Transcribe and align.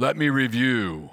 Let 0.00 0.16
me 0.16 0.30
review. 0.30 1.10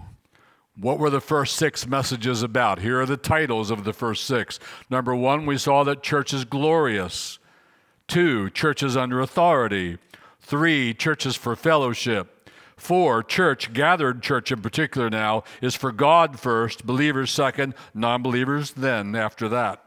What 0.79 0.97
were 0.97 1.09
the 1.09 1.19
first 1.19 1.57
six 1.57 1.85
messages 1.85 2.41
about? 2.41 2.79
Here 2.79 3.01
are 3.01 3.05
the 3.05 3.17
titles 3.17 3.69
of 3.69 3.83
the 3.83 3.91
first 3.91 4.23
six. 4.23 4.61
Number 4.89 5.13
one, 5.13 5.45
we 5.45 5.57
saw 5.57 5.83
that 5.83 6.01
church 6.01 6.33
is 6.33 6.45
glorious. 6.45 7.37
Two, 8.07 8.49
church 8.49 8.81
is 8.81 8.95
under 8.95 9.19
authority. 9.19 9.97
Three, 10.39 10.93
church 10.93 11.25
is 11.25 11.35
for 11.35 11.53
fellowship. 11.57 12.49
Four, 12.77 13.23
church, 13.23 13.73
gathered 13.73 14.23
church 14.23 14.53
in 14.53 14.61
particular 14.61 15.09
now, 15.09 15.43
is 15.61 15.75
for 15.75 15.91
God 15.91 16.39
first, 16.39 16.85
believers 16.85 17.29
second, 17.29 17.73
non 17.93 18.23
believers 18.23 18.71
then 18.71 19.17
after 19.17 19.49
that. 19.49 19.83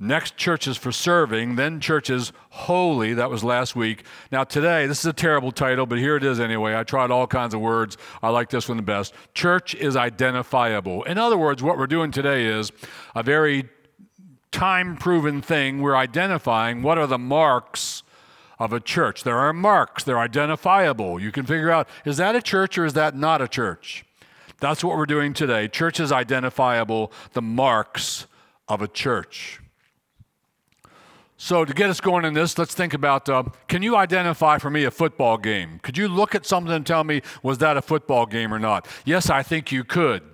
Next, 0.00 0.36
church 0.36 0.68
is 0.68 0.76
for 0.76 0.92
serving. 0.92 1.56
Then, 1.56 1.80
church 1.80 2.08
is 2.08 2.32
holy. 2.50 3.14
That 3.14 3.30
was 3.30 3.42
last 3.42 3.74
week. 3.74 4.04
Now, 4.30 4.44
today, 4.44 4.86
this 4.86 5.00
is 5.00 5.06
a 5.06 5.12
terrible 5.12 5.50
title, 5.50 5.86
but 5.86 5.98
here 5.98 6.14
it 6.14 6.22
is 6.22 6.38
anyway. 6.38 6.76
I 6.76 6.84
tried 6.84 7.10
all 7.10 7.26
kinds 7.26 7.52
of 7.52 7.60
words. 7.60 7.98
I 8.22 8.28
like 8.28 8.48
this 8.48 8.68
one 8.68 8.76
the 8.76 8.82
best. 8.84 9.12
Church 9.34 9.74
is 9.74 9.96
identifiable. 9.96 11.02
In 11.02 11.18
other 11.18 11.36
words, 11.36 11.64
what 11.64 11.76
we're 11.76 11.88
doing 11.88 12.12
today 12.12 12.44
is 12.44 12.70
a 13.16 13.24
very 13.24 13.68
time 14.52 14.96
proven 14.96 15.42
thing. 15.42 15.82
We're 15.82 15.96
identifying 15.96 16.82
what 16.82 16.96
are 16.96 17.08
the 17.08 17.18
marks 17.18 18.04
of 18.60 18.72
a 18.72 18.78
church. 18.78 19.24
There 19.24 19.38
are 19.38 19.52
marks, 19.52 20.04
they're 20.04 20.18
identifiable. 20.18 21.20
You 21.20 21.32
can 21.32 21.44
figure 21.44 21.70
out 21.70 21.88
is 22.04 22.16
that 22.18 22.36
a 22.36 22.42
church 22.42 22.78
or 22.78 22.84
is 22.84 22.92
that 22.94 23.16
not 23.16 23.40
a 23.40 23.48
church? 23.48 24.04
That's 24.60 24.82
what 24.82 24.96
we're 24.96 25.06
doing 25.06 25.32
today. 25.32 25.68
Church 25.68 26.00
is 26.00 26.10
identifiable, 26.10 27.12
the 27.32 27.42
marks 27.42 28.26
of 28.68 28.82
a 28.82 28.88
church. 28.88 29.60
So, 31.40 31.64
to 31.64 31.72
get 31.72 31.88
us 31.88 32.00
going 32.00 32.24
in 32.24 32.34
this, 32.34 32.58
let's 32.58 32.74
think 32.74 32.92
about 32.92 33.28
uh, 33.28 33.44
can 33.68 33.80
you 33.80 33.94
identify 33.94 34.58
for 34.58 34.70
me 34.70 34.82
a 34.82 34.90
football 34.90 35.38
game? 35.38 35.78
Could 35.84 35.96
you 35.96 36.08
look 36.08 36.34
at 36.34 36.44
something 36.44 36.74
and 36.74 36.84
tell 36.84 37.04
me, 37.04 37.22
was 37.44 37.58
that 37.58 37.76
a 37.76 37.80
football 37.80 38.26
game 38.26 38.52
or 38.52 38.58
not? 38.58 38.88
Yes, 39.04 39.30
I 39.30 39.44
think 39.44 39.70
you 39.70 39.84
could. 39.84 40.24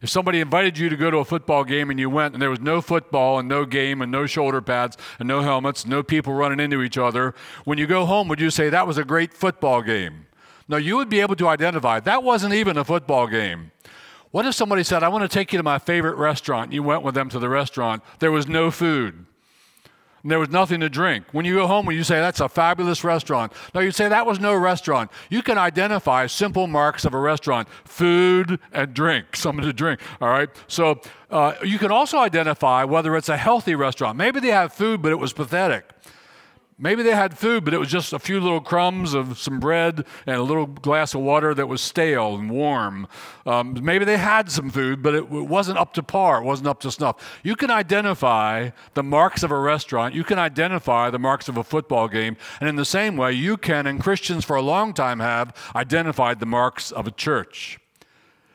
If 0.00 0.08
somebody 0.08 0.40
invited 0.40 0.78
you 0.78 0.88
to 0.88 0.96
go 0.96 1.10
to 1.10 1.18
a 1.18 1.26
football 1.26 1.62
game 1.62 1.90
and 1.90 2.00
you 2.00 2.08
went 2.08 2.32
and 2.32 2.40
there 2.40 2.48
was 2.48 2.58
no 2.58 2.80
football 2.80 3.38
and 3.38 3.50
no 3.50 3.66
game 3.66 4.00
and 4.00 4.10
no 4.10 4.24
shoulder 4.24 4.62
pads 4.62 4.96
and 5.18 5.28
no 5.28 5.42
helmets, 5.42 5.84
no 5.84 6.02
people 6.02 6.32
running 6.32 6.58
into 6.58 6.80
each 6.80 6.96
other, 6.96 7.34
when 7.64 7.76
you 7.76 7.86
go 7.86 8.06
home, 8.06 8.26
would 8.28 8.40
you 8.40 8.48
say 8.48 8.70
that 8.70 8.86
was 8.86 8.96
a 8.96 9.04
great 9.04 9.34
football 9.34 9.82
game? 9.82 10.26
No, 10.66 10.78
you 10.78 10.96
would 10.96 11.10
be 11.10 11.20
able 11.20 11.36
to 11.36 11.48
identify 11.48 12.00
that 12.00 12.22
wasn't 12.22 12.54
even 12.54 12.78
a 12.78 12.84
football 12.84 13.26
game. 13.26 13.72
What 14.30 14.46
if 14.46 14.54
somebody 14.54 14.84
said, 14.84 15.02
I 15.02 15.08
want 15.08 15.20
to 15.22 15.28
take 15.28 15.52
you 15.52 15.58
to 15.58 15.62
my 15.62 15.78
favorite 15.78 16.16
restaurant? 16.16 16.72
You 16.72 16.82
went 16.82 17.02
with 17.02 17.14
them 17.14 17.28
to 17.28 17.38
the 17.38 17.50
restaurant, 17.50 18.02
there 18.20 18.32
was 18.32 18.48
no 18.48 18.70
food 18.70 19.26
and 20.22 20.30
there 20.30 20.38
was 20.38 20.50
nothing 20.50 20.80
to 20.80 20.88
drink. 20.88 21.24
When 21.32 21.44
you 21.44 21.54
go 21.54 21.66
home 21.66 21.88
and 21.88 21.96
you 21.96 22.04
say, 22.04 22.20
that's 22.20 22.40
a 22.40 22.48
fabulous 22.48 23.04
restaurant, 23.04 23.52
no, 23.74 23.80
you 23.80 23.90
say, 23.90 24.08
that 24.08 24.26
was 24.26 24.38
no 24.38 24.54
restaurant. 24.54 25.10
You 25.30 25.42
can 25.42 25.58
identify 25.58 26.26
simple 26.26 26.66
marks 26.66 27.04
of 27.04 27.14
a 27.14 27.18
restaurant 27.18 27.68
food 27.84 28.58
and 28.72 28.92
drink, 28.94 29.34
something 29.36 29.64
to 29.64 29.72
drink, 29.72 30.00
all 30.20 30.28
right? 30.28 30.48
So 30.68 31.00
uh, 31.30 31.54
you 31.64 31.78
can 31.78 31.90
also 31.90 32.18
identify 32.18 32.84
whether 32.84 33.16
it's 33.16 33.28
a 33.28 33.36
healthy 33.36 33.74
restaurant. 33.74 34.18
Maybe 34.18 34.40
they 34.40 34.48
have 34.48 34.72
food, 34.72 35.02
but 35.02 35.12
it 35.12 35.18
was 35.18 35.32
pathetic. 35.32 35.88
Maybe 36.82 37.02
they 37.02 37.14
had 37.14 37.36
food, 37.36 37.66
but 37.66 37.74
it 37.74 37.78
was 37.78 37.90
just 37.90 38.14
a 38.14 38.18
few 38.18 38.40
little 38.40 38.62
crumbs 38.62 39.12
of 39.12 39.38
some 39.38 39.60
bread 39.60 40.06
and 40.26 40.36
a 40.36 40.42
little 40.42 40.64
glass 40.66 41.12
of 41.14 41.20
water 41.20 41.52
that 41.52 41.66
was 41.66 41.82
stale 41.82 42.34
and 42.36 42.50
warm. 42.50 43.06
Um, 43.44 43.76
maybe 43.82 44.06
they 44.06 44.16
had 44.16 44.50
some 44.50 44.70
food, 44.70 45.02
but 45.02 45.14
it, 45.14 45.24
it 45.24 45.46
wasn't 45.46 45.76
up 45.76 45.92
to 45.94 46.02
par, 46.02 46.40
it 46.40 46.44
wasn't 46.46 46.68
up 46.68 46.80
to 46.80 46.90
snuff. 46.90 47.38
You 47.44 47.54
can 47.54 47.70
identify 47.70 48.70
the 48.94 49.02
marks 49.02 49.42
of 49.42 49.50
a 49.50 49.58
restaurant, 49.58 50.14
you 50.14 50.24
can 50.24 50.38
identify 50.38 51.10
the 51.10 51.18
marks 51.18 51.48
of 51.48 51.58
a 51.58 51.62
football 51.62 52.08
game, 52.08 52.38
and 52.60 52.68
in 52.68 52.76
the 52.76 52.86
same 52.86 53.18
way, 53.18 53.32
you 53.32 53.58
can, 53.58 53.86
and 53.86 54.02
Christians 54.02 54.46
for 54.46 54.56
a 54.56 54.62
long 54.62 54.94
time 54.94 55.20
have, 55.20 55.54
identified 55.76 56.40
the 56.40 56.46
marks 56.46 56.90
of 56.90 57.06
a 57.06 57.10
church. 57.10 57.78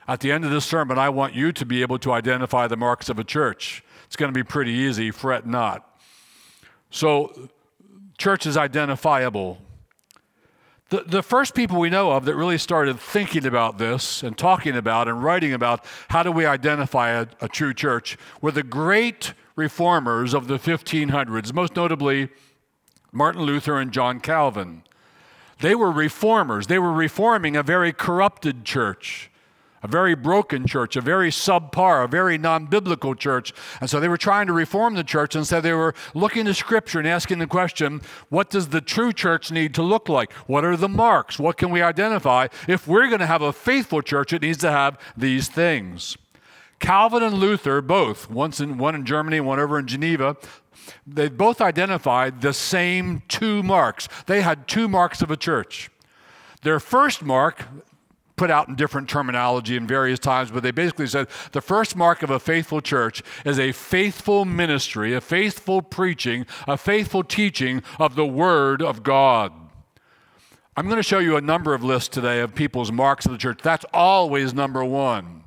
At 0.08 0.22
the 0.22 0.32
end 0.32 0.46
of 0.46 0.50
this 0.50 0.66
sermon, 0.66 0.98
I 0.98 1.10
want 1.10 1.36
you 1.36 1.52
to 1.52 1.66
be 1.66 1.84
able 1.84 2.00
to 2.00 2.12
identify 2.12 2.66
the 2.66 2.78
marks 2.78 3.08
of 3.08 3.20
a 3.20 3.24
church. 3.24 3.84
It's 4.08 4.16
going 4.16 4.34
to 4.34 4.38
be 4.38 4.44
pretty 4.44 4.72
easy, 4.72 5.12
fret 5.12 5.46
not. 5.46 5.88
So, 6.90 7.50
church 8.18 8.46
is 8.46 8.58
identifiable. 8.58 9.60
The, 10.90 11.04
the 11.06 11.24
first 11.24 11.56
people 11.56 11.80
we 11.80 11.90
know 11.90 12.12
of 12.12 12.26
that 12.26 12.36
really 12.36 12.60
started 12.60 13.00
thinking 13.00 13.46
about 13.46 13.80
this 13.80 14.22
and 14.22 14.38
talking 14.38 14.76
about 14.76 15.08
and 15.08 15.24
writing 15.24 15.52
about 15.52 15.84
how 16.10 16.22
do 16.22 16.32
we 16.32 16.46
identify 16.46 17.10
a, 17.10 17.28
a 17.42 17.48
true 17.48 17.74
church 17.74 18.18
were 18.40 18.52
the 18.52 18.64
great 18.64 19.34
reformers 19.56 20.34
of 20.34 20.48
the 20.48 20.60
1500s, 20.60 21.54
most 21.54 21.76
notably 21.76 22.30
Martin 23.12 23.44
Luther 23.44 23.80
and 23.80 23.92
John 23.92 24.20
Calvin. 24.20 24.84
They 25.60 25.74
were 25.74 25.92
reformers. 25.92 26.68
They 26.68 26.80
were 26.80 26.92
reforming 26.92 27.56
a 27.56 27.64
very 27.64 27.94
corrupted 27.94 28.64
church 28.66 29.32
a 29.86 29.88
very 29.88 30.16
broken 30.16 30.66
church, 30.66 30.96
a 30.96 31.02
very 31.02 31.30
subpar, 31.30 32.04
a 32.04 32.08
very 32.08 32.40
non 32.40 32.66
biblical 32.66 33.14
church. 33.14 33.54
And 33.80 33.88
so 33.88 34.00
they 34.00 34.08
were 34.08 34.18
trying 34.18 34.48
to 34.48 34.54
reform 34.54 34.96
the 34.96 35.04
church, 35.04 35.36
and 35.36 35.46
so 35.46 35.62
they 35.62 35.74
were 35.74 35.94
looking 36.16 36.46
to 36.46 36.56
Scripture 36.56 36.98
and 36.98 37.08
asking 37.08 37.38
the 37.38 37.46
question 37.46 38.02
what 38.30 38.50
does 38.50 38.70
the 38.70 38.82
true 38.82 39.14
church 39.14 39.52
need 39.52 39.76
to 39.76 39.84
look 39.84 40.10
like? 40.10 40.34
What 40.48 40.66
are 40.66 40.76
the 40.76 40.90
marks? 40.90 41.38
What 41.38 41.58
can 41.58 41.70
we 41.70 41.84
identify? 41.84 42.48
If 42.68 42.88
we're 42.88 43.08
going 43.10 43.20
to 43.20 43.28
have 43.28 43.44
a 43.44 43.54
faithful 43.54 44.02
church, 44.02 44.34
it 44.34 44.42
needs 44.42 44.58
to 44.60 44.72
have 44.72 44.98
these 45.16 45.50
things. 45.50 46.18
Calvin 46.80 47.22
and 47.22 47.36
Luther, 47.36 47.80
both, 47.82 48.28
once 48.28 48.60
in, 48.60 48.80
one 48.80 48.96
in 48.96 49.06
Germany, 49.06 49.40
one 49.40 49.60
over 49.60 49.78
in 49.78 49.86
Geneva, 49.86 50.36
they 51.06 51.30
both 51.30 51.62
identified 51.62 52.42
the 52.42 52.54
same 52.54 53.22
two 53.28 53.62
marks. 53.62 54.10
They 54.26 54.42
had 54.42 54.68
two 54.68 54.88
marks 54.88 55.22
of 55.22 55.30
a 55.30 55.38
church. 55.38 55.92
Their 56.64 56.80
first 56.80 57.22
mark, 57.22 57.66
put 58.36 58.52
out 58.52 58.68
in 58.68 58.76
different 58.76 59.10
terminology 59.10 59.76
in 59.76 59.88
various 59.88 60.20
times, 60.20 60.52
but 60.52 60.64
they 60.64 60.72
basically 60.72 61.08
said 61.08 61.28
the 61.52 61.62
first 61.62 61.96
mark 61.96 62.22
of 62.22 62.30
a 62.30 62.40
faithful 62.40 62.82
church 62.82 63.24
is 63.46 63.60
a 63.60 63.72
faithful 63.72 64.46
ministry, 64.46 65.14
a 65.14 65.22
faithful 65.22 65.82
preaching, 65.82 66.46
a 66.68 66.78
faithful 66.78 67.24
teaching 67.24 67.82
of 68.00 68.16
the 68.16 68.26
Word 68.26 68.82
of 68.82 69.04
God. 69.04 69.54
I'm 70.78 70.88
going 70.88 70.98
to 70.98 71.04
show 71.04 71.20
you 71.20 71.38
a 71.38 71.42
number 71.42 71.74
of 71.74 71.86
lists 71.86 72.10
today 72.10 72.42
of 72.42 72.54
people's 72.54 72.92
marks 72.92 73.26
of 73.26 73.32
the 73.32 73.38
church. 73.38 73.60
That's 73.64 73.86
always 73.94 74.54
number 74.54 74.84
one. 74.84 75.45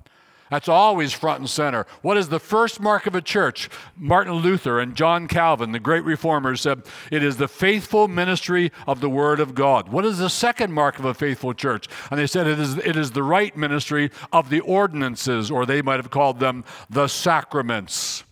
That's 0.51 0.69
always 0.69 1.13
front 1.13 1.41
and 1.41 1.51
center. 1.51 1.87
What 2.03 2.17
is 2.17 2.29
the 2.29 2.41
first 2.41 2.81
mark 2.81 3.07
of 3.07 3.15
a 3.15 3.21
church? 3.21 3.69
Martin 3.97 4.35
Luther 4.35 4.81
and 4.81 4.95
John 4.95 5.29
Calvin, 5.29 5.73
the 5.73 5.79
great 5.79 6.05
reformers, 6.05 6.63
said 6.63 6.83
it 7.11 7.23
is 7.23 7.37
the 7.37 7.49
faithful 7.49 8.09
ministry 8.09 8.73
of 8.87 9.01
the 9.01 9.11
Word 9.11 9.41
of 9.41 9.55
God. 9.55 9.89
What 9.91 10.05
is 10.05 10.19
the 10.19 10.31
second 10.31 10.73
mark 10.73 10.99
of 10.99 11.05
a 11.05 11.15
faithful 11.15 11.53
church? 11.53 11.89
And 12.11 12.19
they 12.19 12.27
said 12.27 12.47
it 12.47 12.59
is, 12.59 12.77
it 12.79 12.97
is 12.97 13.11
the 13.11 13.23
right 13.23 13.57
ministry 13.57 14.11
of 14.33 14.49
the 14.49 14.61
ordinances, 14.61 15.51
or 15.51 15.67
they 15.67 15.83
might 15.83 16.01
have 16.01 16.11
called 16.11 16.41
them 16.41 16.65
the 16.89 17.09
sacraments. 17.09 18.25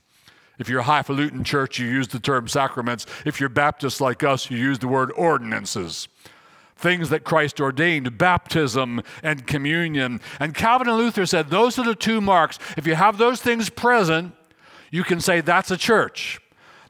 If 0.59 0.71
you're 0.71 0.81
a 0.81 0.85
highfalutin 0.85 1.45
church, 1.45 1.79
you 1.79 1.87
use 1.87 2.09
the 2.09 2.19
term 2.19 2.49
sacraments. 2.49 3.05
If 3.27 3.41
you're 3.41 3.51
Baptist 3.51 4.01
like 4.01 4.25
us, 4.25 4.51
you 4.51 4.57
use 4.57 4.79
the 4.79 4.89
word 4.89 5.13
ordinances 5.13 6.09
things 6.77 7.09
that 7.09 7.25
Christ 7.25 7.61
ordained 7.61 8.19
baptism 8.19 9.03
and 9.23 9.47
communion. 9.47 10.21
And 10.39 10.55
Calvin 10.55 10.89
and 10.89 10.99
Luther 10.99 11.27
said 11.27 11.51
those 11.51 11.79
are 11.79 11.85
the 11.85 11.95
two 11.95 12.21
marks. 12.21 12.59
If 12.77 12.87
you 12.87 12.95
have 12.95 13.19
those 13.19 13.41
things 13.41 13.71
present, 13.71 14.35
you 14.91 15.03
can 15.03 15.21
say 15.21 15.41
that's 15.41 15.71
a 15.71 15.77
church. 15.77 16.41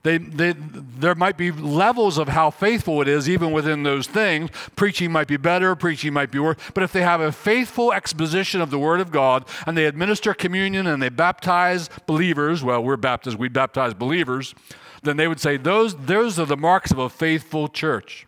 They, 0.03 0.19
they, 0.19 0.53
there 0.53 1.17
might 1.17 1.37
be 1.37 1.51
levels 1.51 2.17
of 2.17 2.29
how 2.29 2.51
faithful 2.51 3.03
it 3.03 3.09
is, 3.09 3.29
even 3.29 3.51
within 3.51 3.83
those 3.83 4.07
things. 4.07 4.51
Preaching 4.77 5.11
might 5.11 5.27
be 5.27 5.37
better, 5.37 5.75
preaching 5.75 6.13
might 6.13 6.31
be 6.31 6.39
worse. 6.39 6.59
But 6.75 6.85
if 6.85 6.93
they 6.93 7.03
have 7.03 7.21
a 7.21 7.33
faithful 7.33 7.93
exposition 7.93 8.61
of 8.61 8.71
the 8.71 8.79
Word 8.79 9.01
of 9.01 9.11
God 9.11 9.45
and 9.67 9.77
they 9.77 9.87
administer 9.87 10.33
communion 10.33 10.87
and 10.87 11.03
they 11.03 11.09
baptize 11.09 11.91
believers, 12.07 12.63
well, 12.63 12.85
we're 12.85 12.97
Baptists, 12.97 13.35
we 13.37 13.49
baptize 13.49 13.95
believers, 13.95 14.55
then 15.03 15.17
they 15.17 15.27
would 15.27 15.41
say 15.41 15.57
those, 15.57 15.97
those 15.97 16.39
are 16.39 16.47
the 16.47 16.57
marks 16.57 16.93
of 16.93 16.99
a 16.99 17.09
faithful 17.09 17.67
church 17.67 18.26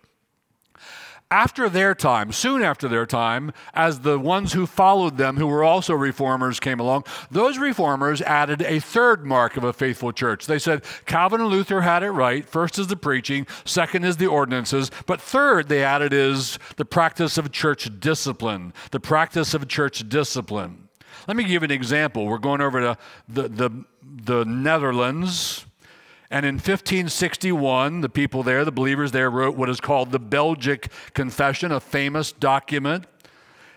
after 1.31 1.69
their 1.69 1.95
time, 1.95 2.33
soon 2.33 2.63
after 2.63 2.89
their 2.89 3.05
time, 3.05 3.53
as 3.75 4.01
the 4.01 4.19
ones 4.19 4.55
who 4.55 4.67
followed 4.67 5.19
them, 5.19 5.37
who 5.37 5.47
were 5.47 5.63
also 5.63 5.95
reformers, 5.95 6.59
came 6.59 6.81
along, 6.81 7.05
those 7.31 7.59
reformers 7.59 8.23
added 8.23 8.63
a 8.63 8.81
third 8.81 9.27
mark 9.27 9.57
of 9.57 9.65
a 9.65 9.73
faithful 9.73 10.13
church. 10.13 10.47
They 10.47 10.59
said 10.59 10.85
Calvin 11.05 11.41
and 11.41 11.51
Luther 11.51 11.83
had 11.83 12.03
it 12.03 12.11
right. 12.11 12.49
First 12.49 12.79
is 12.79 12.87
the 12.87 12.97
preaching, 12.97 13.47
second 13.65 14.05
is 14.05 14.17
the 14.17 14.27
ordinances, 14.27 14.91
but 15.07 15.21
third, 15.21 15.69
they 15.69 15.85
added, 15.85 16.13
is 16.13 16.59
the 16.77 16.85
practice 16.85 17.37
of 17.37 17.53
church 17.53 17.89
discipline. 18.01 18.73
The 18.91 19.01
practice 19.01 19.53
of 19.53 19.69
church 19.69 20.09
discipline. 20.09 20.89
Let 21.27 21.37
me 21.37 21.45
give 21.45 21.63
an 21.63 21.71
example. 21.71 22.27
We're 22.27 22.39
going 22.39 22.63
over 22.63 22.81
to 22.81 22.99
the, 23.29 23.49
the, 23.49 23.71
the 24.03 24.45
Netherlands 24.45 25.67
and 26.31 26.45
in 26.45 26.57
1561, 26.57 28.03
the 28.03 28.09
people 28.09 28.43
there, 28.43 28.65
the 28.65 28.73
believers 28.73 29.13
there, 29.13 29.31
wrote 29.31 29.57
what 29.57 29.71
is 29.71 29.81
called 29.81 30.13
the 30.13 30.19
Belgic 30.19 30.91
Confession, 31.15 31.73
a 31.73 31.81
famous 31.81 32.33
document. 32.33 33.07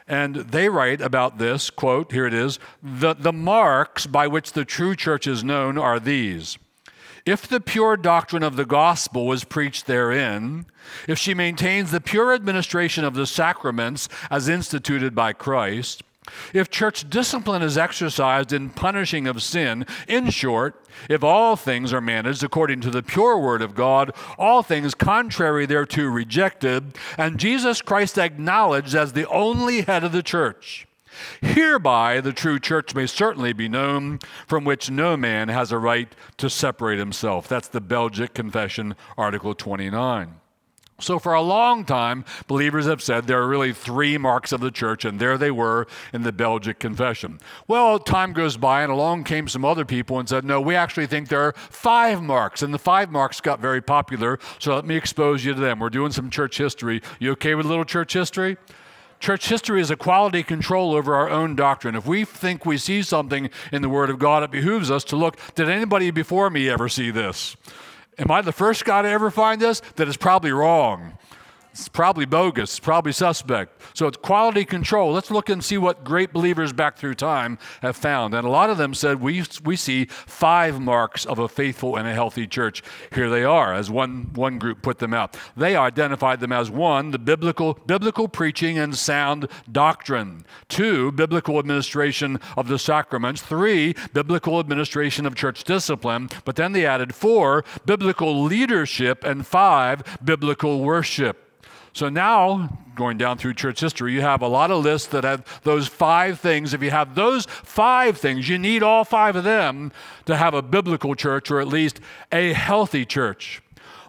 And 0.08 0.36
they 0.36 0.68
write 0.68 1.00
about 1.00 1.38
this 1.38 1.70
quote, 1.70 2.12
here 2.12 2.28
it 2.28 2.34
is 2.34 2.60
the, 2.84 3.14
the 3.14 3.32
marks 3.32 4.06
by 4.06 4.28
which 4.28 4.52
the 4.52 4.66
true 4.66 4.96
church 4.96 5.28
is 5.28 5.44
known 5.44 5.78
are 5.78 6.00
these 6.00 6.58
if 7.26 7.48
the 7.48 7.60
pure 7.60 7.98
doctrine 7.98 8.44
of 8.44 8.56
the 8.56 8.66
gospel 8.66 9.32
is 9.32 9.44
preached 9.44 9.86
therein, 9.86 10.66
if 11.08 11.18
she 11.18 11.34
maintains 11.34 11.92
the 11.92 12.02
pure 12.02 12.34
administration 12.34 13.04
of 13.04 13.14
the 13.14 13.28
sacraments 13.28 14.10
as 14.30 14.50
instituted 14.50 15.14
by 15.14 15.34
Christ, 15.34 16.04
if 16.54 16.70
church 16.70 17.10
discipline 17.10 17.62
is 17.62 17.78
exercised 17.78 18.54
in 18.54 18.70
punishing 18.70 19.28
of 19.28 19.42
sin, 19.42 19.86
in 20.08 20.30
short, 20.30 20.86
if 21.10 21.24
all 21.24 21.56
things 21.56 21.94
are 21.94 22.02
managed 22.02 22.44
according 22.44 22.82
to 22.82 22.90
the 22.90 23.04
pure 23.04 23.38
word 23.38 23.62
of 23.62 23.76
God, 23.76 24.12
all 24.38 24.64
things 24.64 24.94
contrary 24.94 25.66
thereto 25.66 26.04
rejected, 26.04 26.98
and 27.18 27.40
Jesus 27.40 27.82
Christ 27.82 28.18
acknowledged 28.18 28.96
as 28.96 29.14
the 29.14 29.28
only 29.30 29.82
head 29.82 30.04
of 30.04 30.12
the 30.12 30.24
church, 30.24 30.88
Hereby 31.42 32.22
the 32.22 32.34
true 32.34 32.60
church 32.60 32.96
may 32.96 33.06
certainly 33.06 33.54
be 33.54 33.68
known, 33.68 34.20
from 34.48 34.64
which 34.64 34.90
no 34.90 35.18
man 35.18 35.50
has 35.50 35.72
a 35.72 35.78
right 35.78 36.14
to 36.38 36.50
separate 36.50 37.00
himself. 37.00 37.48
That's 37.48 37.68
the 37.68 37.82
Belgic 37.82 38.34
Confession, 38.34 38.96
Article 39.18 39.54
29. 39.54 40.41
So, 41.02 41.20
for 41.20 41.34
a 41.34 41.42
long 41.42 41.86
time, 41.86 42.26
believers 42.48 42.86
have 42.86 43.02
said 43.02 43.28
there 43.28 43.42
are 43.42 43.48
really 43.48 43.74
three 43.74 44.18
marks 44.18 44.52
of 44.52 44.62
the 44.62 44.72
church, 44.72 45.04
and 45.04 45.20
there 45.20 45.38
they 45.38 45.52
were 45.52 45.88
in 46.14 46.24
the 46.24 46.32
Belgic 46.32 46.80
Confession. 46.80 47.40
Well, 47.68 48.00
time 48.00 48.34
goes 48.34 48.58
by, 48.58 48.84
and 48.84 48.92
along 48.92 49.24
came 49.24 49.48
some 49.48 49.66
other 49.66 49.86
people 49.86 50.20
and 50.20 50.30
said, 50.30 50.46
No, 50.46 50.62
we 50.62 50.76
actually 50.76 51.08
think 51.08 51.30
there 51.30 51.42
are 51.42 51.54
five 51.54 52.22
marks. 52.22 52.62
And 52.62 52.74
the 52.74 52.80
five 52.80 53.12
marks 53.12 53.42
got 53.42 53.60
very 53.60 53.82
popular, 53.82 54.40
so 54.60 54.76
let 54.76 54.86
me 54.86 54.96
expose 54.96 55.44
you 55.44 55.54
to 55.54 55.60
them. 55.60 55.80
We're 55.80 55.90
doing 55.90 56.12
some 56.12 56.30
church 56.30 56.58
history. 56.58 57.02
You 57.20 57.32
okay 57.32 57.56
with 57.56 57.66
a 57.66 57.70
little 57.70 57.86
church 57.86 58.14
history? 58.14 58.58
Church 59.22 59.50
history 59.50 59.80
is 59.80 59.92
a 59.92 59.96
quality 59.96 60.42
control 60.42 60.96
over 60.96 61.14
our 61.14 61.30
own 61.30 61.56
doctrine. 61.56 61.94
If 61.94 62.08
we 62.08 62.26
think 62.26 62.66
we 62.66 62.80
see 62.80 63.04
something 63.04 63.52
in 63.72 63.84
the 63.84 63.90
Word 63.90 64.10
of 64.10 64.18
God, 64.18 64.42
it 64.42 64.50
behooves 64.50 64.90
us 64.90 65.04
to 65.06 65.16
look 65.16 65.38
did 65.54 65.70
anybody 65.70 66.10
before 66.10 66.50
me 66.50 66.68
ever 66.68 66.90
see 66.90 67.12
this? 67.12 67.56
Am 68.22 68.30
I 68.30 68.42
the 68.42 68.52
first 68.52 68.86
guy 68.86 69.02
to 69.02 69.10
ever 69.10 69.32
find 69.32 69.60
this? 69.60 69.82
That 69.96 70.08
is 70.08 70.16
probably 70.16 70.52
wrong. 70.52 71.18
It's 71.72 71.88
probably 71.88 72.26
bogus, 72.26 72.80
probably 72.80 73.14
suspect. 73.14 73.82
So 73.94 74.06
it's 74.06 74.18
quality 74.18 74.66
control. 74.66 75.14
Let's 75.14 75.32
look 75.32 75.48
and 75.48 75.64
see 75.64 75.78
what 75.78 76.04
great 76.04 76.34
believers 76.34 76.74
back 76.74 76.98
through 76.98 77.16
time 77.16 77.58
have 77.82 77.96
found. 77.96 78.34
And 78.34 78.46
a 78.46 78.50
lot 78.50 78.70
of 78.70 78.78
them 78.78 78.94
said 78.94 79.22
we, 79.22 79.44
we 79.64 79.78
see 79.78 80.06
five 80.06 80.82
marks 80.82 81.26
of 81.26 81.40
a 81.40 81.48
faithful 81.48 81.96
and 81.96 82.06
a 82.10 82.14
healthy 82.14 82.46
church. 82.46 82.84
Here 83.14 83.30
they 83.30 83.46
are, 83.46 83.74
as 83.74 83.90
one, 83.90 84.32
one 84.34 84.60
group 84.60 84.82
put 84.82 85.00
them 85.00 85.14
out. 85.14 85.38
They 85.56 85.78
identified 85.78 86.42
them 86.42 86.52
as 86.52 86.70
one, 86.70 87.12
the 87.12 87.20
biblical, 87.20 87.76
biblical 87.86 88.28
preaching 88.28 88.78
and 88.78 88.94
sound 88.94 89.48
doctrine. 89.72 90.46
Two, 90.68 91.14
biblical 91.14 91.58
administration 91.58 92.38
of 92.58 92.68
the 92.68 92.80
sacraments. 92.80 93.42
Three, 93.42 93.96
biblical 94.12 94.60
administration 94.60 95.26
of 95.26 95.36
church 95.36 95.64
discipline. 95.64 96.30
But 96.44 96.58
then 96.58 96.74
they 96.74 96.86
added 96.86 97.16
four, 97.16 97.64
biblical 97.86 98.44
leadership. 98.44 99.24
And 99.24 99.48
five, 99.48 100.04
biblical 100.22 100.82
worship. 100.82 101.51
So 101.94 102.10
now, 102.10 102.78
going 102.96 103.18
down 103.18 103.38
through 103.38 103.56
church 103.56 103.82
history, 103.82 104.14
you 104.14 104.22
have 104.22 104.42
a 104.42 104.48
lot 104.48 104.72
of 104.72 104.84
lists 104.84 105.08
that 105.10 105.24
have 105.24 105.62
those 105.64 105.88
five 105.88 106.40
things. 106.40 106.74
If 106.74 106.82
you 106.82 106.92
have 106.92 107.16
those 107.16 107.46
five 107.46 108.18
things, 108.18 108.48
you 108.48 108.58
need 108.58 108.84
all 108.84 109.04
five 109.04 109.36
of 109.36 109.44
them 109.44 109.92
to 110.26 110.38
have 110.38 110.54
a 110.54 110.62
biblical 110.62 111.16
church 111.16 111.52
or 111.52 111.60
at 111.60 111.68
least 111.68 112.00
a 112.32 112.54
healthy 112.54 113.06
church. 113.06 113.62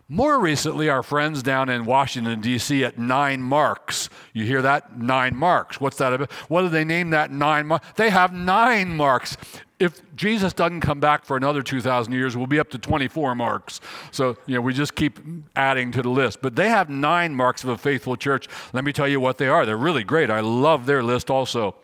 More 0.08 0.38
recently, 0.38 0.90
our 0.90 1.02
friends 1.02 1.42
down 1.42 1.70
in 1.70 1.86
Washington, 1.86 2.40
D.C. 2.40 2.84
at 2.84 2.98
Nine 2.98 3.40
Marks. 3.40 4.10
You 4.34 4.44
hear 4.44 4.60
that? 4.60 4.98
Nine 4.98 5.34
Marks. 5.34 5.80
What's 5.80 5.96
that 5.96 6.12
about? 6.12 6.30
What 6.48 6.62
do 6.62 6.68
they 6.68 6.84
name 6.84 7.10
that 7.10 7.30
nine 7.30 7.66
marks? 7.66 7.86
They 7.96 8.10
have 8.10 8.32
nine 8.32 8.94
marks 8.94 9.38
if 9.82 10.00
Jesus 10.14 10.52
doesn't 10.52 10.80
come 10.80 11.00
back 11.00 11.24
for 11.24 11.36
another 11.36 11.62
2,000 11.62 12.12
years, 12.12 12.36
we'll 12.36 12.46
be 12.46 12.60
up 12.60 12.70
to 12.70 12.78
24 12.78 13.34
marks. 13.34 13.80
So, 14.10 14.36
you 14.46 14.54
know, 14.54 14.60
we 14.60 14.72
just 14.72 14.94
keep 14.94 15.18
adding 15.56 15.90
to 15.92 16.02
the 16.02 16.08
list. 16.08 16.40
But 16.40 16.56
they 16.56 16.68
have 16.68 16.88
nine 16.88 17.34
marks 17.34 17.64
of 17.64 17.70
a 17.70 17.78
faithful 17.78 18.16
church. 18.16 18.48
Let 18.72 18.84
me 18.84 18.92
tell 18.92 19.08
you 19.08 19.20
what 19.20 19.38
they 19.38 19.48
are. 19.48 19.66
They're 19.66 19.76
really 19.76 20.04
great. 20.04 20.30
I 20.30 20.40
love 20.40 20.86
their 20.86 21.02
list 21.02 21.30
also. 21.30 21.74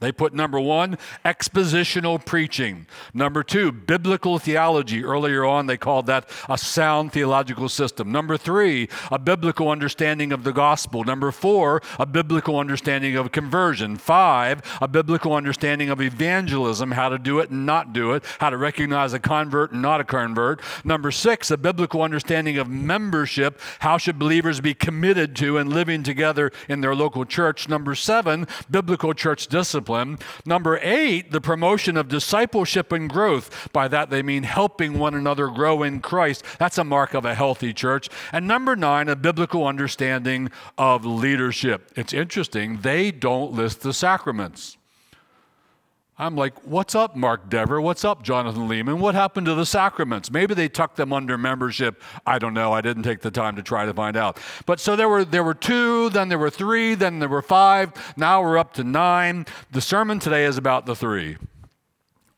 They 0.00 0.12
put 0.12 0.34
number 0.34 0.60
one, 0.60 0.98
expositional 1.24 2.24
preaching. 2.24 2.86
Number 3.14 3.42
two, 3.42 3.70
biblical 3.70 4.38
theology. 4.38 5.04
Earlier 5.04 5.44
on, 5.44 5.66
they 5.66 5.76
called 5.76 6.06
that 6.06 6.28
a 6.48 6.58
sound 6.58 7.12
theological 7.12 7.68
system. 7.68 8.10
Number 8.10 8.36
three, 8.36 8.88
a 9.10 9.18
biblical 9.18 9.70
understanding 9.70 10.32
of 10.32 10.42
the 10.44 10.52
gospel. 10.52 11.04
Number 11.04 11.30
four, 11.30 11.80
a 11.98 12.06
biblical 12.06 12.58
understanding 12.58 13.16
of 13.16 13.30
conversion. 13.32 13.96
Five, 13.96 14.62
a 14.82 14.88
biblical 14.88 15.32
understanding 15.32 15.90
of 15.90 16.00
evangelism, 16.00 16.90
how 16.90 17.08
to 17.08 17.18
do 17.18 17.38
it 17.38 17.50
and 17.50 17.64
not 17.64 17.92
do 17.92 18.12
it, 18.12 18.24
how 18.40 18.50
to 18.50 18.56
recognize 18.56 19.12
a 19.12 19.20
convert 19.20 19.70
and 19.72 19.80
not 19.80 20.00
a 20.00 20.04
convert. 20.04 20.60
Number 20.84 21.12
six, 21.12 21.50
a 21.50 21.56
biblical 21.56 22.02
understanding 22.02 22.58
of 22.58 22.68
membership. 22.68 23.60
How 23.78 23.96
should 23.96 24.18
believers 24.18 24.60
be 24.60 24.74
committed 24.74 25.36
to 25.36 25.56
and 25.56 25.72
living 25.72 26.02
together 26.02 26.50
in 26.68 26.80
their 26.80 26.94
local 26.94 27.24
church? 27.24 27.68
Number 27.68 27.94
seven, 27.94 28.48
biblical 28.68 29.14
church 29.14 29.46
discipline 29.46 29.83
discipline. 29.84 30.18
Number 30.46 30.78
eight, 30.82 31.30
the 31.30 31.40
promotion 31.40 31.96
of 31.96 32.08
discipleship 32.08 32.92
and 32.92 33.08
growth. 33.08 33.68
By 33.72 33.88
that 33.88 34.10
they 34.10 34.22
mean 34.22 34.44
helping 34.44 34.98
one 34.98 35.14
another 35.14 35.48
grow 35.48 35.82
in 35.82 36.00
Christ. 36.00 36.44
That's 36.58 36.78
a 36.78 36.84
mark 36.84 37.14
of 37.14 37.24
a 37.24 37.34
healthy 37.34 37.72
church. 37.72 38.08
And 38.32 38.48
number 38.48 38.76
nine, 38.76 39.08
a 39.08 39.16
biblical 39.16 39.66
understanding 39.66 40.50
of 40.78 41.04
leadership. 41.04 41.92
It's 41.96 42.12
interesting, 42.12 42.80
they 42.80 43.10
don't 43.10 43.52
list 43.52 43.82
the 43.82 43.92
sacraments. 43.92 44.76
I'm 46.16 46.36
like, 46.36 46.56
what's 46.64 46.94
up, 46.94 47.16
Mark 47.16 47.50
Dever? 47.50 47.80
What's 47.80 48.04
up, 48.04 48.22
Jonathan 48.22 48.68
Leeman? 48.68 49.00
What 49.00 49.16
happened 49.16 49.46
to 49.46 49.54
the 49.54 49.66
sacraments? 49.66 50.30
Maybe 50.30 50.54
they 50.54 50.68
tucked 50.68 50.96
them 50.96 51.12
under 51.12 51.36
membership. 51.36 52.00
I 52.24 52.38
don't 52.38 52.54
know. 52.54 52.72
I 52.72 52.82
didn't 52.82 53.02
take 53.02 53.20
the 53.20 53.32
time 53.32 53.56
to 53.56 53.64
try 53.64 53.84
to 53.84 53.92
find 53.92 54.16
out. 54.16 54.38
But 54.64 54.78
so 54.78 54.94
there 54.94 55.08
were 55.08 55.24
there 55.24 55.42
were 55.42 55.54
two, 55.54 56.10
then 56.10 56.28
there 56.28 56.38
were 56.38 56.50
three, 56.50 56.94
then 56.94 57.18
there 57.18 57.28
were 57.28 57.42
five. 57.42 57.92
Now 58.16 58.42
we're 58.42 58.58
up 58.58 58.74
to 58.74 58.84
nine. 58.84 59.46
The 59.72 59.80
sermon 59.80 60.20
today 60.20 60.44
is 60.44 60.56
about 60.56 60.86
the 60.86 60.94
three. 60.94 61.36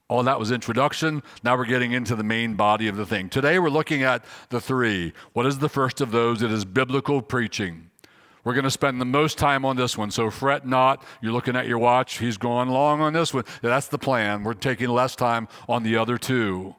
All 0.08 0.23
that 0.23 0.38
was 0.38 0.50
introduction. 0.50 1.23
Now 1.43 1.58
we're 1.58 1.67
getting 1.67 1.93
into 1.93 2.17
the 2.17 2.25
main 2.25 2.55
body 2.55 2.88
of 2.88 2.96
the 2.96 3.05
thing. 3.05 3.28
Today 3.28 3.58
we're 3.58 3.69
looking 3.69 4.02
at 4.02 4.25
the 4.49 4.61
three. 4.61 5.12
What 5.34 5.44
is 5.44 5.58
the 5.58 5.69
first 5.69 6.00
of 6.00 6.12
those? 6.12 6.40
It 6.40 6.50
is 6.50 6.64
biblical 6.64 7.20
preaching. 7.20 7.85
We're 8.46 8.54
going 8.54 8.62
to 8.62 8.70
spend 8.70 9.00
the 9.00 9.04
most 9.04 9.38
time 9.38 9.64
on 9.64 9.75
this 9.75 9.98
one. 9.98 10.12
So 10.12 10.31
fret 10.31 10.64
not. 10.64 11.02
You're 11.20 11.32
looking 11.32 11.56
at 11.56 11.66
your 11.66 11.78
watch. 11.78 12.19
He's 12.19 12.38
going 12.38 12.69
long 12.69 13.00
on 13.00 13.12
this 13.12 13.34
one. 13.34 13.43
That's 13.60 13.88
the 13.88 13.98
plan. 13.98 14.44
We're 14.44 14.54
taking 14.54 14.88
less 14.88 15.16
time 15.16 15.48
on 15.69 15.82
the 15.82 15.96
other 15.96 16.16
two. 16.16 16.76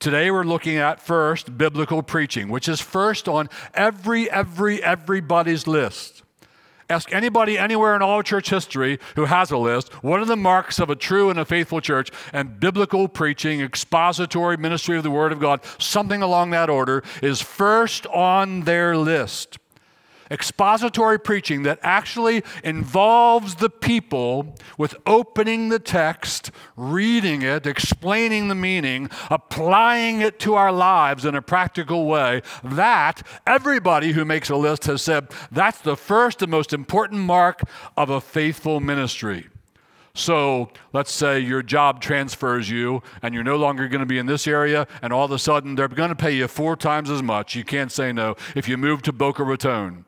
Today 0.00 0.30
we're 0.30 0.44
looking 0.44 0.76
at 0.76 1.00
first 1.00 1.56
biblical 1.56 2.02
preaching, 2.02 2.50
which 2.50 2.68
is 2.68 2.82
first 2.82 3.26
on 3.26 3.48
every, 3.72 4.30
every, 4.30 4.82
everybody's 4.82 5.66
list. 5.66 6.22
Ask 6.90 7.10
anybody 7.10 7.56
anywhere 7.56 7.96
in 7.96 8.02
all 8.02 8.22
church 8.22 8.50
history 8.50 8.98
who 9.14 9.24
has 9.24 9.50
a 9.50 9.56
list 9.56 9.90
what 10.04 10.20
are 10.20 10.26
the 10.26 10.36
marks 10.36 10.78
of 10.78 10.90
a 10.90 10.94
true 10.94 11.30
and 11.30 11.38
a 11.40 11.46
faithful 11.46 11.80
church? 11.80 12.10
And 12.34 12.60
biblical 12.60 13.08
preaching, 13.08 13.62
expository 13.62 14.58
ministry 14.58 14.98
of 14.98 15.04
the 15.04 15.10
Word 15.10 15.32
of 15.32 15.40
God, 15.40 15.62
something 15.78 16.20
along 16.20 16.50
that 16.50 16.68
order, 16.68 17.02
is 17.22 17.40
first 17.40 18.06
on 18.08 18.64
their 18.64 18.94
list 18.94 19.56
expository 20.30 21.18
preaching 21.18 21.62
that 21.62 21.78
actually 21.82 22.42
involves 22.64 23.56
the 23.56 23.70
people 23.70 24.54
with 24.78 24.94
opening 25.06 25.68
the 25.68 25.78
text, 25.78 26.50
reading 26.76 27.42
it, 27.42 27.66
explaining 27.66 28.48
the 28.48 28.54
meaning, 28.54 29.10
applying 29.30 30.20
it 30.20 30.38
to 30.40 30.54
our 30.54 30.72
lives 30.72 31.24
in 31.24 31.34
a 31.34 31.42
practical 31.42 32.06
way, 32.06 32.42
that 32.62 33.22
everybody 33.46 34.12
who 34.12 34.24
makes 34.24 34.48
a 34.48 34.56
list 34.56 34.84
has 34.84 35.02
said 35.02 35.28
that's 35.50 35.80
the 35.80 35.96
first 35.96 36.42
and 36.42 36.50
most 36.50 36.72
important 36.72 37.20
mark 37.20 37.62
of 37.96 38.10
a 38.10 38.20
faithful 38.20 38.80
ministry. 38.80 39.48
So 40.14 40.70
let's 40.94 41.12
say 41.12 41.40
your 41.40 41.62
job 41.62 42.00
transfers 42.00 42.70
you 42.70 43.02
and 43.20 43.34
you're 43.34 43.44
no 43.44 43.56
longer 43.56 43.86
going 43.86 44.00
to 44.00 44.06
be 44.06 44.16
in 44.16 44.24
this 44.24 44.46
area, 44.46 44.86
and 45.02 45.12
all 45.12 45.26
of 45.26 45.30
a 45.30 45.38
sudden 45.38 45.74
they're 45.74 45.88
going 45.88 46.08
to 46.08 46.16
pay 46.16 46.32
you 46.32 46.48
four 46.48 46.74
times 46.74 47.10
as 47.10 47.22
much. 47.22 47.54
You 47.54 47.64
can't 47.64 47.92
say 47.92 48.12
no 48.12 48.34
if 48.54 48.66
you 48.66 48.78
move 48.78 49.02
to 49.02 49.12
Boca 49.12 49.44
Raton 49.44 50.05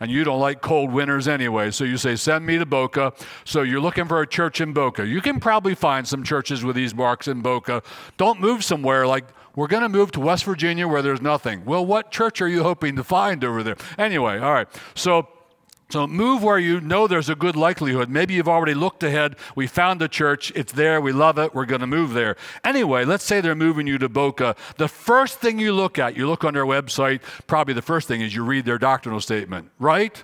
and 0.00 0.10
you 0.10 0.24
don't 0.24 0.40
like 0.40 0.60
cold 0.60 0.92
winters 0.92 1.28
anyway. 1.28 1.70
So 1.70 1.84
you 1.84 1.96
say, 1.96 2.16
send 2.16 2.46
me 2.46 2.58
to 2.58 2.66
Boca. 2.66 3.12
So 3.44 3.62
you're 3.62 3.80
looking 3.80 4.06
for 4.06 4.20
a 4.20 4.26
church 4.26 4.60
in 4.60 4.72
Boca. 4.72 5.06
You 5.06 5.20
can 5.20 5.40
probably 5.40 5.74
find 5.74 6.06
some 6.06 6.22
churches 6.22 6.64
with 6.64 6.76
these 6.76 6.94
marks 6.94 7.28
in 7.28 7.40
Boca. 7.40 7.82
Don't 8.16 8.40
move 8.40 8.64
somewhere 8.64 9.06
like, 9.06 9.24
we're 9.56 9.66
going 9.66 9.82
to 9.82 9.88
move 9.88 10.12
to 10.12 10.20
West 10.20 10.44
Virginia 10.44 10.86
where 10.86 11.02
there's 11.02 11.20
nothing. 11.20 11.64
Well, 11.64 11.84
what 11.84 12.12
church 12.12 12.40
are 12.40 12.48
you 12.48 12.62
hoping 12.62 12.94
to 12.94 13.02
find 13.02 13.42
over 13.42 13.64
there? 13.64 13.76
Anyway, 13.96 14.38
all 14.38 14.52
right. 14.52 14.68
So 14.94 15.28
so 15.90 16.06
move 16.06 16.42
where 16.42 16.58
you 16.58 16.80
know 16.82 17.06
there's 17.06 17.30
a 17.30 17.34
good 17.34 17.56
likelihood. 17.56 18.10
Maybe 18.10 18.34
you've 18.34 18.48
already 18.48 18.74
looked 18.74 19.02
ahead. 19.02 19.36
We 19.54 19.66
found 19.66 20.02
a 20.02 20.08
church. 20.08 20.52
It's 20.54 20.72
there. 20.72 21.00
We 21.00 21.12
love 21.12 21.38
it. 21.38 21.54
We're 21.54 21.64
going 21.64 21.80
to 21.80 21.86
move 21.86 22.12
there. 22.12 22.36
Anyway, 22.62 23.06
let's 23.06 23.24
say 23.24 23.40
they're 23.40 23.54
moving 23.54 23.86
you 23.86 23.96
to 23.98 24.08
Boca. 24.08 24.54
The 24.76 24.88
first 24.88 25.38
thing 25.38 25.58
you 25.58 25.72
look 25.72 25.98
at, 25.98 26.14
you 26.14 26.28
look 26.28 26.44
on 26.44 26.52
their 26.52 26.66
website, 26.66 27.22
probably 27.46 27.72
the 27.72 27.82
first 27.82 28.06
thing 28.06 28.20
is 28.20 28.34
you 28.34 28.44
read 28.44 28.66
their 28.66 28.78
doctrinal 28.78 29.20
statement, 29.20 29.70
right? 29.78 30.22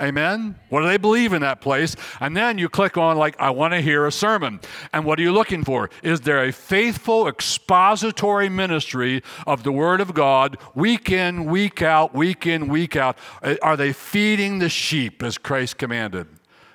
Amen? 0.00 0.54
What 0.68 0.82
do 0.82 0.86
they 0.86 0.96
believe 0.96 1.32
in 1.32 1.42
that 1.42 1.60
place? 1.60 1.96
And 2.20 2.36
then 2.36 2.58
you 2.58 2.68
click 2.68 2.96
on, 2.96 3.16
like, 3.16 3.38
I 3.40 3.50
want 3.50 3.74
to 3.74 3.80
hear 3.80 4.06
a 4.06 4.12
sermon. 4.12 4.60
And 4.92 5.04
what 5.04 5.18
are 5.18 5.22
you 5.22 5.32
looking 5.32 5.64
for? 5.64 5.90
Is 6.02 6.20
there 6.20 6.44
a 6.44 6.52
faithful 6.52 7.26
expository 7.26 8.48
ministry 8.48 9.22
of 9.46 9.64
the 9.64 9.72
Word 9.72 10.00
of 10.00 10.14
God 10.14 10.56
week 10.74 11.10
in, 11.10 11.46
week 11.46 11.82
out, 11.82 12.14
week 12.14 12.46
in, 12.46 12.68
week 12.68 12.94
out? 12.94 13.18
Uh, 13.42 13.56
are 13.60 13.76
they 13.76 13.92
feeding 13.92 14.60
the 14.60 14.68
sheep 14.68 15.22
as 15.22 15.36
Christ 15.36 15.78
commanded? 15.78 16.28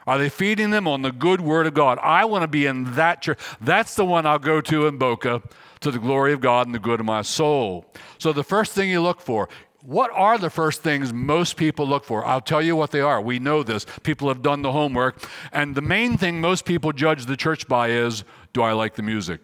Are 0.05 0.17
they 0.17 0.29
feeding 0.29 0.71
them 0.71 0.87
on 0.87 1.01
the 1.01 1.11
good 1.11 1.39
Word 1.39 1.65
of 1.65 1.73
God? 1.73 1.97
I 1.99 2.25
want 2.25 2.41
to 2.41 2.47
be 2.47 2.65
in 2.65 2.95
that 2.95 3.21
church. 3.21 3.39
That's 3.61 3.95
the 3.95 4.05
one 4.05 4.25
I'll 4.25 4.39
go 4.39 4.59
to 4.59 4.87
in 4.87 4.97
Boca 4.97 5.41
to 5.79 5.91
the 5.91 5.99
glory 5.99 6.33
of 6.33 6.41
God 6.41 6.67
and 6.67 6.75
the 6.75 6.79
good 6.79 6.99
of 6.99 7.05
my 7.05 7.21
soul. 7.21 7.85
So 8.17 8.33
the 8.33 8.43
first 8.43 8.73
thing 8.73 8.89
you 8.89 9.01
look 9.01 9.21
for, 9.21 9.47
what 9.85 10.11
are 10.13 10.37
the 10.37 10.49
first 10.49 10.81
things 10.81 11.11
most 11.11 11.57
people 11.57 11.85
look 11.85 12.05
for? 12.05 12.25
I'll 12.25 12.41
tell 12.41 12.61
you 12.61 12.75
what 12.75 12.91
they 12.91 13.01
are. 13.01 13.21
We 13.21 13.37
know 13.37 13.63
this. 13.63 13.85
People 14.03 14.29
have 14.29 14.41
done 14.41 14.61
the 14.61 14.71
homework. 14.71 15.27
And 15.51 15.75
the 15.75 15.81
main 15.81 16.17
thing 16.17 16.39
most 16.39 16.63
people 16.63 16.93
judge 16.93 17.25
the 17.25 17.35
church 17.35 17.67
by 17.67 17.89
is 17.89 18.23
do 18.53 18.61
I 18.61 18.71
like 18.71 18.95
the 18.95 19.01
music? 19.01 19.41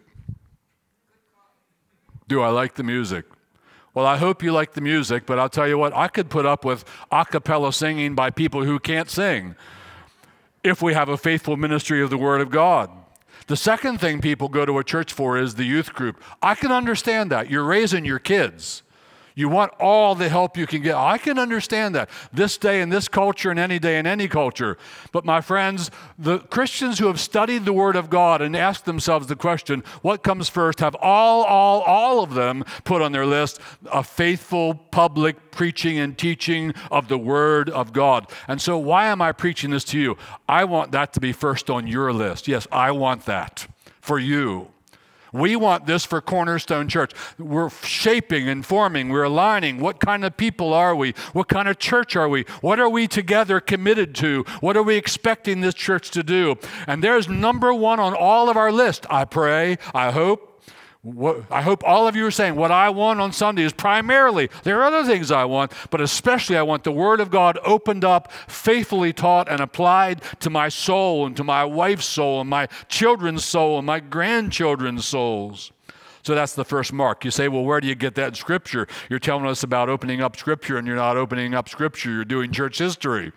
Do 2.30 2.42
I 2.42 2.50
like 2.50 2.76
the 2.76 2.84
music? 2.84 3.26
Well, 3.94 4.06
I 4.06 4.18
hope 4.18 4.42
you 4.42 4.54
like 4.54 4.74
the 4.74 4.82
music, 4.82 5.26
but 5.26 5.40
I'll 5.40 5.50
tell 5.50 5.68
you 5.68 5.78
what, 5.78 5.94
I 5.94 6.08
could 6.08 6.30
put 6.30 6.46
up 6.46 6.64
with 6.64 6.86
a 7.12 7.26
cappella 7.26 7.74
singing 7.74 8.16
by 8.16 8.30
people 8.30 8.64
who 8.64 8.80
can't 8.80 9.10
sing 9.10 9.56
if 10.64 10.82
we 10.82 10.94
have 10.94 11.10
a 11.10 11.18
faithful 11.18 11.58
ministry 11.58 12.02
of 12.02 12.10
the 12.10 12.18
Word 12.18 12.40
of 12.40 12.50
God. 12.50 12.92
The 13.48 13.58
second 13.58 14.00
thing 14.00 14.22
people 14.22 14.48
go 14.48 14.66
to 14.66 14.78
a 14.78 14.84
church 14.84 15.12
for 15.12 15.38
is 15.38 15.56
the 15.56 15.64
youth 15.64 15.92
group. 15.94 16.22
I 16.42 16.56
can 16.56 16.72
understand 16.72 17.32
that. 17.32 17.50
You're 17.50 17.64
raising 17.64 18.06
your 18.06 18.20
kids. 18.20 18.84
You 19.40 19.48
want 19.48 19.72
all 19.80 20.16
the 20.16 20.28
help 20.28 20.58
you 20.58 20.68
can 20.68 20.82
get. 20.82 20.96
I 20.96 21.18
can 21.18 21.40
understand 21.40 21.96
that 21.96 22.10
this 22.34 22.58
day 22.58 22.82
in 22.82 22.90
this 22.90 23.08
culture 23.08 23.50
and 23.50 23.58
any 23.58 23.80
day 23.80 23.98
in 23.98 24.06
any 24.06 24.28
culture. 24.28 24.78
But 25.14 25.24
my 25.24 25.40
friends, 25.40 25.90
the 26.18 26.40
Christians 26.40 27.00
who 27.00 27.08
have 27.08 27.22
studied 27.22 27.64
the 27.64 27.72
Word 27.72 27.96
of 27.96 28.10
God 28.10 28.42
and 28.42 28.54
asked 28.54 28.84
themselves 28.84 29.28
the 29.28 29.38
question, 29.38 29.82
what 30.02 30.24
comes 30.24 30.50
first, 30.50 30.82
have 30.82 30.94
all, 30.96 31.46
all, 31.46 31.80
all 31.84 32.22
of 32.22 32.34
them 32.34 32.66
put 32.84 33.02
on 33.02 33.14
their 33.14 33.26
list 33.26 33.62
a 33.94 34.04
faithful 34.04 34.76
public 34.76 35.52
preaching 35.52 35.98
and 35.98 36.18
teaching 36.18 36.74
of 36.92 37.08
the 37.08 37.18
Word 37.18 37.70
of 37.70 37.94
God. 37.94 38.30
And 38.50 38.62
so, 38.62 38.78
why 38.78 39.06
am 39.06 39.22
I 39.22 39.32
preaching 39.32 39.70
this 39.70 39.86
to 39.86 39.98
you? 39.98 40.18
I 40.50 40.66
want 40.66 40.92
that 40.92 41.14
to 41.14 41.22
be 41.22 41.32
first 41.32 41.70
on 41.70 41.88
your 41.88 42.12
list. 42.12 42.50
Yes, 42.50 42.68
I 42.74 42.92
want 42.92 43.24
that 43.24 43.68
for 44.02 44.20
you. 44.20 44.68
We 45.32 45.56
want 45.56 45.86
this 45.86 46.06
for 46.06 46.22
Cornerstone 46.22 46.88
Church. 46.88 47.12
We're 47.38 47.70
shaping 47.70 48.50
and 48.50 48.66
forming, 48.66 49.10
we're 49.10 49.24
aligning. 49.24 49.80
What 49.80 50.00
kind 50.00 50.26
of 50.26 50.38
people 50.38 50.74
are 50.74 50.96
we? 50.96 51.14
What 51.34 51.48
kind 51.48 51.68
of 51.68 51.80
church 51.80 52.16
are 52.16 52.30
we? 52.30 52.44
What 52.62 52.80
are 52.80 52.90
we 52.90 53.08
together 53.08 53.60
committed 53.60 54.16
to? 54.16 54.44
What 54.60 54.78
are 54.78 54.84
we 54.84 54.96
expecting 54.96 55.62
this 55.62 55.76
church 55.76 56.12
to 56.12 56.24
do? 56.24 56.56
And 56.88 57.04
there's 57.04 57.28
number 57.30 57.74
one 57.74 58.00
on 58.00 58.14
all 58.14 58.50
of 58.50 58.58
our 58.58 58.72
list. 58.72 59.06
I 59.10 59.26
pray, 59.26 59.78
I 59.94 60.12
hope, 60.12 60.49
what, 61.02 61.50
I 61.50 61.62
hope 61.62 61.82
all 61.86 62.10
of 62.10 62.16
you 62.18 62.26
are 62.26 62.32
saying 62.32 62.56
what 62.56 62.72
I 62.72 62.90
want 62.90 63.22
on 63.22 63.32
Sunday 63.32 63.64
is 63.64 63.72
primarily, 63.72 64.50
there 64.64 64.82
are 64.82 64.84
other 64.84 65.06
things 65.06 65.32
I 65.32 65.46
want, 65.46 65.72
but 65.90 66.02
especially 66.02 66.58
I 66.58 66.62
want 66.62 66.84
the 66.84 66.92
Word 66.92 67.22
of 67.22 67.32
God 67.32 67.58
opened 67.64 68.04
up, 68.04 68.32
faithfully 68.48 69.14
taught, 69.14 69.50
and 69.50 69.62
applied 69.62 70.22
to 70.42 70.50
my 70.50 70.68
soul 70.68 71.26
and 71.26 71.38
to 71.38 71.44
my 71.44 71.64
wife's 71.64 72.06
soul 72.06 72.42
and 72.42 72.50
my 72.50 72.68
children's 72.90 73.46
soul 73.46 73.78
and 73.78 73.88
my 73.88 74.02
grandchildren's 74.02 75.06
souls. 75.06 75.72
So 76.24 76.36
that's 76.36 76.54
the 76.54 76.66
first 76.66 76.92
mark. 76.92 77.24
You 77.24 77.32
say, 77.32 77.48
well, 77.48 77.64
where 77.64 77.80
do 77.80 77.88
you 77.88 77.96
get 77.96 78.16
that 78.16 78.28
in 78.28 78.36
Scripture? 78.36 78.86
You're 79.10 79.20
telling 79.20 79.46
us 79.46 79.64
about 79.64 79.88
opening 79.88 80.22
up 80.22 80.36
Scripture 80.36 80.78
and 80.78 80.86
you're 80.86 80.98
not 80.98 81.16
opening 81.16 81.54
up 81.54 81.70
Scripture, 81.70 82.12
you're 82.12 82.26
doing 82.26 82.52
church 82.52 82.78
history. 82.78 83.32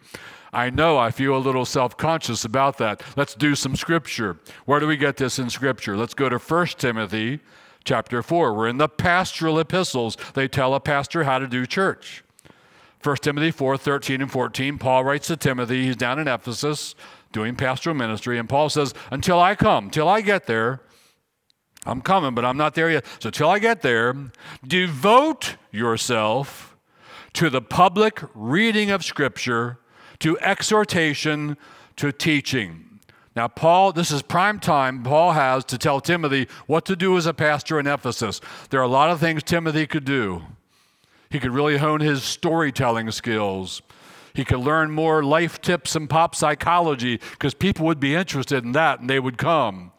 I 0.52 0.68
know 0.68 0.98
I 0.98 1.10
feel 1.10 1.36
a 1.36 1.38
little 1.38 1.64
self 1.64 1.96
conscious 1.96 2.44
about 2.44 2.78
that. 2.78 3.02
Let's 3.16 3.34
do 3.34 3.54
some 3.54 3.74
scripture. 3.76 4.38
Where 4.66 4.80
do 4.80 4.86
we 4.86 4.96
get 4.96 5.16
this 5.16 5.38
in 5.38 5.48
scripture? 5.48 5.96
Let's 5.96 6.14
go 6.14 6.28
to 6.28 6.38
1 6.38 6.66
Timothy 6.78 7.40
chapter 7.84 8.22
4. 8.22 8.54
We're 8.54 8.68
in 8.68 8.78
the 8.78 8.88
pastoral 8.88 9.58
epistles. 9.58 10.16
They 10.34 10.48
tell 10.48 10.74
a 10.74 10.80
pastor 10.80 11.24
how 11.24 11.38
to 11.38 11.46
do 11.46 11.66
church. 11.66 12.22
1 13.02 13.16
Timothy 13.16 13.50
4 13.50 13.76
13 13.76 14.20
and 14.20 14.30
14. 14.30 14.78
Paul 14.78 15.04
writes 15.04 15.26
to 15.28 15.36
Timothy, 15.36 15.86
he's 15.86 15.96
down 15.96 16.18
in 16.18 16.28
Ephesus 16.28 16.94
doing 17.32 17.56
pastoral 17.56 17.96
ministry, 17.96 18.38
and 18.38 18.48
Paul 18.48 18.68
says, 18.68 18.94
Until 19.10 19.40
I 19.40 19.54
come, 19.54 19.90
till 19.90 20.08
I 20.08 20.20
get 20.20 20.46
there, 20.46 20.80
I'm 21.84 22.00
coming, 22.00 22.34
but 22.34 22.44
I'm 22.44 22.56
not 22.56 22.74
there 22.74 22.90
yet. 22.90 23.04
So, 23.18 23.30
till 23.30 23.48
I 23.48 23.58
get 23.58 23.82
there, 23.82 24.14
devote 24.64 25.56
yourself 25.72 26.76
to 27.32 27.50
the 27.50 27.62
public 27.62 28.22
reading 28.34 28.90
of 28.90 29.04
Scripture 29.04 29.78
to 30.22 30.38
exhortation, 30.38 31.56
to 31.96 32.12
teaching. 32.12 33.00
Now, 33.34 33.48
Paul, 33.48 33.92
this 33.92 34.12
is 34.12 34.22
prime 34.22 34.60
time 34.60 35.02
Paul 35.02 35.32
has 35.32 35.64
to 35.64 35.76
tell 35.76 36.00
Timothy 36.00 36.46
what 36.66 36.84
to 36.86 36.94
do 36.94 37.16
as 37.16 37.26
a 37.26 37.34
pastor 37.34 37.80
in 37.80 37.88
Ephesus. 37.88 38.40
There 38.70 38.78
are 38.78 38.84
a 38.84 38.88
lot 38.88 39.10
of 39.10 39.18
things 39.18 39.42
Timothy 39.42 39.84
could 39.84 40.04
do. 40.04 40.42
He 41.28 41.40
could 41.40 41.50
really 41.50 41.78
hone 41.78 42.00
his 42.00 42.22
storytelling 42.22 43.10
skills. 43.10 43.82
He 44.32 44.44
could 44.44 44.60
learn 44.60 44.92
more 44.92 45.24
life 45.24 45.60
tips 45.60 45.96
and 45.96 46.08
pop 46.08 46.36
psychology 46.36 47.18
because 47.32 47.52
people 47.52 47.84
would 47.86 47.98
be 47.98 48.14
interested 48.14 48.64
in 48.64 48.72
that 48.72 49.00
and 49.00 49.10
they 49.10 49.18
would 49.18 49.38
come. 49.38 49.90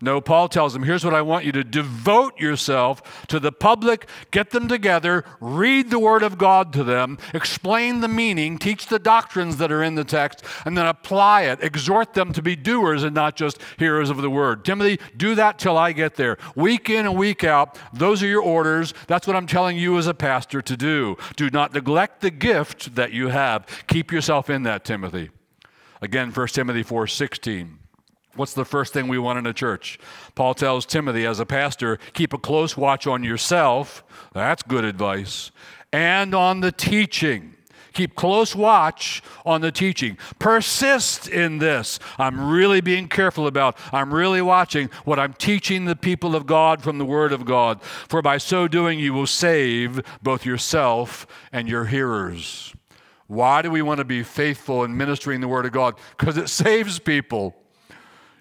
No, 0.00 0.20
Paul 0.20 0.48
tells 0.48 0.74
them, 0.74 0.84
here's 0.84 1.04
what 1.04 1.14
I 1.14 1.22
want 1.22 1.44
you 1.44 1.50
to 1.50 1.64
devote 1.64 2.38
yourself 2.38 3.26
to 3.26 3.40
the 3.40 3.50
public, 3.50 4.08
get 4.30 4.50
them 4.50 4.68
together, 4.68 5.24
read 5.40 5.90
the 5.90 5.98
Word 5.98 6.22
of 6.22 6.38
God 6.38 6.72
to 6.74 6.84
them, 6.84 7.18
explain 7.34 8.00
the 8.00 8.06
meaning, 8.06 8.58
teach 8.58 8.86
the 8.86 9.00
doctrines 9.00 9.56
that 9.56 9.72
are 9.72 9.82
in 9.82 9.96
the 9.96 10.04
text, 10.04 10.44
and 10.64 10.78
then 10.78 10.86
apply 10.86 11.42
it. 11.42 11.64
Exhort 11.64 12.14
them 12.14 12.32
to 12.32 12.40
be 12.40 12.54
doers 12.54 13.02
and 13.02 13.12
not 13.12 13.34
just 13.34 13.58
hearers 13.76 14.08
of 14.08 14.18
the 14.18 14.30
Word. 14.30 14.64
Timothy, 14.64 15.00
do 15.16 15.34
that 15.34 15.58
till 15.58 15.76
I 15.76 15.90
get 15.90 16.14
there. 16.14 16.38
Week 16.54 16.88
in 16.88 17.04
and 17.04 17.16
week 17.16 17.42
out, 17.42 17.76
those 17.92 18.22
are 18.22 18.28
your 18.28 18.42
orders. 18.42 18.94
That's 19.08 19.26
what 19.26 19.34
I'm 19.34 19.48
telling 19.48 19.76
you 19.76 19.98
as 19.98 20.06
a 20.06 20.14
pastor 20.14 20.62
to 20.62 20.76
do. 20.76 21.16
Do 21.34 21.50
not 21.50 21.74
neglect 21.74 22.20
the 22.20 22.30
gift 22.30 22.94
that 22.94 23.12
you 23.12 23.28
have. 23.28 23.66
Keep 23.88 24.12
yourself 24.12 24.48
in 24.48 24.62
that, 24.62 24.84
Timothy. 24.84 25.30
Again, 26.00 26.30
1 26.30 26.46
Timothy 26.48 26.84
4 26.84 27.08
16. 27.08 27.78
What's 28.34 28.54
the 28.54 28.64
first 28.64 28.92
thing 28.92 29.08
we 29.08 29.18
want 29.18 29.38
in 29.38 29.46
a 29.46 29.52
church? 29.52 29.98
Paul 30.34 30.54
tells 30.54 30.86
Timothy, 30.86 31.26
as 31.26 31.40
a 31.40 31.46
pastor, 31.46 31.98
keep 32.12 32.32
a 32.32 32.38
close 32.38 32.76
watch 32.76 33.06
on 33.06 33.24
yourself. 33.24 34.04
That's 34.32 34.62
good 34.62 34.84
advice. 34.84 35.50
And 35.92 36.34
on 36.34 36.60
the 36.60 36.70
teaching. 36.70 37.54
Keep 37.94 38.14
close 38.14 38.54
watch 38.54 39.22
on 39.44 39.60
the 39.60 39.72
teaching. 39.72 40.18
Persist 40.38 41.26
in 41.26 41.58
this. 41.58 41.98
I'm 42.16 42.48
really 42.48 42.80
being 42.80 43.08
careful 43.08 43.48
about, 43.48 43.76
I'm 43.92 44.14
really 44.14 44.40
watching 44.40 44.88
what 45.04 45.18
I'm 45.18 45.32
teaching 45.32 45.86
the 45.86 45.96
people 45.96 46.36
of 46.36 46.46
God 46.46 46.80
from 46.80 46.98
the 46.98 47.04
Word 47.04 47.32
of 47.32 47.44
God. 47.44 47.82
For 47.82 48.22
by 48.22 48.38
so 48.38 48.68
doing, 48.68 49.00
you 49.00 49.12
will 49.14 49.26
save 49.26 50.00
both 50.22 50.46
yourself 50.46 51.26
and 51.50 51.68
your 51.68 51.86
hearers. 51.86 52.72
Why 53.26 53.62
do 53.62 53.70
we 53.70 53.82
want 53.82 53.98
to 53.98 54.04
be 54.04 54.22
faithful 54.22 54.84
in 54.84 54.96
ministering 54.96 55.40
the 55.40 55.48
Word 55.48 55.66
of 55.66 55.72
God? 55.72 55.98
Because 56.16 56.36
it 56.36 56.48
saves 56.48 57.00
people. 57.00 57.56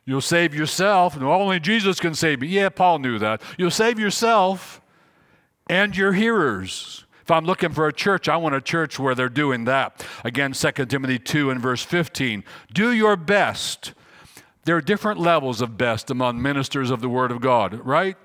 You'll 0.07 0.21
save 0.21 0.55
yourself. 0.55 1.15
And 1.15 1.23
only 1.23 1.59
Jesus 1.59 1.99
can 1.99 2.15
save 2.15 2.41
you. 2.41 2.49
Yeah, 2.49 2.69
Paul 2.69 2.99
knew 2.99 3.19
that. 3.19 3.41
You'll 3.57 3.69
save 3.69 3.99
yourself 3.99 4.81
and 5.69 5.95
your 5.95 6.13
hearers. 6.13 7.03
If 7.21 7.29
I'm 7.29 7.43
looking 7.43 7.73
for 7.73 7.89
a 7.89 7.93
church, 7.93 8.29
I 8.29 8.37
want 8.37 8.55
a 8.55 8.61
church 8.61 8.97
where 8.97 9.13
they're 9.13 9.27
doing 9.27 9.65
that. 9.65 10.03
Again, 10.23 10.53
2 10.53 10.71
Timothy 10.85 11.19
2 11.19 11.51
and 11.51 11.59
verse 11.59 11.83
15. 11.83 12.45
Do 12.73 12.91
your 12.93 13.17
best. 13.17 13.91
There 14.63 14.77
are 14.77 14.81
different 14.81 15.19
levels 15.19 15.59
of 15.59 15.77
best 15.77 16.09
among 16.09 16.41
ministers 16.41 16.89
of 16.89 17.01
the 17.01 17.09
Word 17.09 17.29
of 17.29 17.41
God, 17.41 17.85
right? 17.85 18.15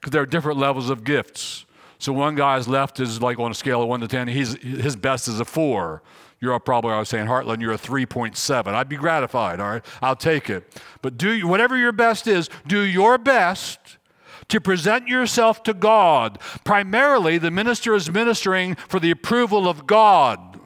Because 0.00 0.10
there 0.10 0.22
are 0.22 0.26
different 0.26 0.58
levels 0.58 0.90
of 0.90 1.04
gifts. 1.04 1.64
So 2.00 2.12
one 2.12 2.34
guy's 2.34 2.66
left 2.66 2.98
is 2.98 3.22
like 3.22 3.38
on 3.38 3.52
a 3.52 3.54
scale 3.54 3.80
of 3.80 3.88
1 3.88 4.00
to 4.00 4.08
10, 4.08 4.26
he's, 4.26 4.60
his 4.60 4.96
best 4.96 5.28
is 5.28 5.38
a 5.38 5.44
4. 5.44 6.02
You're 6.42 6.58
probably, 6.58 6.90
always 6.90 7.08
saying, 7.08 7.28
Heartland, 7.28 7.60
you're 7.60 7.72
a 7.72 7.78
3.7. 7.78 8.74
I'd 8.74 8.88
be 8.88 8.96
gratified, 8.96 9.60
all 9.60 9.70
right? 9.70 9.86
I'll 10.02 10.16
take 10.16 10.50
it. 10.50 10.76
But 11.00 11.16
do 11.16 11.46
whatever 11.46 11.76
your 11.76 11.92
best 11.92 12.26
is, 12.26 12.50
do 12.66 12.80
your 12.80 13.16
best 13.16 13.78
to 14.48 14.60
present 14.60 15.06
yourself 15.06 15.62
to 15.62 15.72
God. 15.72 16.40
Primarily, 16.64 17.38
the 17.38 17.52
minister 17.52 17.94
is 17.94 18.10
ministering 18.10 18.74
for 18.74 18.98
the 18.98 19.12
approval 19.12 19.68
of 19.68 19.86
God, 19.86 20.58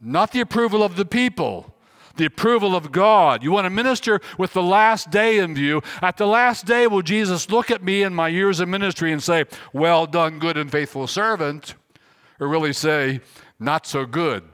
not 0.00 0.32
the 0.32 0.40
approval 0.40 0.82
of 0.82 0.96
the 0.96 1.06
people. 1.06 1.68
The 2.16 2.26
approval 2.26 2.76
of 2.76 2.92
God. 2.92 3.42
You 3.42 3.52
want 3.52 3.64
to 3.64 3.70
minister 3.70 4.20
with 4.36 4.52
the 4.52 4.62
last 4.62 5.10
day 5.10 5.38
in 5.38 5.54
view. 5.54 5.80
At 6.02 6.18
the 6.18 6.26
last 6.26 6.66
day, 6.66 6.86
will 6.86 7.00
Jesus 7.00 7.48
look 7.48 7.70
at 7.70 7.82
me 7.82 8.02
in 8.02 8.14
my 8.14 8.28
years 8.28 8.60
of 8.60 8.68
ministry 8.68 9.12
and 9.12 9.22
say, 9.22 9.46
Well 9.72 10.04
done, 10.04 10.38
good 10.38 10.58
and 10.58 10.70
faithful 10.70 11.06
servant? 11.06 11.74
Or 12.38 12.48
really 12.48 12.74
say, 12.74 13.22
not 13.62 13.86
so 13.86 14.04
good. 14.06 14.44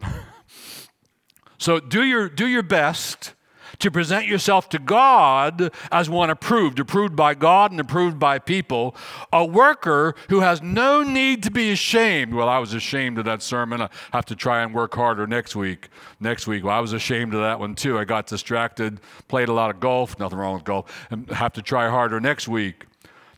so 1.58 1.80
do 1.80 2.04
your, 2.04 2.28
do 2.28 2.46
your 2.46 2.62
best 2.62 3.34
to 3.78 3.90
present 3.90 4.26
yourself 4.26 4.68
to 4.70 4.78
God 4.78 5.72
as 5.92 6.10
one 6.10 6.30
approved, 6.30 6.78
approved 6.78 7.14
by 7.14 7.34
God 7.34 7.70
and 7.70 7.80
approved 7.80 8.18
by 8.18 8.38
people, 8.38 8.96
a 9.32 9.44
worker 9.44 10.14
who 10.28 10.40
has 10.40 10.60
no 10.60 11.02
need 11.02 11.42
to 11.44 11.50
be 11.50 11.70
ashamed. 11.70 12.34
Well, 12.34 12.48
I 12.48 12.58
was 12.58 12.74
ashamed 12.74 13.18
of 13.18 13.24
that 13.26 13.42
sermon. 13.42 13.82
I 13.82 13.88
have 14.12 14.24
to 14.26 14.36
try 14.36 14.62
and 14.62 14.74
work 14.74 14.94
harder 14.94 15.26
next 15.26 15.54
week. 15.54 15.88
Next 16.20 16.46
week, 16.46 16.64
well, 16.64 16.76
I 16.76 16.80
was 16.80 16.92
ashamed 16.92 17.34
of 17.34 17.40
that 17.40 17.60
one 17.60 17.74
too. 17.74 17.98
I 17.98 18.04
got 18.04 18.26
distracted, 18.26 19.00
played 19.28 19.48
a 19.48 19.52
lot 19.52 19.70
of 19.70 19.80
golf, 19.80 20.18
nothing 20.18 20.38
wrong 20.38 20.54
with 20.54 20.64
golf, 20.64 21.06
and 21.10 21.28
have 21.30 21.52
to 21.54 21.62
try 21.62 21.88
harder 21.88 22.20
next 22.20 22.48
week. 22.48 22.86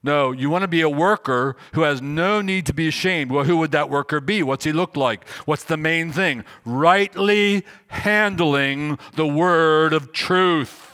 No, 0.02 0.32
you 0.32 0.48
want 0.48 0.62
to 0.62 0.68
be 0.68 0.80
a 0.80 0.88
worker 0.88 1.56
who 1.74 1.82
has 1.82 2.00
no 2.00 2.40
need 2.40 2.64
to 2.66 2.72
be 2.72 2.88
ashamed. 2.88 3.30
Well, 3.30 3.44
who 3.44 3.58
would 3.58 3.72
that 3.72 3.90
worker 3.90 4.20
be? 4.20 4.42
What's 4.42 4.64
he 4.64 4.72
look 4.72 4.96
like? 4.96 5.28
What's 5.44 5.64
the 5.64 5.76
main 5.76 6.10
thing? 6.10 6.44
Rightly 6.64 7.64
handling 7.88 8.98
the 9.16 9.26
word 9.26 9.92
of 9.92 10.12
truth. 10.12 10.89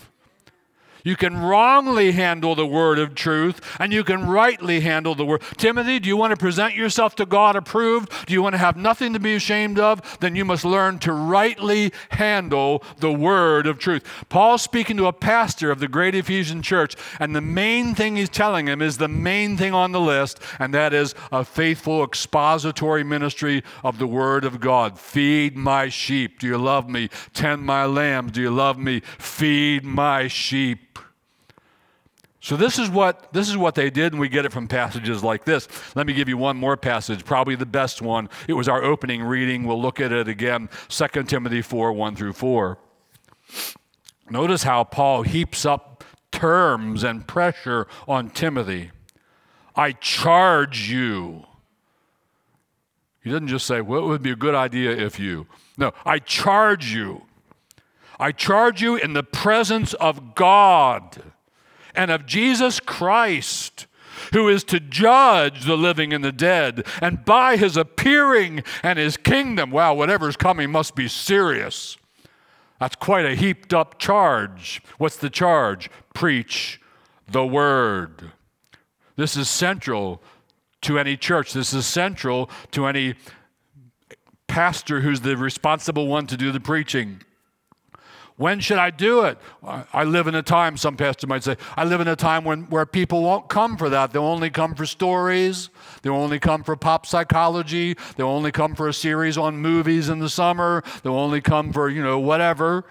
You 1.06 1.14
can 1.14 1.36
wrongly 1.36 2.10
handle 2.10 2.56
the 2.56 2.66
word 2.66 2.98
of 2.98 3.14
truth, 3.14 3.60
and 3.78 3.92
you 3.92 4.02
can 4.02 4.26
rightly 4.26 4.80
handle 4.80 5.14
the 5.14 5.24
word. 5.24 5.40
Timothy, 5.56 6.00
do 6.00 6.08
you 6.08 6.16
want 6.16 6.32
to 6.32 6.36
present 6.36 6.74
yourself 6.74 7.14
to 7.14 7.24
God 7.24 7.54
approved? 7.54 8.10
Do 8.26 8.32
you 8.32 8.42
want 8.42 8.54
to 8.54 8.58
have 8.58 8.76
nothing 8.76 9.12
to 9.12 9.20
be 9.20 9.36
ashamed 9.36 9.78
of? 9.78 10.18
Then 10.18 10.34
you 10.34 10.44
must 10.44 10.64
learn 10.64 10.98
to 10.98 11.12
rightly 11.12 11.92
handle 12.10 12.82
the 12.98 13.12
word 13.12 13.68
of 13.68 13.78
truth. 13.78 14.02
Paul's 14.28 14.62
speaking 14.62 14.96
to 14.96 15.06
a 15.06 15.12
pastor 15.12 15.70
of 15.70 15.78
the 15.78 15.86
great 15.86 16.16
Ephesian 16.16 16.60
church, 16.60 16.96
and 17.20 17.36
the 17.36 17.40
main 17.40 17.94
thing 17.94 18.16
he's 18.16 18.28
telling 18.28 18.66
him 18.66 18.82
is 18.82 18.98
the 18.98 19.06
main 19.06 19.56
thing 19.56 19.72
on 19.72 19.92
the 19.92 20.00
list, 20.00 20.40
and 20.58 20.74
that 20.74 20.92
is 20.92 21.14
a 21.30 21.44
faithful 21.44 22.02
expository 22.02 23.04
ministry 23.04 23.62
of 23.84 23.98
the 23.98 24.08
word 24.08 24.44
of 24.44 24.58
God. 24.58 24.98
Feed 24.98 25.56
my 25.56 25.88
sheep. 25.88 26.40
Do 26.40 26.48
you 26.48 26.58
love 26.58 26.88
me? 26.88 27.10
Tend 27.32 27.62
my 27.62 27.84
lambs. 27.84 28.32
Do 28.32 28.40
you 28.40 28.50
love 28.50 28.76
me? 28.76 29.02
Feed 29.20 29.84
my 29.84 30.26
sheep. 30.26 30.95
So 32.46 32.56
this 32.56 32.78
is 32.78 32.88
what 32.88 33.32
this 33.32 33.48
is 33.48 33.56
what 33.56 33.74
they 33.74 33.90
did, 33.90 34.12
and 34.12 34.20
we 34.20 34.28
get 34.28 34.44
it 34.44 34.52
from 34.52 34.68
passages 34.68 35.24
like 35.24 35.44
this. 35.44 35.66
Let 35.96 36.06
me 36.06 36.12
give 36.12 36.28
you 36.28 36.36
one 36.36 36.56
more 36.56 36.76
passage, 36.76 37.24
probably 37.24 37.56
the 37.56 37.66
best 37.66 38.00
one. 38.00 38.28
It 38.46 38.52
was 38.52 38.68
our 38.68 38.84
opening 38.84 39.24
reading. 39.24 39.64
We'll 39.64 39.82
look 39.82 40.00
at 40.00 40.12
it 40.12 40.28
again, 40.28 40.68
2 40.86 41.24
Timothy 41.24 41.60
4, 41.60 41.92
1 41.92 42.14
through 42.14 42.34
4. 42.34 42.78
Notice 44.30 44.62
how 44.62 44.84
Paul 44.84 45.22
heaps 45.22 45.66
up 45.66 46.04
terms 46.30 47.02
and 47.02 47.26
pressure 47.26 47.88
on 48.06 48.30
Timothy. 48.30 48.92
I 49.74 49.90
charge 49.90 50.88
you. 50.88 51.46
He 53.24 53.30
doesn't 53.30 53.48
just 53.48 53.66
say, 53.66 53.80
What 53.80 54.04
would 54.04 54.22
be 54.22 54.30
a 54.30 54.36
good 54.36 54.54
idea 54.54 54.92
if 54.92 55.18
you? 55.18 55.48
No, 55.76 55.92
I 56.04 56.20
charge 56.20 56.94
you. 56.94 57.22
I 58.20 58.30
charge 58.30 58.80
you 58.80 58.94
in 58.94 59.14
the 59.14 59.24
presence 59.24 59.94
of 59.94 60.36
God 60.36 61.25
and 61.96 62.10
of 62.10 62.26
Jesus 62.26 62.80
Christ, 62.80 63.86
who 64.32 64.48
is 64.48 64.64
to 64.64 64.80
judge 64.80 65.64
the 65.64 65.76
living 65.76 66.12
and 66.12 66.24
the 66.24 66.32
dead, 66.32 66.86
and 67.00 67.24
by 67.24 67.56
his 67.56 67.76
appearing 67.76 68.62
and 68.82 68.98
his 68.98 69.16
kingdom. 69.16 69.70
Wow, 69.70 69.94
whatever's 69.94 70.36
coming 70.36 70.70
must 70.70 70.94
be 70.94 71.08
serious. 71.08 71.96
That's 72.80 72.96
quite 72.96 73.24
a 73.24 73.34
heaped 73.34 73.72
up 73.72 73.98
charge. 73.98 74.82
What's 74.98 75.16
the 75.16 75.30
charge? 75.30 75.90
Preach 76.14 76.80
the 77.28 77.46
word. 77.46 78.32
This 79.16 79.36
is 79.36 79.48
central 79.48 80.22
to 80.82 80.98
any 80.98 81.16
church. 81.16 81.52
This 81.52 81.72
is 81.72 81.86
central 81.86 82.50
to 82.72 82.86
any 82.86 83.14
pastor 84.46 85.00
who's 85.00 85.22
the 85.22 85.36
responsible 85.36 86.06
one 86.06 86.26
to 86.26 86.36
do 86.36 86.52
the 86.52 86.60
preaching. 86.60 87.22
When 88.36 88.60
should 88.60 88.76
I 88.76 88.90
do 88.90 89.22
it? 89.22 89.38
I 89.64 90.04
live 90.04 90.26
in 90.26 90.34
a 90.34 90.42
time, 90.42 90.76
some 90.76 90.96
pastor 90.96 91.26
might 91.26 91.42
say, 91.42 91.56
I 91.74 91.84
live 91.84 92.02
in 92.02 92.08
a 92.08 92.16
time 92.16 92.44
when, 92.44 92.64
where 92.64 92.84
people 92.84 93.22
won't 93.22 93.48
come 93.48 93.78
for 93.78 93.88
that. 93.88 94.12
They'll 94.12 94.24
only 94.24 94.50
come 94.50 94.74
for 94.74 94.84
stories. 94.84 95.70
They'll 96.02 96.14
only 96.14 96.38
come 96.38 96.62
for 96.62 96.76
pop 96.76 97.06
psychology. 97.06 97.96
They'll 98.16 98.28
only 98.28 98.52
come 98.52 98.74
for 98.74 98.88
a 98.88 98.92
series 98.92 99.38
on 99.38 99.56
movies 99.56 100.10
in 100.10 100.18
the 100.18 100.28
summer. 100.28 100.84
They'll 101.02 101.14
only 101.14 101.40
come 101.40 101.72
for, 101.72 101.88
you 101.88 102.02
know, 102.02 102.18
whatever. 102.18 102.84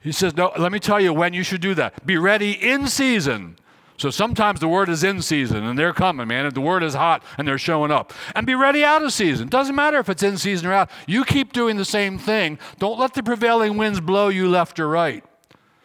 He 0.00 0.12
says, 0.12 0.34
No, 0.34 0.50
let 0.58 0.72
me 0.72 0.78
tell 0.78 1.00
you 1.00 1.12
when 1.12 1.34
you 1.34 1.42
should 1.42 1.60
do 1.60 1.74
that. 1.74 2.06
Be 2.06 2.16
ready 2.16 2.52
in 2.52 2.88
season 2.88 3.56
so 4.02 4.10
sometimes 4.10 4.58
the 4.58 4.66
word 4.66 4.88
is 4.88 5.04
in 5.04 5.22
season 5.22 5.62
and 5.62 5.78
they're 5.78 5.92
coming, 5.92 6.26
man. 6.26 6.44
And 6.44 6.52
the 6.52 6.60
word 6.60 6.82
is 6.82 6.94
hot 6.94 7.22
and 7.38 7.46
they're 7.46 7.56
showing 7.56 7.92
up. 7.92 8.12
And 8.34 8.44
be 8.44 8.56
ready 8.56 8.84
out 8.84 9.04
of 9.04 9.12
season. 9.12 9.46
Doesn't 9.46 9.76
matter 9.76 9.98
if 9.98 10.08
it's 10.08 10.24
in 10.24 10.38
season 10.38 10.66
or 10.66 10.72
out. 10.72 10.90
You 11.06 11.24
keep 11.24 11.52
doing 11.52 11.76
the 11.76 11.84
same 11.84 12.18
thing. 12.18 12.58
Don't 12.80 12.98
let 12.98 13.14
the 13.14 13.22
prevailing 13.22 13.76
winds 13.76 14.00
blow 14.00 14.28
you 14.28 14.48
left 14.48 14.80
or 14.80 14.88
right. 14.88 15.24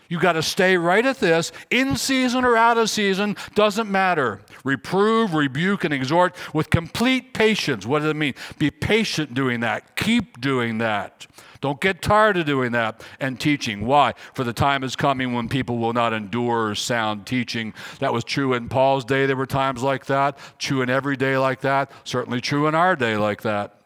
You 0.10 0.20
got 0.20 0.34
to 0.34 0.42
stay 0.42 0.78
right 0.78 1.06
at 1.06 1.20
this, 1.20 1.52
in 1.70 1.96
season 1.96 2.44
or 2.44 2.58
out 2.58 2.80
of 2.80 2.90
season, 2.90 3.36
doesn't 3.54 3.92
matter. 3.92 4.42
Reprove, 4.64 5.36
rebuke, 5.36 5.84
and 5.84 5.94
exhort 5.94 6.36
with 6.56 6.72
complete 6.72 7.36
patience. 7.36 7.86
What 7.86 8.00
does 8.00 8.10
it 8.10 8.16
mean? 8.16 8.34
Be 8.58 8.72
patient 8.72 9.36
doing 9.36 9.60
that. 9.60 9.96
Keep 9.96 10.42
doing 10.42 10.80
that. 10.80 11.28
Don't 11.62 11.80
get 11.82 12.02
tired 12.02 12.38
of 12.38 12.46
doing 12.46 12.72
that 12.74 13.04
and 13.20 13.40
teaching. 13.40 13.86
Why? 13.86 14.14
For 14.34 14.44
the 14.44 14.54
time 14.54 14.84
is 14.84 14.96
coming 14.96 15.34
when 15.34 15.50
people 15.50 15.78
will 15.78 15.94
not 15.94 16.14
endure 16.14 16.76
sound 16.76 17.26
teaching. 17.26 17.74
That 18.00 18.14
was 18.14 18.24
true 18.24 18.54
in 18.54 18.70
Paul's 18.70 19.06
day. 19.06 19.26
There 19.26 19.36
were 19.36 19.46
times 19.46 19.84
like 19.84 20.06
that. 20.06 20.38
True 20.60 20.82
in 20.82 20.90
every 20.90 21.18
day 21.18 21.38
like 21.38 21.62
that. 21.62 21.92
Certainly 22.04 22.42
true 22.42 22.68
in 22.68 22.76
our 22.76 22.96
day 22.96 23.18
like 23.18 23.42
that. 23.42 23.82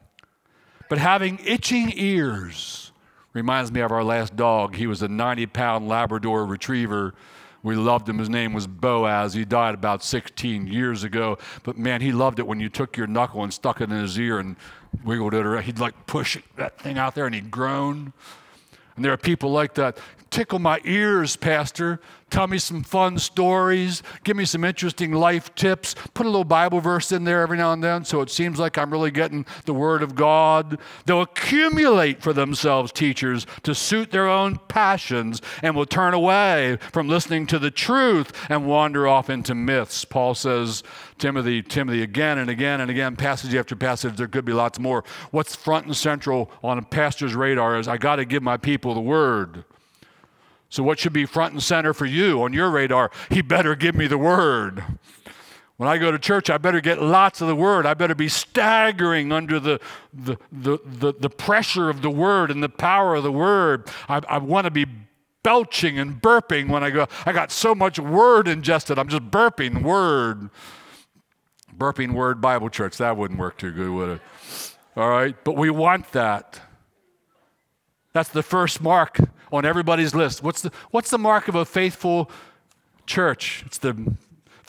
But 0.90 0.98
having 0.98 1.40
itching 1.46 1.94
ears 1.96 2.92
reminds 3.34 3.72
me 3.72 3.82
of 3.82 3.92
our 3.92 4.04
last 4.04 4.36
dog. 4.36 4.76
He 4.76 4.88
was 4.88 5.02
a 5.02 5.08
90 5.08 5.46
pound 5.48 5.88
Labrador 5.88 6.46
retriever. 6.46 7.14
We 7.64 7.76
loved 7.76 8.10
him. 8.10 8.18
His 8.18 8.30
name 8.30 8.54
was 8.54 8.68
Boaz. 8.68 9.34
He 9.34 9.46
died 9.46 9.76
about 9.76 10.04
16 10.04 10.68
years 10.68 11.04
ago. 11.04 11.38
But 11.64 11.78
man, 11.78 12.02
he 12.02 12.12
loved 12.12 12.40
it 12.40 12.48
when 12.48 12.60
you 12.60 12.70
took 12.70 12.98
your 12.98 13.08
knuckle 13.08 13.44
and 13.44 13.54
stuck 13.54 13.82
it 13.82 13.92
in 13.92 14.02
his 14.02 14.20
ear 14.20 14.40
and 14.40 14.56
wiggled 15.04 15.34
it 15.34 15.46
around. 15.46 15.64
He'd 15.64 15.80
like 15.80 16.06
push 16.08 16.38
that 16.56 16.80
thing 16.80 16.98
out 16.98 17.16
there 17.16 17.26
and 17.26 17.36
he'd 17.36 17.52
groan. 17.52 18.14
And 18.96 19.06
there 19.06 19.14
are 19.14 19.18
people 19.18 19.52
like 19.52 19.76
that. 19.76 19.98
Tickle 20.32 20.60
my 20.60 20.80
ears, 20.86 21.36
Pastor. 21.36 22.00
Tell 22.30 22.48
me 22.48 22.58
some 22.58 22.84
fun 22.84 23.20
stories. 23.20 24.02
Give 24.24 24.38
me 24.38 24.46
some 24.46 24.64
interesting 24.64 25.12
life 25.12 25.54
tips. 25.56 25.94
Put 26.14 26.26
a 26.26 26.30
little 26.30 26.46
Bible 26.46 26.80
verse 26.80 27.12
in 27.12 27.26
there 27.26 27.42
every 27.42 27.58
now 27.58 27.74
and 27.74 27.84
then 27.84 28.06
so 28.06 28.22
it 28.22 28.30
seems 28.30 28.58
like 28.58 28.78
I'm 28.78 28.90
really 28.90 29.12
getting 29.12 29.46
the 29.66 29.74
Word 29.74 30.02
of 30.02 30.16
God. 30.16 30.80
They'll 31.06 31.24
accumulate 31.24 32.22
for 32.22 32.32
themselves 32.32 32.94
teachers 32.94 33.46
to 33.64 33.76
suit 33.76 34.12
their 34.12 34.30
own 34.30 34.58
passions 34.70 35.42
and 35.62 35.76
will 35.76 35.86
turn 35.86 36.14
away 36.14 36.78
from 36.94 37.10
listening 37.10 37.46
to 37.48 37.60
the 37.60 37.70
truth 37.70 38.32
and 38.50 38.66
wander 38.66 39.10
off 39.10 39.30
into 39.30 39.54
myths. 39.54 40.06
Paul 40.06 40.34
says, 40.34 40.82
Timothy, 41.18 41.62
Timothy, 41.62 42.04
again 42.04 42.38
and 42.38 42.50
again 42.50 42.80
and 42.80 42.90
again, 42.90 43.18
passage 43.18 43.54
after 43.54 43.76
passage, 43.76 44.16
there 44.16 44.30
could 44.30 44.46
be 44.46 44.54
lots 44.54 44.80
more. 44.80 45.04
What's 45.32 45.58
front 45.58 45.88
and 45.88 45.98
central 45.98 46.50
on 46.64 46.78
a 46.78 46.82
pastor's 46.82 47.36
radar 47.36 47.78
is 47.78 47.90
I 47.90 47.98
got 47.98 48.16
to 48.16 48.24
give 48.24 48.42
my 48.42 48.56
people 48.56 48.94
the 48.94 49.02
Word. 49.02 49.66
So, 50.72 50.84
what 50.84 51.00
should 51.00 51.12
be 51.12 51.26
front 51.26 51.54
and 51.54 51.62
center 51.62 51.94
for 51.94 52.06
you 52.06 52.42
on 52.42 52.54
your 52.54 52.72
radar? 52.72 53.12
He 53.30 53.42
better 53.42 53.76
give 53.76 53.94
me 53.94 54.08
the 54.08 54.18
word. 54.18 54.82
When 55.76 55.90
I 55.90 55.98
go 55.98 56.12
to 56.12 56.18
church, 56.18 56.50
I 56.50 56.58
better 56.58 56.80
get 56.80 57.02
lots 57.02 57.42
of 57.42 57.50
the 57.50 57.56
word. 57.56 57.86
I 57.86 57.94
better 57.94 58.16
be 58.16 58.30
staggering 58.30 59.34
under 59.34 59.60
the, 59.60 59.82
the, 60.14 60.38
the, 60.50 60.78
the, 60.86 61.14
the 61.20 61.30
pressure 61.30 61.90
of 61.90 62.02
the 62.02 62.10
word 62.10 62.52
and 62.52 62.64
the 62.64 62.70
power 62.70 63.16
of 63.16 63.24
the 63.24 63.32
word. 63.34 63.90
I, 64.08 64.22
I 64.30 64.38
want 64.38 64.64
to 64.64 64.72
be 64.72 64.86
belching 65.44 66.00
and 66.00 66.22
burping 66.22 66.70
when 66.70 66.86
I 66.86 66.90
go. 66.90 67.08
I 67.26 67.34
got 67.34 67.52
so 67.52 67.76
much 67.76 68.00
word 68.00 68.48
ingested, 68.48 68.98
I'm 68.98 69.10
just 69.10 69.30
burping 69.30 69.84
word. 69.84 70.50
Burping 71.76 72.14
word 72.14 72.40
Bible 72.40 72.70
church, 72.70 72.98
that 72.98 73.18
wouldn't 73.18 73.40
work 73.40 73.58
too 73.58 73.72
good, 73.72 73.90
would 73.90 74.10
it? 74.10 74.22
All 74.96 75.10
right, 75.10 75.36
but 75.44 75.58
we 75.58 75.70
want 75.70 76.14
that. 76.14 76.62
That's 78.14 78.30
the 78.30 78.44
first 78.44 78.82
mark 78.82 79.18
on 79.52 79.66
everybody's 79.66 80.16
list. 80.16 80.44
What's 80.44 80.62
the, 80.62 80.72
what's 80.92 81.10
the 81.10 81.18
mark 81.18 81.48
of 81.48 81.56
a 81.56 81.66
faithful 81.66 82.30
church? 83.06 83.64
It's 83.66 83.78
the 83.78 84.16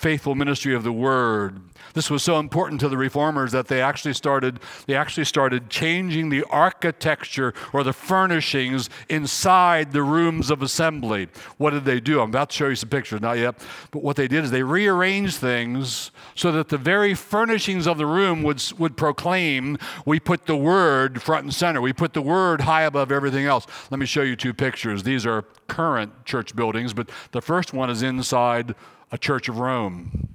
faithful 0.02 0.34
ministry 0.34 0.74
of 0.74 0.82
the 0.82 0.92
word. 0.92 1.60
This 1.94 2.10
was 2.10 2.24
so 2.24 2.40
important 2.40 2.80
to 2.80 2.88
the 2.88 2.96
reformers 2.96 3.52
that 3.52 3.68
they 3.68 3.80
actually 3.80 4.14
started 4.14 4.58
they 4.86 4.96
actually 4.96 5.24
started 5.24 5.70
changing 5.70 6.28
the 6.28 6.42
architecture 6.50 7.54
or 7.72 7.84
the 7.84 7.92
furnishings 7.92 8.90
inside 9.08 9.92
the 9.92 10.02
rooms 10.02 10.50
of 10.50 10.60
assembly. 10.60 11.28
What 11.56 11.70
did 11.70 11.84
they 11.84 12.00
do? 12.00 12.20
I'm 12.20 12.30
about 12.30 12.50
to 12.50 12.56
show 12.56 12.68
you 12.68 12.74
some 12.74 12.88
pictures, 12.88 13.20
not 13.20 13.38
yet. 13.38 13.54
But 13.92 14.02
what 14.02 14.16
they 14.16 14.26
did 14.26 14.42
is 14.42 14.50
they 14.50 14.64
rearranged 14.64 15.36
things 15.36 16.10
so 16.34 16.50
that 16.50 16.68
the 16.68 16.78
very 16.78 17.14
furnishings 17.14 17.86
of 17.86 17.96
the 17.96 18.06
room 18.06 18.42
would 18.42 18.60
would 18.78 18.96
proclaim 18.96 19.78
we 20.04 20.18
put 20.18 20.46
the 20.46 20.56
word 20.56 21.22
front 21.22 21.44
and 21.44 21.54
center. 21.54 21.80
We 21.80 21.92
put 21.92 22.12
the 22.12 22.22
word 22.22 22.62
high 22.62 22.82
above 22.82 23.12
everything 23.12 23.46
else. 23.46 23.66
Let 23.90 24.00
me 24.00 24.06
show 24.06 24.22
you 24.22 24.34
two 24.34 24.52
pictures. 24.52 25.04
These 25.04 25.24
are 25.26 25.42
current 25.68 26.24
church 26.24 26.56
buildings, 26.56 26.92
but 26.92 27.08
the 27.30 27.40
first 27.40 27.72
one 27.72 27.88
is 27.88 28.02
inside 28.02 28.74
a 29.12 29.18
church 29.18 29.48
of 29.48 29.58
Rome. 29.58 30.30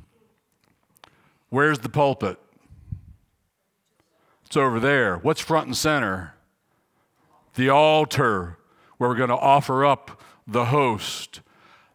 Where's 1.49 1.79
the 1.79 1.89
pulpit? 1.89 2.37
It's 4.45 4.55
over 4.55 4.79
there. 4.79 5.17
What's 5.17 5.41
front 5.41 5.65
and 5.65 5.75
center? 5.75 6.35
The 7.55 7.69
altar 7.69 8.59
where 8.97 9.09
we're 9.09 9.15
going 9.15 9.29
to 9.29 9.35
offer 9.35 9.83
up 9.83 10.21
the 10.45 10.65
host. 10.65 11.41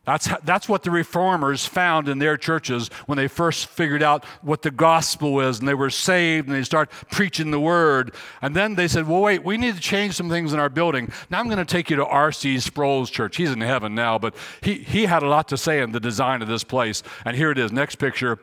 That's, 0.05 0.29
that's 0.43 0.69
what 0.69 0.83
the 0.83 0.91
reformers 0.91 1.65
found 1.65 2.09
in 2.09 2.19
their 2.19 2.37
churches 2.37 2.88
when 3.07 3.17
they 3.17 3.29
first 3.29 3.67
figured 3.67 4.03
out 4.03 4.25
what 4.43 4.62
the 4.62 4.73
gospel 4.73 5.41
is 5.41 5.61
and 5.61 5.69
they 5.69 5.75
were 5.75 5.91
saved 5.91 6.49
and 6.49 6.57
they 6.57 6.65
start 6.65 6.91
preaching 7.12 7.53
the 7.53 7.61
word. 7.61 8.12
And 8.41 8.57
then 8.57 8.75
they 8.75 8.88
said, 8.88 9.07
well, 9.07 9.21
wait, 9.21 9.45
we 9.45 9.57
need 9.57 9.77
to 9.77 9.81
change 9.81 10.15
some 10.15 10.29
things 10.29 10.53
in 10.53 10.59
our 10.59 10.69
building. 10.69 11.12
Now 11.31 11.38
I'm 11.38 11.47
going 11.47 11.59
to 11.59 11.65
take 11.65 11.88
you 11.88 11.95
to 11.97 12.07
R.C. 12.07 12.59
Sproul's 12.59 13.11
church. 13.11 13.37
He's 13.37 13.53
in 13.53 13.61
heaven 13.61 13.95
now, 13.95 14.19
but 14.19 14.35
he, 14.61 14.75
he 14.75 15.07
had 15.07 15.23
a 15.23 15.29
lot 15.29 15.47
to 15.49 15.57
say 15.57 15.81
in 15.81 15.93
the 15.93 16.01
design 16.01 16.43
of 16.43 16.49
this 16.49 16.65
place. 16.65 17.05
And 17.25 17.37
here 17.37 17.53
it 17.53 17.59
is, 17.59 17.71
next 17.71 17.97
picture. 17.97 18.41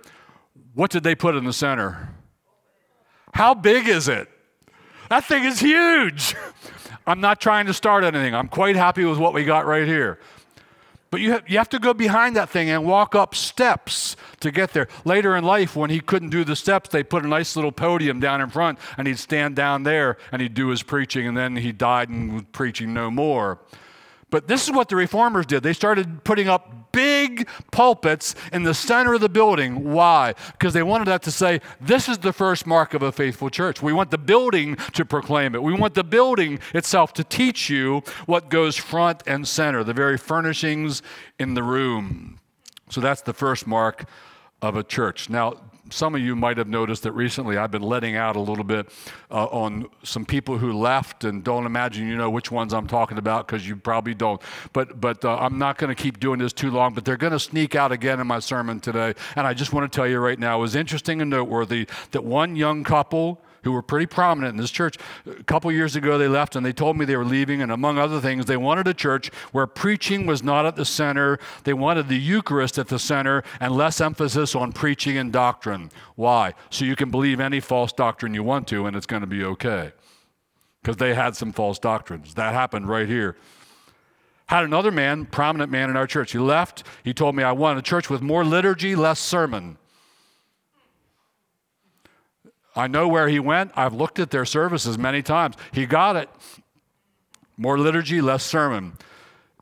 What 0.76 0.92
did 0.92 1.04
they 1.04 1.16
put 1.16 1.36
in 1.36 1.44
the 1.44 1.52
center? 1.52 2.16
How 3.34 3.54
big 3.54 3.90
is 3.90 4.08
it? 4.08 4.30
That 5.10 5.26
thing 5.26 5.44
is 5.44 5.60
huge. 5.60 6.36
I'm 7.06 7.20
not 7.20 7.42
trying 7.42 7.66
to 7.66 7.74
start 7.74 8.06
anything. 8.06 8.34
I'm 8.34 8.48
quite 8.48 8.78
happy 8.78 9.04
with 9.04 9.18
what 9.18 9.34
we 9.34 9.44
got 9.44 9.66
right 9.66 9.88
here. 9.88 10.20
But 11.12 11.22
you 11.22 11.32
have, 11.32 11.50
you 11.50 11.58
have 11.58 11.70
to 11.70 11.80
go 11.80 11.94
behind 11.94 12.36
that 12.36 12.50
thing 12.50 12.70
and 12.70 12.86
walk 12.86 13.16
up 13.16 13.34
steps 13.34 14.16
to 14.42 14.52
get 14.52 14.74
there. 14.74 14.88
Later 15.06 15.36
in 15.36 15.44
life, 15.44 15.76
when 15.76 15.90
he 15.90 16.00
couldn't 16.00 16.30
do 16.30 16.44
the 16.44 16.56
steps, 16.56 16.90
they 16.90 17.04
put 17.04 17.26
a 17.26 17.28
nice 17.28 17.56
little 17.56 17.72
podium 17.72 18.20
down 18.20 18.42
in 18.42 18.50
front, 18.50 18.78
and 18.98 19.08
he'd 19.08 19.18
stand 19.18 19.56
down 19.56 19.84
there 19.84 20.18
and 20.32 20.42
he'd 20.42 20.54
do 20.54 20.68
his 20.68 20.84
preaching, 20.84 21.28
and 21.28 21.36
then 21.36 21.56
he 21.56 21.72
died 21.72 22.10
and 22.10 22.34
was 22.34 22.44
preaching 22.52 22.94
no 22.94 23.10
more. 23.10 23.60
But 24.32 24.48
this 24.48 24.66
is 24.66 24.72
what 24.72 24.90
the 24.90 24.96
reformers 24.96 25.46
did. 25.46 25.64
They 25.64 25.74
started 25.74 26.24
putting 26.24 26.48
up 26.48 26.92
big 26.92 27.48
pulpits 27.72 28.36
in 28.52 28.64
the 28.64 28.74
center 28.74 29.14
of 29.14 29.22
the 29.22 29.30
building. 29.30 29.92
Why? 29.92 30.34
Because 30.54 30.74
they 30.74 30.84
wanted 30.84 31.06
that 31.06 31.22
to 31.24 31.32
say, 31.32 31.62
this 31.80 32.10
is 32.10 32.18
the 32.20 32.34
first 32.34 32.66
mark 32.66 32.94
of 32.94 33.04
a 33.04 33.12
faithful 33.12 33.50
church. 33.50 33.82
We 33.82 33.94
want 33.94 34.12
the 34.12 34.18
building 34.18 34.76
to 34.94 35.06
proclaim 35.06 35.56
it. 35.56 35.64
We 35.64 35.74
want 35.74 35.94
the 35.94 36.04
building 36.04 36.60
itself 36.74 37.14
to 37.14 37.24
teach 37.24 37.70
you 37.70 38.04
what 38.26 38.50
goes 38.50 38.78
front 38.78 39.24
and 39.28 39.48
center, 39.48 39.84
the 39.84 39.94
very 39.94 40.18
furnishings 40.18 41.02
in 41.40 41.54
the 41.54 41.64
room. 41.64 42.40
So 42.90 43.02
that's 43.02 43.22
the 43.22 43.34
first 43.34 43.68
mark 43.68 44.06
of 44.62 44.76
a 44.76 44.84
church. 44.84 45.30
Now, 45.30 45.54
some 45.92 46.16
of 46.16 46.22
you 46.22 46.36
might 46.36 46.58
have 46.58 46.68
noticed 46.68 47.04
that 47.04 47.12
recently 47.14 47.58
I've 47.58 47.72
been 47.72 47.82
letting 47.82 48.16
out 48.16 48.36
a 48.36 48.40
little 48.40 48.64
bit 48.64 48.90
uh, 49.32 49.46
on 49.46 49.88
some 50.04 50.26
people 50.26 50.58
who 50.58 50.74
left, 50.74 51.24
and 51.24 51.44
don't 51.44 51.66
imagine 51.66 52.08
you 52.08 52.18
know 52.18 52.30
which 52.30 52.52
ones 52.52 52.74
I'm 52.74 52.88
talking 52.88 53.18
about 53.18 53.48
because 53.48 53.68
you 53.68 53.76
probably 53.76 54.14
don't. 54.14 54.42
But 54.74 55.00
but 55.00 55.24
uh, 55.26 55.38
I'm 55.38 55.58
not 55.58 55.78
going 55.78 55.94
to 55.94 56.02
keep 56.02 56.20
doing 56.20 56.40
this 56.40 56.54
too 56.54 56.72
long. 56.72 56.94
But 56.94 57.06
they're 57.06 57.18
going 57.18 57.34
to 57.34 57.40
sneak 57.40 57.76
out 57.76 57.92
again 57.92 58.20
in 58.20 58.28
my 58.28 58.40
sermon 58.40 58.80
today, 58.80 59.14
and 59.36 59.46
I 59.46 59.54
just 59.54 59.74
want 59.74 59.92
to 59.92 59.96
tell 59.96 60.08
you 60.08 60.20
right 60.20 60.40
now, 60.40 60.58
it 60.58 60.62
was 60.62 60.76
interesting 60.76 61.22
and 61.22 61.30
noteworthy 61.30 61.88
that 62.12 62.24
one 62.24 62.56
young 62.56 62.84
couple 62.84 63.42
who 63.64 63.72
were 63.72 63.82
pretty 63.82 64.06
prominent 64.06 64.54
in 64.54 64.58
this 64.58 64.72
church. 64.72 64.98
A 65.26 65.44
couple 65.44 65.72
years 65.72 65.96
ago, 65.96 66.18
they 66.18 66.28
left 66.28 66.56
and 66.56 66.66
they 66.66 66.74
told 66.74 66.98
me 66.98 67.06
they 67.06 67.18
were 67.18 67.26
leaving, 67.26 67.62
and 67.62 67.72
among 67.72 67.98
other 67.98 68.20
things, 68.20 68.46
they 68.46 68.58
wanted 68.58 68.88
a 68.88 68.94
church 68.94 69.30
where 69.52 69.68
preaching 69.68 70.26
was 70.26 70.44
not 70.44 70.66
at 70.66 70.76
the 70.76 70.86
center. 70.86 71.40
They 71.64 71.74
wanted 71.74 72.08
the 72.08 72.18
Eucharist 72.18 72.78
at 72.78 72.88
the 72.88 73.00
center 73.00 73.44
and 73.60 73.76
less 73.76 74.02
emphasis 74.02 74.56
on 74.56 74.72
preaching 74.72 75.18
and 75.18 75.32
doctrine. 75.32 75.92
Why? 76.16 76.54
So 76.70 76.86
you 76.86 76.96
can 76.96 77.12
believe 77.12 77.40
any 77.40 77.60
false 77.60 77.92
doctrine 77.92 78.34
you 78.34 78.44
want 78.44 78.68
to, 78.70 78.86
and 78.86 78.96
it's 78.96 79.06
going 79.06 79.22
to 79.22 79.28
be 79.28 79.44
okay. 79.44 79.92
Because 80.82 80.98
they 80.98 81.14
had 81.14 81.36
some 81.36 81.52
false 81.52 81.78
doctrines. 81.78 82.36
That 82.36 82.54
happened 82.54 82.88
right 82.88 83.08
here 83.08 83.36
had 84.50 84.64
another 84.64 84.90
man, 84.90 85.28
prominent 85.28 85.72
man 85.72 85.92
in 85.92 85.96
our 85.96 86.08
church. 86.08 86.32
He 86.32 86.40
left. 86.40 86.82
He 87.04 87.14
told 87.14 87.36
me, 87.36 87.44
I 87.44 87.52
want 87.52 87.78
a 87.78 87.84
church 87.84 88.10
with 88.10 88.24
more 88.24 88.44
liturgy, 88.44 88.96
less 88.96 89.20
sermon. 89.20 89.78
I 92.76 92.88
know 92.88 93.08
where 93.08 93.28
he 93.28 93.40
went. 93.40 93.72
I've 93.76 93.94
looked 93.94 94.20
at 94.20 94.32
their 94.32 94.46
services 94.46 94.98
many 94.98 95.22
times. 95.22 95.56
He 95.72 95.86
got 95.86 96.16
it. 96.16 96.30
More 97.58 97.78
liturgy, 97.78 98.22
less 98.22 98.44
sermon. 98.44 98.94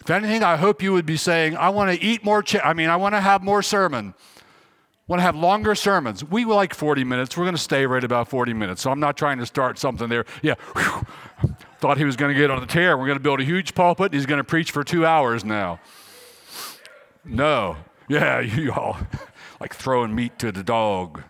If 0.01 0.09
anything, 0.09 0.43
I 0.43 0.55
hope 0.55 0.81
you 0.81 0.93
would 0.93 1.05
be 1.05 1.17
saying, 1.17 1.57
I 1.57 1.69
want 1.69 1.91
to 1.97 2.05
eat 2.05 2.23
more, 2.23 2.43
I 2.63 2.73
mean, 2.73 2.89
I 2.89 2.95
want 2.95 3.15
to 3.15 3.21
have 3.21 3.43
more 3.43 3.63
sermon. 3.63 4.13
Want 5.07 5.19
to 5.19 5.23
have 5.23 5.37
longer 5.37 5.73
sermons. 5.73 6.23
We 6.23 6.43
like 6.43 6.73
40 6.73 7.05
minutes. 7.05 7.37
We're 7.37 7.45
going 7.45 7.55
to 7.55 7.61
stay 7.61 7.85
right 7.85 8.03
about 8.03 8.27
40 8.27 8.53
minutes. 8.53 8.81
So 8.81 8.91
I'm 8.91 8.99
not 8.99 9.15
trying 9.15 9.37
to 9.37 9.45
start 9.45 9.79
something 9.79 10.09
there. 10.09 10.25
Yeah. 10.41 10.55
Whew. 10.75 11.55
Thought 11.79 11.97
he 11.97 12.03
was 12.03 12.15
going 12.15 12.33
to 12.33 12.39
get 12.39 12.51
on 12.51 12.59
the 12.59 12.67
tear. 12.67 12.97
We're 12.97 13.05
going 13.05 13.17
to 13.17 13.23
build 13.23 13.39
a 13.39 13.43
huge 13.43 13.73
pulpit. 13.73 14.13
He's 14.13 14.25
going 14.25 14.39
to 14.39 14.43
preach 14.43 14.71
for 14.71 14.83
two 14.83 15.05
hours 15.05 15.45
now. 15.45 15.79
No. 17.23 17.77
Yeah, 18.09 18.39
you 18.41 18.73
all 18.73 18.97
like 19.59 19.73
throwing 19.73 20.13
meat 20.13 20.37
to 20.39 20.51
the 20.51 20.63
dog. 20.63 21.23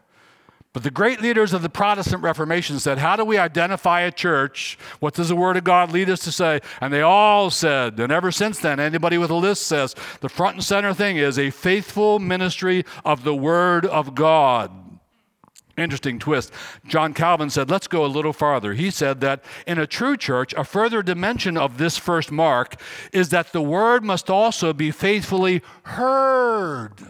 But 0.77 0.83
the 0.83 0.91
great 0.91 1.21
leaders 1.21 1.53
of 1.53 1.63
the 1.63 1.69
Protestant 1.71 2.21
Reformation 2.21 2.77
said, 2.77 2.99
How 2.99 3.15
do 3.15 3.25
we 3.25 3.39
identify 3.39 4.01
a 4.01 4.11
church? 4.11 4.77
What 4.99 5.15
does 5.15 5.29
the 5.29 5.35
Word 5.35 5.57
of 5.57 5.63
God 5.63 5.91
lead 5.91 6.07
us 6.07 6.19
to 6.19 6.31
say? 6.31 6.59
And 6.79 6.93
they 6.93 7.01
all 7.01 7.49
said, 7.49 7.99
and 7.99 8.11
ever 8.11 8.31
since 8.31 8.59
then, 8.59 8.79
anybody 8.79 9.17
with 9.17 9.31
a 9.31 9.33
list 9.33 9.65
says, 9.65 9.95
the 10.21 10.29
front 10.29 10.57
and 10.57 10.63
center 10.63 10.93
thing 10.93 11.17
is 11.17 11.39
a 11.39 11.49
faithful 11.49 12.19
ministry 12.19 12.85
of 13.03 13.23
the 13.23 13.33
Word 13.33 13.87
of 13.87 14.13
God. 14.13 14.69
Interesting 15.77 16.19
twist. 16.19 16.53
John 16.85 17.15
Calvin 17.15 17.49
said, 17.49 17.71
let's 17.71 17.87
go 17.87 18.05
a 18.05 18.13
little 18.13 18.31
farther. 18.31 18.75
He 18.75 18.91
said 18.91 19.19
that 19.21 19.43
in 19.65 19.79
a 19.79 19.87
true 19.87 20.15
church, 20.15 20.53
a 20.53 20.63
further 20.63 21.01
dimension 21.01 21.57
of 21.57 21.79
this 21.79 21.97
first 21.97 22.31
mark 22.31 22.79
is 23.11 23.29
that 23.29 23.51
the 23.51 23.63
word 23.63 24.03
must 24.03 24.29
also 24.29 24.73
be 24.73 24.91
faithfully 24.91 25.63
heard 25.85 27.01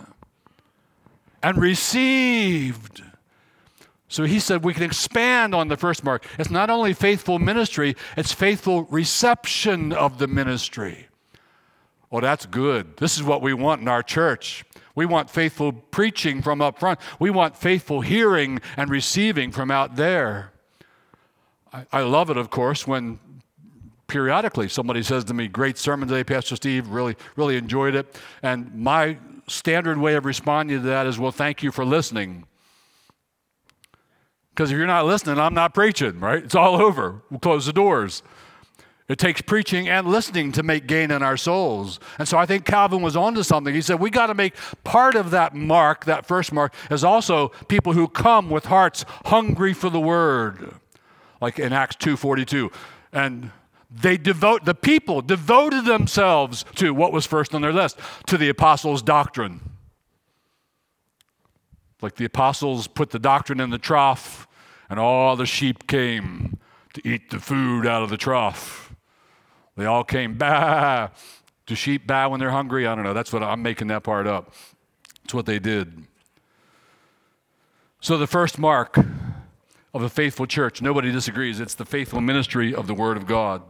and 1.44 1.58
received. 1.58 3.04
So 4.10 4.24
he 4.24 4.40
said 4.40 4.64
we 4.64 4.74
can 4.74 4.84
expand 4.84 5.54
on 5.54 5.68
the 5.68 5.78
first 5.78 6.04
mark. 6.04 6.26
It's 6.40 6.50
not 6.50 6.70
only 6.70 6.94
faithful 6.94 7.40
ministry, 7.40 7.96
it's 8.16 8.32
faithful 8.32 8.84
reception 8.84 9.92
of 9.92 10.18
the 10.18 10.28
ministry. 10.28 11.08
Oh, 12.12 12.22
that's 12.22 12.46
good. 12.46 12.98
This 12.98 13.18
is 13.18 13.24
what 13.24 13.42
we 13.42 13.54
want 13.54 13.82
in 13.82 13.88
our 13.88 14.02
church. 14.02 14.64
We 14.96 15.06
want 15.06 15.30
faithful 15.30 15.74
preaching 15.74 16.42
from 16.42 16.62
up 16.62 16.80
front. 16.80 17.00
We 17.20 17.30
want 17.30 17.58
faithful 17.58 18.02
hearing 18.02 18.62
and 18.78 18.90
receiving 18.90 19.52
from 19.52 19.70
out 19.70 19.98
there. 19.98 20.54
I, 21.74 21.86
I 21.92 22.02
love 22.02 22.30
it, 22.30 22.38
of 22.38 22.50
course, 22.50 22.88
when 22.88 23.20
periodically 24.08 24.70
somebody 24.70 25.04
says 25.04 25.26
to 25.26 25.34
me, 25.34 25.50
Great 25.50 25.78
sermon 25.78 26.08
today, 26.08 26.24
Pastor 26.24 26.56
Steve, 26.56 26.88
really, 26.88 27.18
really 27.36 27.58
enjoyed 27.58 27.94
it. 27.94 28.20
And 28.42 28.74
my 28.74 29.18
standard 29.48 29.98
way 29.98 30.16
of 30.16 30.26
responding 30.26 30.78
to 30.78 30.88
that 30.88 31.06
is, 31.06 31.20
Well, 31.20 31.32
thank 31.34 31.62
you 31.62 31.72
for 31.74 31.84
listening. 31.84 32.46
Because 34.58 34.72
if 34.72 34.78
you're 34.80 34.88
not 34.88 35.06
listening, 35.06 35.38
I'm 35.38 35.54
not 35.54 35.76
preaching, 35.76 36.20
right? 36.20 36.44
It's 36.44 36.56
all 36.56 36.82
over. 36.82 37.22
We'll 37.30 37.40
close 37.40 37.68
the 37.68 37.74
doors. 37.74 38.24
It 39.08 39.20
takes 39.20 39.40
preaching 39.40 39.88
and 39.88 40.08
listening 40.08 40.52
to 40.54 40.64
make 40.64 40.88
gain 40.88 41.12
in 41.12 41.22
our 41.22 41.38
souls. 41.38 42.00
And 42.18 42.28
so 42.28 42.40
I 42.40 42.48
think 42.48 42.66
Calvin 42.66 43.04
was 43.04 43.16
onto 43.16 43.44
something. 43.44 43.76
He 43.76 43.84
said 43.84 44.00
we 44.00 44.10
got 44.10 44.28
to 44.28 44.34
make 44.34 44.56
part 44.84 45.16
of 45.16 45.30
that 45.30 45.54
mark, 45.54 46.06
that 46.06 46.26
first 46.26 46.52
mark, 46.52 46.74
is 46.90 47.04
also 47.04 47.50
people 47.68 47.94
who 47.94 48.08
come 48.08 48.50
with 48.50 48.66
hearts 48.66 49.06
hungry 49.26 49.76
for 49.76 49.92
the 49.92 50.00
word. 50.00 50.74
Like 51.40 51.60
in 51.60 51.72
Acts 51.72 51.96
2:42. 51.98 52.72
And 53.14 53.52
they 53.92 54.18
devote 54.18 54.66
the 54.66 54.74
people 54.74 55.22
devoted 55.22 55.86
themselves 55.86 56.66
to 56.78 56.96
what 56.96 57.14
was 57.14 57.28
first 57.28 57.54
on 57.54 57.62
their 57.62 57.72
list, 57.72 58.00
to 58.26 58.40
the 58.40 58.50
apostles' 58.50 59.04
doctrine. 59.04 59.60
Like 62.02 62.16
the 62.16 62.26
apostles 62.26 62.88
put 62.88 63.12
the 63.12 63.20
doctrine 63.20 63.60
in 63.60 63.70
the 63.70 63.78
trough 63.78 64.47
and 64.90 65.00
all 65.00 65.36
the 65.36 65.46
sheep 65.46 65.88
came 65.88 66.58
to 66.94 67.08
eat 67.08 67.30
the 67.30 67.40
food 67.40 67.86
out 67.86 68.04
of 68.04 68.10
the 68.10 68.18
trough. 68.18 68.96
They 69.76 69.86
all 69.86 70.04
came, 70.04 70.38
bah. 70.38 71.10
Do 71.66 71.76
sheep 71.76 72.08
bah 72.08 72.28
when 72.30 72.40
they're 72.40 72.52
hungry? 72.52 72.88
I 72.88 72.96
don't 72.96 73.04
know. 73.04 73.14
That's 73.14 73.32
what 73.32 73.44
I'm 73.44 73.62
making 73.62 73.88
that 73.88 74.04
part 74.04 74.26
up. 74.26 74.54
That's 75.24 75.34
what 75.34 75.46
they 75.46 75.60
did. 75.60 76.06
So, 78.00 78.18
the 78.18 78.28
first 78.28 78.58
mark 78.58 78.98
of 79.94 80.02
a 80.02 80.10
faithful 80.10 80.46
church, 80.46 80.82
nobody 80.82 81.12
disagrees, 81.12 81.60
it's 81.60 81.74
the 81.76 81.86
faithful 81.86 82.22
ministry 82.22 82.74
of 82.74 82.88
the 82.88 82.94
Word 82.94 83.18
of 83.18 83.26
God. 83.26 83.64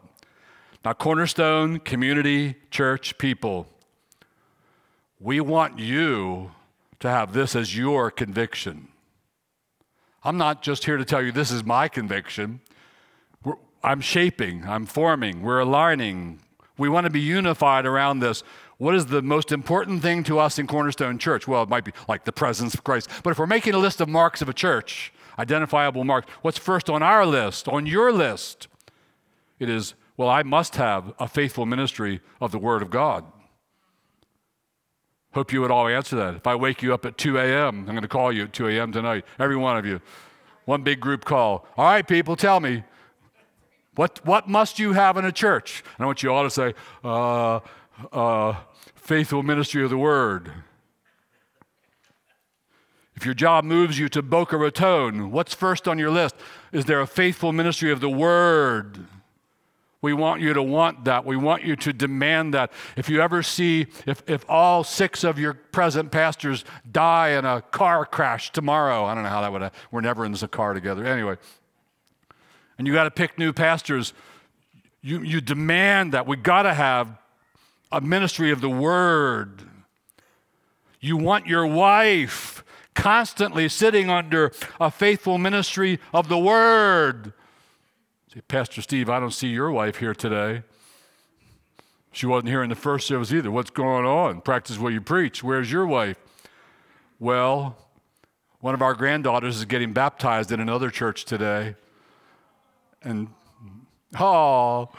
Now, 0.85 0.93
Cornerstone, 0.93 1.79
community, 1.79 2.55
church, 2.69 3.17
people, 3.17 3.67
we 5.19 5.39
want 5.39 5.79
you 5.79 6.51
to 6.99 7.09
have 7.09 7.33
this 7.33 7.55
as 7.55 7.75
your 7.75 8.11
conviction. 8.11 8.89
I'm 10.27 10.35
not 10.35 10.61
just 10.61 10.83
here 10.83 10.97
to 10.97 11.05
tell 11.05 11.21
you 11.21 11.31
this 11.31 11.51
is 11.51 11.63
my 11.63 11.87
conviction. 11.87 12.59
We're, 13.45 13.55
I'm 13.81 14.01
shaping, 14.01 14.65
I'm 14.67 14.85
forming, 14.85 15.41
we're 15.41 15.59
aligning. 15.59 16.41
We 16.77 16.89
want 16.89 17.05
to 17.05 17.09
be 17.09 17.21
unified 17.21 17.85
around 17.85 18.19
this. 18.19 18.43
What 18.77 18.93
is 18.93 19.05
the 19.05 19.21
most 19.21 19.53
important 19.53 20.01
thing 20.01 20.25
to 20.25 20.37
us 20.37 20.59
in 20.59 20.67
Cornerstone 20.67 21.17
Church? 21.17 21.47
Well, 21.47 21.63
it 21.63 21.69
might 21.69 21.85
be 21.85 21.93
like 22.09 22.25
the 22.25 22.33
presence 22.33 22.73
of 22.73 22.83
Christ. 22.83 23.09
But 23.23 23.29
if 23.29 23.39
we're 23.39 23.47
making 23.47 23.73
a 23.73 23.77
list 23.77 24.01
of 24.01 24.09
marks 24.09 24.41
of 24.41 24.49
a 24.49 24.53
church, 24.53 25.13
identifiable 25.39 26.03
marks, 26.03 26.29
what's 26.41 26.57
first 26.57 26.89
on 26.89 27.01
our 27.01 27.25
list, 27.25 27.69
on 27.69 27.85
your 27.85 28.11
list? 28.11 28.67
It 29.59 29.69
is, 29.69 29.93
well, 30.17 30.27
I 30.27 30.43
must 30.43 30.75
have 30.75 31.13
a 31.19 31.29
faithful 31.29 31.65
ministry 31.65 32.19
of 32.41 32.51
the 32.51 32.59
Word 32.59 32.81
of 32.81 32.89
God. 32.89 33.23
Hope 35.33 35.53
you 35.53 35.61
would 35.61 35.71
all 35.71 35.87
answer 35.87 36.15
that. 36.15 36.35
If 36.35 36.47
I 36.47 36.55
wake 36.55 36.81
you 36.81 36.93
up 36.93 37.05
at 37.05 37.17
2 37.17 37.37
a.m., 37.37 37.79
I'm 37.79 37.85
going 37.85 38.01
to 38.01 38.07
call 38.07 38.31
you 38.31 38.43
at 38.43 38.53
2 38.53 38.67
a.m. 38.69 38.91
tonight, 38.91 39.25
every 39.39 39.55
one 39.55 39.77
of 39.77 39.85
you. 39.85 40.01
One 40.65 40.81
big 40.83 40.99
group 40.99 41.25
call. 41.25 41.65
All 41.77 41.85
right, 41.85 42.07
people, 42.07 42.35
tell 42.35 42.59
me, 42.59 42.83
what, 43.95 44.19
what 44.25 44.47
must 44.47 44.79
you 44.79 44.93
have 44.93 45.17
in 45.17 45.25
a 45.25 45.31
church? 45.31 45.83
And 45.97 46.03
I 46.03 46.05
want 46.05 46.23
you 46.23 46.31
all 46.31 46.43
to 46.43 46.49
say, 46.49 46.73
uh, 47.03 47.59
uh, 48.11 48.55
faithful 48.95 49.43
ministry 49.43 49.83
of 49.83 49.89
the 49.89 49.97
word. 49.97 50.51
If 53.15 53.25
your 53.25 53.33
job 53.33 53.63
moves 53.63 53.97
you 53.97 54.09
to 54.09 54.21
Boca 54.21 54.57
Raton, 54.57 55.31
what's 55.31 55.53
first 55.55 55.87
on 55.87 55.97
your 55.97 56.11
list? 56.11 56.35
Is 56.71 56.85
there 56.85 57.01
a 57.01 57.07
faithful 57.07 57.51
ministry 57.51 57.91
of 57.91 57.99
the 57.99 58.09
word? 58.09 59.07
We 60.07 60.13
want 60.13 60.41
you 60.41 60.53
to 60.53 60.63
want 60.63 61.03
that. 61.03 61.25
We 61.25 61.35
want 61.35 61.65
you 61.65 61.75
to 61.75 61.91
demand 61.91 62.53
that. 62.53 62.71
If 62.95 63.09
you 63.09 63.19
ever 63.19 63.43
see, 63.43 63.87
if, 64.05 64.23
if 64.25 64.45
all 64.47 64.85
six 64.85 65.25
of 65.25 65.37
your 65.37 65.53
present 65.53 66.11
pastors 66.11 66.63
die 66.89 67.31
in 67.31 67.43
a 67.43 67.59
car 67.59 68.05
crash 68.05 68.53
tomorrow, 68.53 69.03
I 69.03 69.13
don't 69.13 69.23
know 69.23 69.29
how 69.29 69.41
that 69.41 69.51
would, 69.51 69.69
we're 69.91 69.99
never 69.99 70.23
in 70.23 70.31
this 70.31 70.45
car 70.49 70.73
together. 70.73 71.03
Anyway, 71.03 71.35
and 72.77 72.87
you 72.87 72.93
got 72.93 73.03
to 73.03 73.11
pick 73.11 73.37
new 73.37 73.51
pastors, 73.51 74.13
you, 75.01 75.23
you 75.23 75.41
demand 75.41 76.13
that. 76.13 76.25
We 76.25 76.37
got 76.37 76.61
to 76.61 76.73
have 76.73 77.09
a 77.91 77.99
ministry 77.99 78.51
of 78.51 78.61
the 78.61 78.69
word. 78.69 79.61
You 81.01 81.17
want 81.17 81.47
your 81.47 81.67
wife 81.67 82.63
constantly 82.93 83.67
sitting 83.67 84.09
under 84.09 84.53
a 84.79 84.89
faithful 84.89 85.37
ministry 85.37 85.99
of 86.13 86.29
the 86.29 86.37
word. 86.37 87.33
Pastor 88.47 88.81
Steve, 88.81 89.09
I 89.09 89.19
don't 89.19 89.33
see 89.33 89.47
your 89.47 89.71
wife 89.71 89.97
here 89.97 90.13
today. 90.13 90.63
She 92.11 92.25
wasn't 92.25 92.49
here 92.49 92.63
in 92.63 92.69
the 92.69 92.75
first 92.75 93.07
service 93.07 93.31
either. 93.31 93.49
What's 93.49 93.69
going 93.69 94.05
on? 94.05 94.41
Practice 94.41 94.77
what 94.77 94.93
you 94.93 95.01
preach. 95.01 95.43
Where's 95.43 95.71
your 95.71 95.85
wife? 95.85 96.17
Well, 97.19 97.77
one 98.59 98.73
of 98.73 98.81
our 98.81 98.93
granddaughters 98.93 99.57
is 99.57 99.65
getting 99.65 99.93
baptized 99.93 100.51
in 100.51 100.59
another 100.59 100.89
church 100.89 101.25
today. 101.25 101.75
And, 103.01 103.29
oh, 104.19 104.89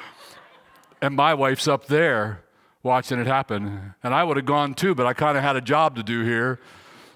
and 1.01 1.15
my 1.15 1.35
wife's 1.35 1.69
up 1.69 1.87
there 1.87 2.43
watching 2.83 3.19
it 3.19 3.27
happen. 3.27 3.95
And 4.03 4.15
I 4.15 4.25
would 4.25 4.37
have 4.37 4.47
gone 4.47 4.75
too, 4.75 4.95
but 4.95 5.07
I 5.07 5.13
kind 5.13 5.37
of 5.37 5.45
had 5.45 5.57
a 5.57 5.61
job 5.61 5.97
to 5.97 6.03
do 6.03 6.25
here, 6.25 6.61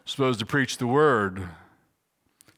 supposed 0.05 0.41
to 0.41 0.47
preach 0.47 0.79
the 0.79 0.87
word. 0.87 1.49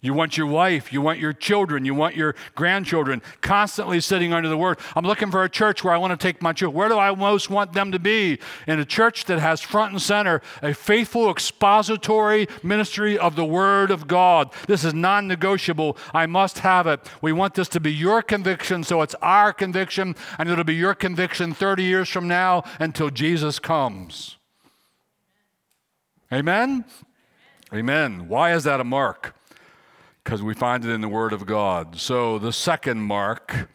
You 0.04 0.12
want 0.12 0.36
your 0.36 0.46
wife, 0.46 0.92
you 0.92 1.00
want 1.00 1.18
your 1.18 1.32
children, 1.32 1.86
you 1.86 1.94
want 1.94 2.14
your 2.14 2.34
grandchildren 2.54 3.22
constantly 3.40 4.02
sitting 4.02 4.34
under 4.34 4.50
the 4.50 4.56
word. 4.58 4.78
I'm 4.94 5.06
looking 5.06 5.30
for 5.30 5.42
a 5.44 5.48
church 5.48 5.82
where 5.82 5.94
I 5.94 5.96
want 5.96 6.10
to 6.10 6.22
take 6.22 6.42
my 6.42 6.52
children. 6.52 6.76
Where 6.76 6.90
do 6.90 6.98
I 6.98 7.14
most 7.14 7.48
want 7.48 7.72
them 7.72 7.90
to 7.90 7.98
be? 7.98 8.38
In 8.66 8.78
a 8.78 8.84
church 8.84 9.24
that 9.24 9.38
has 9.38 9.62
front 9.62 9.92
and 9.92 10.02
center 10.02 10.42
a 10.60 10.74
faithful 10.74 11.30
expository 11.30 12.48
ministry 12.62 13.16
of 13.16 13.34
the 13.34 13.46
word 13.46 13.90
of 13.90 14.06
God. 14.06 14.52
This 14.66 14.84
is 14.84 14.92
non 14.92 15.26
negotiable. 15.26 15.96
I 16.12 16.26
must 16.26 16.58
have 16.58 16.86
it. 16.86 17.00
We 17.22 17.32
want 17.32 17.54
this 17.54 17.68
to 17.70 17.80
be 17.80 17.90
your 17.90 18.20
conviction, 18.20 18.84
so 18.84 19.00
it's 19.00 19.14
our 19.22 19.54
conviction, 19.54 20.16
and 20.38 20.50
it'll 20.50 20.64
be 20.64 20.74
your 20.74 20.94
conviction 20.94 21.54
30 21.54 21.82
years 21.82 22.10
from 22.10 22.28
now 22.28 22.62
until 22.78 23.08
Jesus 23.08 23.58
comes. 23.58 24.36
Amen? 26.30 26.84
Amen. 27.72 28.28
Why 28.28 28.52
is 28.52 28.64
that 28.64 28.80
a 28.80 28.84
mark? 28.84 29.34
Because 30.24 30.42
we 30.42 30.54
find 30.54 30.84
it 30.84 30.90
in 30.90 31.02
the 31.02 31.08
Word 31.08 31.32
of 31.32 31.46
God. 31.46 32.00
So 32.00 32.38
the 32.38 32.52
second 32.52 33.02
mark 33.02 33.68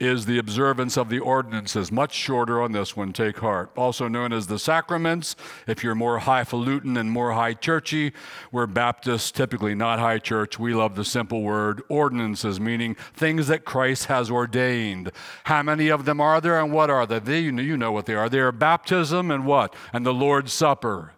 is 0.00 0.24
the 0.24 0.38
observance 0.38 0.96
of 0.96 1.10
the 1.10 1.18
ordinances. 1.18 1.92
Much 1.92 2.14
shorter 2.14 2.62
on 2.62 2.72
this 2.72 2.96
one, 2.96 3.12
take 3.12 3.38
heart. 3.38 3.70
Also 3.76 4.08
known 4.08 4.32
as 4.32 4.46
the 4.46 4.58
sacraments. 4.58 5.36
If 5.66 5.84
you're 5.84 5.94
more 5.94 6.20
highfalutin 6.20 6.96
and 6.96 7.10
more 7.10 7.32
high 7.32 7.52
churchy, 7.52 8.12
we're 8.50 8.66
Baptists, 8.66 9.30
typically 9.30 9.74
not 9.74 9.98
high 9.98 10.18
church. 10.18 10.58
We 10.58 10.72
love 10.72 10.96
the 10.96 11.04
simple 11.04 11.42
word 11.42 11.82
ordinances, 11.90 12.58
meaning 12.58 12.94
things 13.12 13.48
that 13.48 13.66
Christ 13.66 14.06
has 14.06 14.30
ordained. 14.30 15.12
How 15.44 15.62
many 15.62 15.88
of 15.88 16.06
them 16.06 16.20
are 16.20 16.40
there 16.40 16.58
and 16.58 16.72
what 16.72 16.88
are 16.88 17.06
they? 17.06 17.18
they 17.18 17.40
you 17.40 17.76
know 17.76 17.92
what 17.92 18.06
they 18.06 18.14
are. 18.14 18.30
They 18.30 18.40
are 18.40 18.52
baptism 18.52 19.30
and 19.30 19.44
what? 19.44 19.74
And 19.92 20.06
the 20.06 20.14
Lord's 20.14 20.52
Supper. 20.52 21.12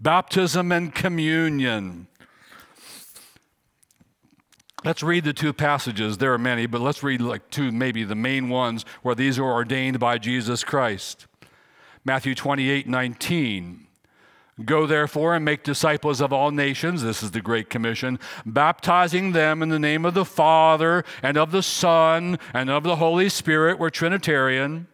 Baptism 0.00 0.72
and 0.72 0.92
communion. 0.92 2.08
Let's 4.84 5.02
read 5.02 5.24
the 5.24 5.32
two 5.32 5.52
passages. 5.52 6.18
There 6.18 6.32
are 6.32 6.38
many, 6.38 6.66
but 6.66 6.80
let's 6.80 7.02
read 7.02 7.20
like 7.20 7.50
two, 7.50 7.70
maybe 7.70 8.02
the 8.02 8.16
main 8.16 8.48
ones 8.48 8.84
where 9.02 9.14
these 9.14 9.38
are 9.38 9.52
ordained 9.52 10.00
by 10.00 10.18
Jesus 10.18 10.64
Christ. 10.64 11.26
Matthew 12.04 12.34
28 12.34 12.88
19. 12.88 13.86
Go 14.64 14.86
therefore 14.86 15.34
and 15.34 15.44
make 15.44 15.62
disciples 15.62 16.20
of 16.20 16.32
all 16.32 16.50
nations. 16.50 17.02
This 17.02 17.22
is 17.22 17.30
the 17.30 17.40
Great 17.40 17.70
Commission, 17.70 18.18
baptizing 18.44 19.32
them 19.32 19.62
in 19.62 19.70
the 19.70 19.78
name 19.78 20.04
of 20.04 20.14
the 20.14 20.26
Father 20.26 21.04
and 21.22 21.38
of 21.38 21.52
the 21.52 21.62
Son 21.62 22.38
and 22.52 22.68
of 22.68 22.82
the 22.82 22.96
Holy 22.96 23.28
Spirit. 23.28 23.78
We're 23.78 23.90
Trinitarian 23.90 24.88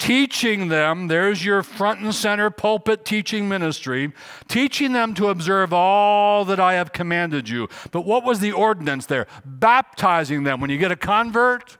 teaching 0.00 0.68
them, 0.68 1.06
there's 1.06 1.44
your 1.44 1.62
front 1.62 2.00
and 2.00 2.12
center 2.12 2.50
pulpit 2.50 3.04
teaching 3.04 3.48
ministry, 3.48 4.12
teaching 4.48 4.92
them 4.92 5.14
to 5.14 5.28
observe 5.28 5.72
all 5.72 6.44
that 6.46 6.58
I 6.58 6.74
have 6.74 6.92
commanded 6.92 7.48
you. 7.48 7.68
But 7.92 8.00
what 8.06 8.24
was 8.24 8.40
the 8.40 8.50
ordinance 8.50 9.06
there? 9.06 9.28
Baptizing 9.44 10.42
them. 10.42 10.60
When 10.60 10.70
you 10.70 10.78
get 10.78 10.90
a 10.90 10.96
convert, 10.96 11.76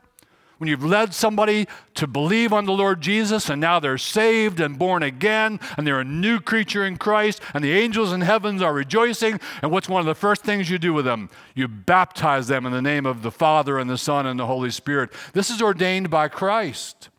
when 0.58 0.68
you've 0.68 0.84
led 0.84 1.14
somebody 1.14 1.66
to 1.94 2.06
believe 2.06 2.52
on 2.52 2.66
the 2.66 2.72
Lord 2.72 3.00
Jesus 3.00 3.48
and 3.48 3.58
now 3.62 3.80
they're 3.80 3.96
saved 3.96 4.60
and 4.60 4.78
born 4.78 5.02
again 5.02 5.58
and 5.78 5.86
they're 5.86 6.00
a 6.00 6.04
new 6.04 6.38
creature 6.38 6.84
in 6.84 6.98
Christ 6.98 7.40
and 7.54 7.64
the 7.64 7.72
angels 7.72 8.12
in 8.12 8.20
heavens 8.20 8.60
are 8.60 8.74
rejoicing, 8.74 9.40
and 9.62 9.70
what's 9.70 9.88
one 9.88 10.00
of 10.00 10.06
the 10.06 10.14
first 10.14 10.44
things 10.44 10.68
you 10.68 10.78
do 10.78 10.92
with 10.92 11.06
them? 11.06 11.30
You 11.54 11.66
baptize 11.68 12.48
them 12.48 12.66
in 12.66 12.72
the 12.72 12.82
name 12.82 13.06
of 13.06 13.22
the 13.22 13.30
Father 13.30 13.78
and 13.78 13.88
the 13.88 13.96
Son 13.96 14.26
and 14.26 14.38
the 14.38 14.46
Holy 14.46 14.70
Spirit. 14.70 15.10
This 15.32 15.48
is 15.48 15.62
ordained 15.62 16.10
by 16.10 16.28
Christ. 16.28 17.09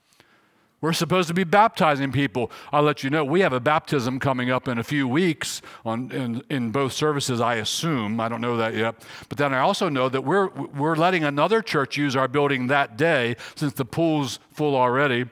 We're 0.81 0.93
supposed 0.93 1.27
to 1.27 1.35
be 1.35 1.43
baptizing 1.43 2.11
people. 2.11 2.51
I'll 2.71 2.81
let 2.81 3.03
you 3.03 3.11
know, 3.11 3.23
we 3.23 3.41
have 3.41 3.53
a 3.53 3.59
baptism 3.59 4.19
coming 4.19 4.49
up 4.49 4.67
in 4.67 4.79
a 4.79 4.83
few 4.83 5.07
weeks 5.07 5.61
on, 5.85 6.11
in, 6.11 6.43
in 6.49 6.71
both 6.71 6.91
services, 6.91 7.39
I 7.39 7.55
assume. 7.55 8.19
I 8.19 8.27
don't 8.27 8.41
know 8.41 8.57
that 8.57 8.73
yet. 8.73 8.95
But 9.29 9.37
then 9.37 9.53
I 9.53 9.59
also 9.59 9.89
know 9.89 10.09
that 10.09 10.23
we're, 10.23 10.47
we're 10.47 10.95
letting 10.95 11.23
another 11.23 11.61
church 11.61 11.97
use 11.97 12.15
our 12.15 12.27
building 12.27 12.65
that 12.67 12.97
day, 12.97 13.35
since 13.55 13.73
the 13.73 13.85
pool's 13.85 14.39
full 14.51 14.75
already. 14.75 15.25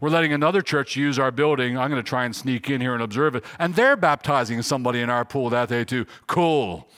We're 0.00 0.10
letting 0.10 0.32
another 0.32 0.62
church 0.62 0.96
use 0.96 1.16
our 1.16 1.30
building. 1.30 1.78
I'm 1.78 1.90
going 1.90 2.02
to 2.02 2.08
try 2.08 2.24
and 2.24 2.34
sneak 2.34 2.68
in 2.68 2.80
here 2.80 2.94
and 2.94 3.02
observe 3.02 3.36
it. 3.36 3.44
And 3.58 3.76
they're 3.76 3.96
baptizing 3.96 4.62
somebody 4.62 5.00
in 5.00 5.10
our 5.10 5.24
pool 5.24 5.48
that 5.50 5.68
day, 5.68 5.84
too. 5.84 6.06
Cool. 6.26 6.88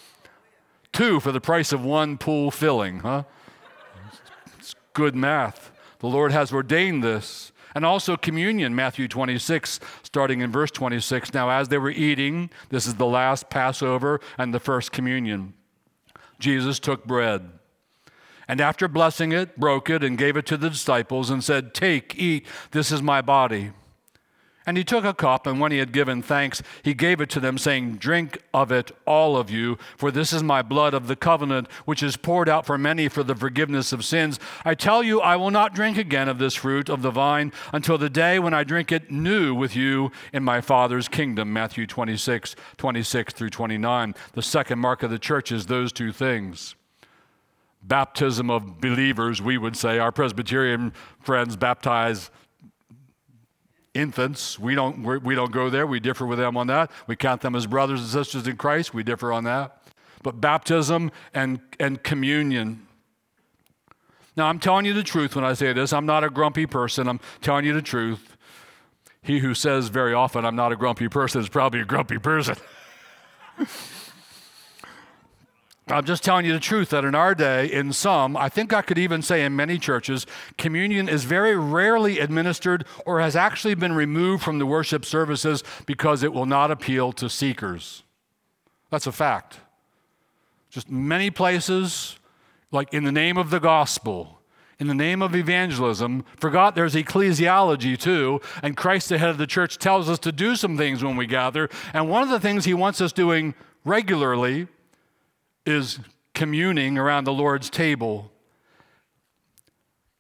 Two 0.93 1.21
for 1.21 1.33
the 1.33 1.41
price 1.41 1.71
of 1.71 1.85
one 1.85 2.17
pool 2.17 2.51
filling, 2.51 3.01
huh? 3.01 3.25
It's 4.59 4.75
good 4.95 5.15
math. 5.15 5.71
The 5.99 6.09
Lord 6.09 6.33
has 6.33 6.51
ordained 6.51 7.05
this. 7.05 7.53
And 7.75 7.85
also 7.85 8.17
communion, 8.17 8.75
Matthew 8.75 9.09
26, 9.09 9.81
starting 10.03 10.41
in 10.41 10.51
verse 10.51 10.71
26. 10.71 11.33
Now, 11.33 11.51
as 11.51 11.69
they 11.69 11.79
were 11.79 11.91
eating, 11.91 12.51
this 12.69 12.87
is 12.87 12.95
the 12.95 13.07
last 13.07 13.49
Passover 13.51 14.21
and 14.39 14.53
the 14.53 14.61
first 14.61 14.93
communion, 14.93 15.55
Jesus 16.39 16.79
took 16.79 17.05
bread. 17.05 17.51
And 18.49 18.61
after 18.61 18.89
blessing 18.89 19.31
it, 19.31 19.57
broke 19.57 19.89
it 19.89 20.03
and 20.03 20.19
gave 20.19 20.37
it 20.37 20.45
to 20.47 20.57
the 20.57 20.71
disciples 20.71 21.31
and 21.31 21.45
said, 21.45 21.73
Take, 21.73 22.17
eat, 22.19 22.47
this 22.73 22.91
is 22.91 23.01
my 23.01 23.21
body. 23.23 23.71
And 24.67 24.77
he 24.77 24.85
took 24.85 25.05
a 25.05 25.15
cup, 25.15 25.47
and 25.47 25.59
when 25.59 25.73
he 25.73 25.79
had 25.79 25.91
given 25.91 26.21
thanks, 26.21 26.63
he 26.83 26.93
gave 26.93 27.21
it 27.21 27.31
to 27.31 27.41
them, 27.41 27.57
saying, 27.57 27.97
Drink 27.97 28.43
of 28.53 28.71
it, 28.71 28.93
all 29.07 29.37
of 29.37 29.51
you, 29.51 29.79
for 29.97 30.11
this 30.11 30.35
is 30.35 30.43
my 30.43 30.61
blood 30.61 30.93
of 30.93 31.07
the 31.07 31.17
covenant, 31.17 31.67
which 31.87 32.03
is 32.03 32.19
poured 32.19 32.49
out 32.49 32.67
for 32.67 32.77
many 32.77 33.09
for 33.09 33.23
the 33.23 33.35
forgiveness 33.35 33.91
of 33.91 34.05
sins. 34.05 34.39
I 34.63 34.75
tell 34.75 35.03
you, 35.03 35.21
I 35.23 35.37
will 35.37 35.51
not 35.51 35.75
drink 35.75 35.97
again 35.97 36.29
of 36.29 36.39
this 36.39 36.55
fruit 36.55 36.91
of 36.91 37.01
the 37.01 37.11
vine 37.11 37.53
until 37.73 37.97
the 37.97 38.11
day 38.11 38.39
when 38.39 38.53
I 38.53 38.65
drink 38.65 38.93
it 38.93 39.11
new 39.11 39.55
with 39.55 39.75
you 39.75 40.13
in 40.31 40.45
my 40.45 40.61
Father's 40.61 41.09
kingdom. 41.09 41.53
Matthew 41.53 41.87
26, 41.87 42.55
26 42.77 43.33
through 43.33 43.51
29. 43.51 44.15
The 44.35 44.43
second 44.43 44.79
mark 44.79 45.03
of 45.03 45.11
the 45.11 45.19
church 45.19 45.51
is 45.51 45.67
those 45.67 45.91
two 45.93 46.13
things 46.13 46.75
baptism 47.83 48.51
of 48.51 48.81
believers, 48.81 49.41
we 49.41 49.57
would 49.57 49.77
say. 49.77 49.99
Our 49.99 50.13
Presbyterian 50.13 50.93
friends 51.19 51.57
baptize 51.57 52.31
infants. 53.95 54.59
We 54.59 54.75
don't, 54.75 55.03
we 55.03 55.35
do 55.35 55.41
not 55.41 55.53
go 55.53 55.71
there. 55.71 55.87
We 55.87 56.01
differ 56.01 56.27
with 56.27 56.39
them 56.39 56.57
on 56.57 56.67
that. 56.69 56.91
We 57.07 57.17
count 57.17 57.41
them 57.41 57.55
as 57.55 57.67
brothers 57.67 58.01
and 58.01 58.09
sisters 58.09 58.47
in 58.47 58.57
Christ. 58.57 58.95
We 58.95 59.03
differ 59.03 59.33
on 59.33 59.45
that. 59.45 59.83
But 60.23 60.41
baptism 60.41 61.11
and, 61.35 61.61
and 61.79 62.03
communion. 62.03 62.87
Now, 64.37 64.47
I'm 64.47 64.61
telling 64.61 64.85
you 64.85 64.95
the 64.95 65.03
truth 65.03 65.35
when 65.35 65.45
I 65.45 65.55
say 65.55 65.73
this. 65.73 65.93
I'm 65.93 66.07
not 66.07 66.25
a 66.25 66.31
grumpy 66.31 66.67
person. 66.67 67.09
I'm 67.09 67.21
telling 67.41 67.65
you 67.65 67.73
the 67.73 67.83
truth. 67.83 68.37
He 69.23 69.41
who 69.41 69.55
says 69.55 69.89
very 69.89 70.15
often, 70.15 70.45
I'm 70.45 70.57
not 70.57 70.73
a 70.73 70.77
grumpy 70.77 71.09
person, 71.09 71.41
is 71.41 71.49
probably 71.49 71.81
a 71.81 71.85
grumpy 71.85 72.19
person. 72.19 72.57
I'm 75.91 76.05
just 76.05 76.23
telling 76.23 76.47
you 76.47 76.53
the 76.53 76.61
truth 76.61 76.91
that 76.91 77.05
in 77.05 77.15
our 77.15 77.35
day, 77.35 77.67
in 77.67 77.93
some, 77.93 78.37
I 78.37 78.49
think 78.49 78.73
I 78.73 78.83
could 78.83 78.99
even 78.99 79.23
say 79.23 79.45
in 79.45 79.57
many 79.57 79.79
churches, 79.79 80.27
communion 80.57 81.09
is 81.09 81.25
very 81.25 81.57
rarely 81.57 82.19
administered 82.21 82.85
or 83.05 83.21
has 83.21 83.35
actually 83.35 83.75
been 83.75 83.93
removed 83.93 84.43
from 84.43 84.59
the 84.59 84.67
worship 84.67 85.05
services 85.05 85.65
because 85.87 86.23
it 86.23 86.33
will 86.33 86.47
not 86.47 86.71
appeal 86.71 87.13
to 87.13 87.29
seekers. 87.29 88.05
That's 88.91 89.07
a 89.07 89.13
fact. 89.13 89.61
Just 90.71 90.91
many 90.91 91.31
places, 91.31 92.17
like 92.71 92.95
in 92.95 93.05
the 93.05 93.13
name 93.13 93.37
of 93.37 93.51
the 93.51 93.61
gospel, 93.61 94.41
in 94.79 94.87
the 94.87 94.95
name 94.95 95.21
of 95.21 95.35
evangelism, 95.35 96.25
forgot 96.39 96.75
there's 96.75 96.95
ecclesiology 96.95 97.99
too, 97.99 98.41
and 98.63 98.77
Christ, 98.77 99.09
the 99.09 99.19
head 99.19 99.29
of 99.29 99.39
the 99.39 99.47
church, 99.47 99.79
tells 99.79 100.09
us 100.09 100.19
to 100.21 100.33
do 100.33 100.57
some 100.57 100.77
things 100.77 101.05
when 101.05 101.17
we 101.17 101.27
gather. 101.27 101.69
And 101.93 102.09
one 102.09 102.23
of 102.23 102.31
the 102.31 102.41
things 102.41 102.65
he 102.65 102.75
wants 102.75 103.01
us 103.01 103.13
doing 103.13 103.55
regularly 103.85 104.69
is 105.67 106.01
communing 106.35 106.99
around 106.99 107.25
the 107.25 107.33
Lord's 107.33 107.71
table. 107.71 108.31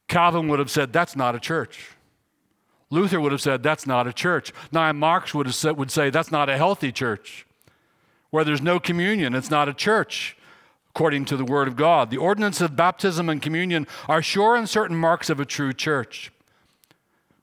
Calvin 0.08 0.48
would 0.48 0.58
have 0.58 0.70
said, 0.70 0.92
That's 0.92 1.16
not 1.16 1.34
a 1.34 1.40
church. 1.40 1.90
Luther 2.90 3.20
would 3.20 3.32
have 3.32 3.40
said, 3.40 3.62
That's 3.62 3.86
not 3.86 4.06
a 4.06 4.12
church. 4.12 4.52
Now, 4.72 4.92
Marks 4.92 5.32
would, 5.34 5.46
have 5.46 5.54
said, 5.54 5.76
would 5.76 5.90
say, 5.90 6.10
That's 6.10 6.32
not 6.32 6.48
a 6.48 6.56
healthy 6.56 6.92
church. 6.92 7.46
Where 8.30 8.44
there's 8.44 8.62
no 8.62 8.78
communion, 8.78 9.34
it's 9.34 9.50
not 9.50 9.68
a 9.68 9.74
church 9.74 10.36
according 10.90 11.24
to 11.24 11.36
the 11.36 11.44
Word 11.44 11.68
of 11.68 11.76
God. 11.76 12.10
The 12.10 12.16
ordinance 12.16 12.60
of 12.60 12.76
baptism 12.76 13.28
and 13.28 13.40
communion 13.40 13.86
are 14.08 14.22
sure 14.22 14.56
and 14.56 14.68
certain 14.68 14.96
marks 14.96 15.30
of 15.30 15.38
a 15.38 15.44
true 15.44 15.72
church. 15.72 16.32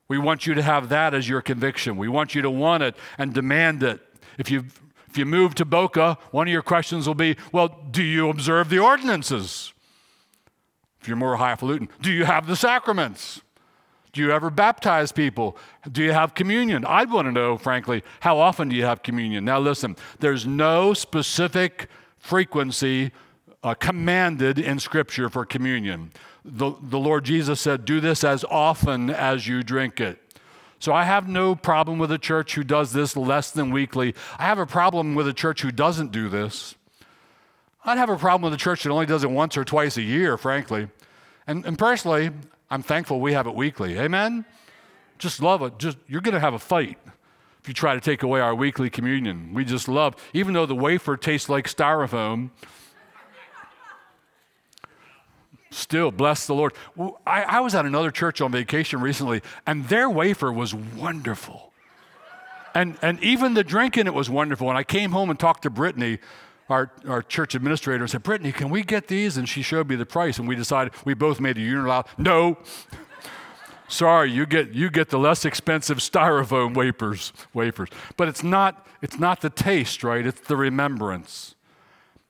We 0.06 0.18
want 0.18 0.46
you 0.46 0.54
to 0.54 0.62
have 0.62 0.88
that 0.90 1.14
as 1.14 1.28
your 1.28 1.40
conviction. 1.40 1.96
We 1.96 2.08
want 2.08 2.34
you 2.34 2.42
to 2.42 2.50
want 2.50 2.82
it 2.82 2.94
and 3.16 3.32
demand 3.32 3.82
it. 3.82 4.00
If 4.38 4.50
you 4.50 4.64
if 5.08 5.16
you 5.16 5.24
move 5.24 5.54
to 5.56 5.64
Boca, 5.64 6.18
one 6.30 6.48
of 6.48 6.52
your 6.52 6.62
questions 6.62 7.06
will 7.06 7.14
be, 7.14 7.36
well, 7.52 7.80
do 7.90 8.02
you 8.02 8.28
observe 8.28 8.68
the 8.68 8.78
ordinances? 8.78 9.72
If 11.00 11.08
you're 11.08 11.16
more 11.16 11.36
highfalutin, 11.36 11.88
do 12.00 12.12
you 12.12 12.24
have 12.24 12.46
the 12.46 12.56
sacraments? 12.56 13.40
Do 14.12 14.20
you 14.20 14.32
ever 14.32 14.50
baptize 14.50 15.12
people? 15.12 15.56
Do 15.90 16.02
you 16.02 16.12
have 16.12 16.34
communion? 16.34 16.84
I'd 16.84 17.10
want 17.10 17.26
to 17.26 17.32
know, 17.32 17.56
frankly, 17.56 18.02
how 18.20 18.38
often 18.38 18.68
do 18.68 18.76
you 18.76 18.84
have 18.84 19.02
communion? 19.02 19.44
Now, 19.44 19.58
listen, 19.58 19.96
there's 20.18 20.46
no 20.46 20.92
specific 20.92 21.88
frequency 22.18 23.12
uh, 23.62 23.74
commanded 23.74 24.58
in 24.58 24.78
Scripture 24.78 25.28
for 25.28 25.44
communion. 25.44 26.12
The, 26.44 26.72
the 26.82 26.98
Lord 26.98 27.24
Jesus 27.24 27.60
said, 27.60 27.84
Do 27.84 28.00
this 28.00 28.24
as 28.24 28.44
often 28.44 29.10
as 29.10 29.46
you 29.46 29.62
drink 29.62 30.00
it. 30.00 30.20
So 30.80 30.92
I 30.92 31.04
have 31.04 31.28
no 31.28 31.54
problem 31.54 31.98
with 31.98 32.12
a 32.12 32.18
church 32.18 32.54
who 32.54 32.62
does 32.62 32.92
this 32.92 33.16
less 33.16 33.50
than 33.50 33.70
weekly. 33.70 34.14
I 34.38 34.44
have 34.44 34.58
a 34.58 34.66
problem 34.66 35.14
with 35.14 35.26
a 35.26 35.32
church 35.32 35.62
who 35.62 35.72
doesn't 35.72 36.12
do 36.12 36.28
this. 36.28 36.76
I'd 37.84 37.98
have 37.98 38.10
a 38.10 38.16
problem 38.16 38.50
with 38.50 38.58
a 38.58 38.62
church 38.62 38.82
that 38.82 38.90
only 38.90 39.06
does 39.06 39.24
it 39.24 39.30
once 39.30 39.56
or 39.56 39.64
twice 39.64 39.96
a 39.96 40.02
year, 40.02 40.36
frankly. 40.36 40.88
And, 41.46 41.64
and 41.64 41.78
personally, 41.78 42.30
I'm 42.70 42.82
thankful 42.82 43.20
we 43.20 43.32
have 43.32 43.46
it 43.46 43.54
weekly. 43.54 43.98
Amen? 43.98 44.44
Just 45.18 45.42
love 45.42 45.62
it. 45.62 45.78
Just 45.78 45.98
you're 46.06 46.20
going 46.20 46.34
to 46.34 46.40
have 46.40 46.54
a 46.54 46.58
fight 46.58 46.98
if 47.60 47.66
you 47.66 47.74
try 47.74 47.94
to 47.94 48.00
take 48.00 48.22
away 48.22 48.40
our 48.40 48.54
weekly 48.54 48.90
communion. 48.90 49.54
We 49.54 49.64
just 49.64 49.88
love, 49.88 50.14
even 50.32 50.54
though 50.54 50.66
the 50.66 50.74
wafer 50.74 51.16
tastes 51.16 51.48
like 51.48 51.66
styrofoam, 51.66 52.50
Still, 55.70 56.10
bless 56.10 56.46
the 56.46 56.54
Lord. 56.54 56.72
I, 57.26 57.42
I 57.42 57.60
was 57.60 57.74
at 57.74 57.84
another 57.84 58.10
church 58.10 58.40
on 58.40 58.52
vacation 58.52 59.00
recently, 59.00 59.42
and 59.66 59.86
their 59.88 60.08
wafer 60.08 60.52
was 60.52 60.74
wonderful. 60.74 61.72
And, 62.74 62.96
and 63.02 63.22
even 63.22 63.54
the 63.54 63.64
drink 63.64 63.96
in 63.98 64.06
it 64.06 64.14
was 64.14 64.30
wonderful. 64.30 64.68
And 64.68 64.78
I 64.78 64.84
came 64.84 65.10
home 65.10 65.30
and 65.30 65.38
talked 65.38 65.62
to 65.64 65.70
Brittany, 65.70 66.18
our, 66.68 66.90
our 67.06 67.22
church 67.22 67.54
administrator, 67.54 68.02
and 68.02 68.10
said, 68.10 68.22
Brittany, 68.22 68.52
can 68.52 68.70
we 68.70 68.82
get 68.82 69.08
these? 69.08 69.36
And 69.36 69.48
she 69.48 69.62
showed 69.62 69.88
me 69.88 69.96
the 69.96 70.06
price, 70.06 70.38
and 70.38 70.48
we 70.48 70.54
decided, 70.54 70.92
we 71.04 71.14
both 71.14 71.40
made 71.40 71.56
a 71.58 71.60
unilateral, 71.60 72.14
no. 72.16 72.58
Sorry, 73.88 74.30
you 74.30 74.44
get, 74.46 74.74
you 74.74 74.90
get 74.90 75.08
the 75.08 75.18
less 75.18 75.44
expensive 75.44 75.98
styrofoam 75.98 76.74
wafers, 76.74 77.32
wafers. 77.54 77.88
But 78.16 78.28
it's 78.28 78.42
not, 78.42 78.86
it's 79.00 79.18
not 79.18 79.40
the 79.40 79.50
taste, 79.50 80.04
right? 80.04 80.26
It's 80.26 80.40
the 80.42 80.56
remembrance. 80.56 81.54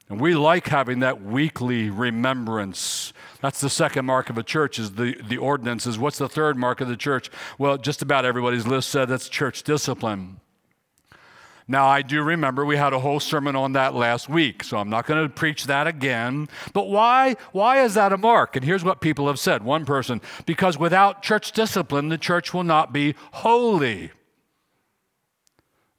And 0.08 0.20
we 0.20 0.34
like 0.34 0.68
having 0.68 1.00
that 1.00 1.22
weekly 1.22 1.90
remembrance 1.90 3.12
that's 3.40 3.60
the 3.60 3.70
second 3.70 4.04
mark 4.04 4.30
of 4.30 4.38
a 4.38 4.42
church 4.42 4.78
is 4.78 4.92
the, 4.92 5.14
the 5.22 5.38
ordinances. 5.38 5.98
What's 5.98 6.18
the 6.18 6.28
third 6.28 6.56
mark 6.56 6.80
of 6.80 6.88
the 6.88 6.96
church? 6.96 7.30
Well, 7.56 7.78
just 7.78 8.02
about 8.02 8.24
everybody's 8.24 8.66
list 8.66 8.88
said 8.88 9.08
that's 9.08 9.28
church 9.28 9.62
discipline. 9.62 10.40
Now, 11.70 11.86
I 11.86 12.00
do 12.00 12.22
remember 12.22 12.64
we 12.64 12.78
had 12.78 12.94
a 12.94 12.98
whole 12.98 13.20
sermon 13.20 13.54
on 13.54 13.74
that 13.74 13.94
last 13.94 14.28
week, 14.28 14.64
so 14.64 14.78
I'm 14.78 14.88
not 14.88 15.06
going 15.06 15.22
to 15.22 15.28
preach 15.28 15.66
that 15.66 15.86
again. 15.86 16.48
But 16.72 16.88
why, 16.88 17.36
why 17.52 17.82
is 17.82 17.92
that 17.94 18.12
a 18.12 18.16
mark? 18.16 18.56
And 18.56 18.64
here's 18.64 18.82
what 18.82 19.02
people 19.02 19.26
have 19.26 19.38
said. 19.38 19.62
One 19.62 19.84
person, 19.84 20.22
because 20.46 20.78
without 20.78 21.22
church 21.22 21.52
discipline, 21.52 22.08
the 22.08 22.16
church 22.16 22.54
will 22.54 22.64
not 22.64 22.90
be 22.90 23.14
holy. 23.32 24.12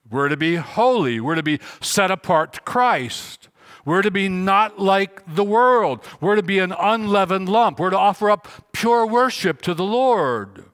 We're 0.10 0.30
to 0.30 0.38
be 0.38 0.56
holy, 0.56 1.20
we're 1.20 1.36
to 1.36 1.44
be 1.44 1.60
set 1.82 2.10
apart 2.10 2.54
to 2.54 2.62
Christ. 2.62 3.49
We're 3.86 4.02
to 4.02 4.12
be 4.12 4.30
not 4.30 4.80
like 4.80 5.24
the 5.36 5.44
world. 5.44 6.04
We're 6.20 6.36
to 6.36 6.44
be 6.44 6.60
an 6.60 6.72
unleavened 6.72 7.50
lump. 7.50 7.80
We're 7.80 7.90
to 7.90 7.98
offer 7.98 8.30
up 8.30 8.48
pure 8.72 9.06
worship 9.06 9.62
to 9.64 9.74
the 9.74 9.84
Lord. 9.84 10.66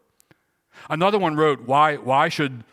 Another 0.90 1.18
one 1.18 1.36
wrote, 1.36 1.62
Why, 1.62 1.96
why 1.98 2.30
should 2.30 2.64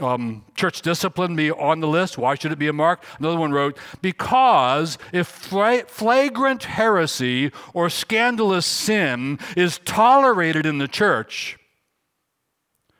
um, 0.00 0.44
church 0.54 0.82
discipline 0.82 1.36
be 1.36 1.50
on 1.50 1.80
the 1.80 1.88
list? 1.88 2.18
Why 2.18 2.34
should 2.34 2.52
it 2.52 2.58
be 2.58 2.68
a 2.68 2.72
mark? 2.72 3.02
Another 3.18 3.38
one 3.38 3.52
wrote, 3.52 3.78
Because 4.02 4.98
if 5.12 5.26
flagrant 5.26 6.64
heresy 6.64 7.52
or 7.72 7.90
scandalous 7.90 8.66
sin 8.66 9.38
is 9.56 9.78
tolerated 9.84 10.66
in 10.66 10.78
the 10.78 10.88
church, 10.88 11.58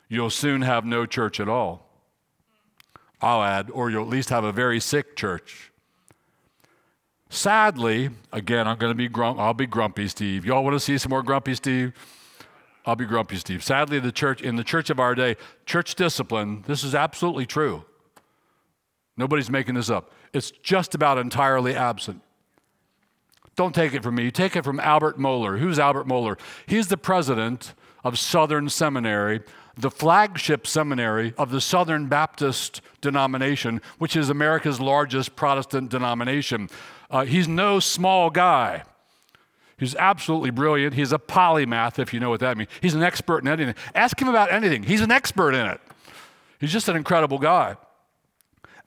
you'll 0.09 0.29
soon 0.29 0.61
have 0.61 0.85
no 0.85 1.05
church 1.05 1.39
at 1.39 1.49
all. 1.49 1.87
I'll 3.21 3.43
add, 3.43 3.71
or 3.71 3.89
you'll 3.89 4.03
at 4.03 4.09
least 4.09 4.29
have 4.29 4.43
a 4.43 4.51
very 4.51 4.79
sick 4.79 5.15
church. 5.15 5.71
Sadly, 7.29 8.09
again, 8.31 8.67
I'm 8.67 8.77
going 8.77 8.91
to 8.91 8.95
be 8.95 9.07
grump. 9.07 9.39
I'll 9.39 9.53
be 9.53 9.65
grumpy, 9.65 10.07
Steve. 10.07 10.45
Y'all 10.45 10.63
want 10.63 10.75
to 10.75 10.79
see 10.79 10.97
some 10.97 11.09
more 11.09 11.23
grumpy, 11.23 11.55
Steve? 11.55 11.93
I'll 12.85 12.95
be 12.95 13.05
grumpy, 13.05 13.35
Steve. 13.35 13.63
Sadly, 13.63 13.99
the 13.99 14.13
church 14.13 14.41
in 14.41 14.55
the 14.55 14.63
church 14.63 14.89
of 14.89 14.99
our 14.99 15.13
day, 15.13 15.35
church 15.65 15.95
discipline. 15.95 16.63
This 16.67 16.85
is 16.85 16.95
absolutely 16.95 17.45
true. 17.45 17.83
Nobody's 19.17 19.49
making 19.49 19.75
this 19.75 19.89
up. 19.89 20.11
It's 20.31 20.51
just 20.51 20.95
about 20.95 21.17
entirely 21.17 21.75
absent. 21.75 22.21
Don't 23.57 23.73
take 23.73 23.93
it 23.93 24.03
from 24.03 24.15
me. 24.15 24.31
Take 24.31 24.55
it 24.55 24.63
from 24.63 24.79
Albert 24.79 25.17
Mohler. 25.17 25.59
Who's 25.59 25.79
Albert 25.79 26.07
Mohler? 26.07 26.39
He's 26.67 26.87
the 26.87 26.97
president 26.97 27.73
of 28.03 28.17
Southern 28.17 28.69
Seminary, 28.69 29.41
the 29.77 29.91
flagship 29.91 30.65
seminary 30.65 31.33
of 31.37 31.51
the 31.51 31.61
Southern 31.61 32.07
Baptist 32.07 32.81
denomination, 33.01 33.81
which 33.97 34.15
is 34.15 34.29
America's 34.29 34.79
largest 34.79 35.35
Protestant 35.35 35.91
denomination. 35.91 36.69
Uh, 37.09 37.25
he's 37.25 37.47
no 37.47 37.79
small 37.79 38.29
guy. 38.29 38.83
He's 39.77 39.95
absolutely 39.95 40.49
brilliant. 40.49 40.95
He's 40.95 41.13
a 41.13 41.19
polymath, 41.19 41.99
if 41.99 42.13
you 42.13 42.19
know 42.19 42.31
what 42.31 42.39
that 42.39 42.57
means. 42.57 42.69
He's 42.81 42.95
an 42.95 43.03
expert 43.03 43.39
in 43.43 43.47
anything. 43.47 43.75
Ask 43.93 44.19
him 44.19 44.27
about 44.27 44.51
anything, 44.51 44.83
he's 44.83 45.01
an 45.01 45.11
expert 45.11 45.53
in 45.53 45.67
it. 45.67 45.79
He's 46.59 46.71
just 46.71 46.89
an 46.89 46.95
incredible 46.95 47.37
guy. 47.37 47.75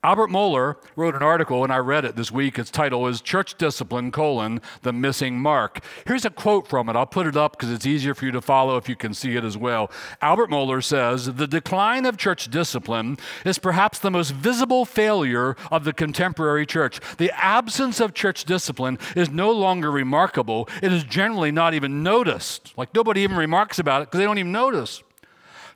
Albert 0.02 0.28
Mohler 0.28 0.76
wrote 0.96 1.14
an 1.14 1.22
article, 1.22 1.62
and 1.62 1.70
I 1.70 1.76
read 1.76 2.06
it 2.06 2.16
this 2.16 2.32
week. 2.32 2.58
Its 2.58 2.70
title 2.70 3.06
is 3.06 3.20
Church 3.20 3.58
Discipline, 3.58 4.10
colon, 4.10 4.62
the 4.80 4.94
Missing 4.94 5.38
Mark. 5.38 5.84
Here's 6.06 6.24
a 6.24 6.30
quote 6.30 6.66
from 6.66 6.88
it. 6.88 6.96
I'll 6.96 7.04
put 7.04 7.26
it 7.26 7.36
up 7.36 7.52
because 7.52 7.70
it's 7.70 7.84
easier 7.84 8.14
for 8.14 8.24
you 8.24 8.30
to 8.30 8.40
follow 8.40 8.78
if 8.78 8.88
you 8.88 8.96
can 8.96 9.12
see 9.12 9.36
it 9.36 9.44
as 9.44 9.58
well. 9.58 9.90
Albert 10.22 10.48
Mohler 10.48 10.82
says, 10.82 11.26
The 11.26 11.46
decline 11.46 12.06
of 12.06 12.16
church 12.16 12.50
discipline 12.50 13.18
is 13.44 13.58
perhaps 13.58 13.98
the 13.98 14.10
most 14.10 14.30
visible 14.30 14.86
failure 14.86 15.54
of 15.70 15.84
the 15.84 15.92
contemporary 15.92 16.64
church. 16.64 16.98
The 17.18 17.30
absence 17.32 18.00
of 18.00 18.14
church 18.14 18.46
discipline 18.46 18.98
is 19.14 19.28
no 19.28 19.50
longer 19.50 19.90
remarkable. 19.90 20.66
It 20.82 20.94
is 20.94 21.04
generally 21.04 21.52
not 21.52 21.74
even 21.74 22.02
noticed. 22.02 22.72
Like 22.78 22.94
nobody 22.94 23.20
even 23.20 23.36
remarks 23.36 23.78
about 23.78 24.00
it 24.00 24.06
because 24.06 24.20
they 24.20 24.24
don't 24.24 24.38
even 24.38 24.50
notice. 24.50 25.02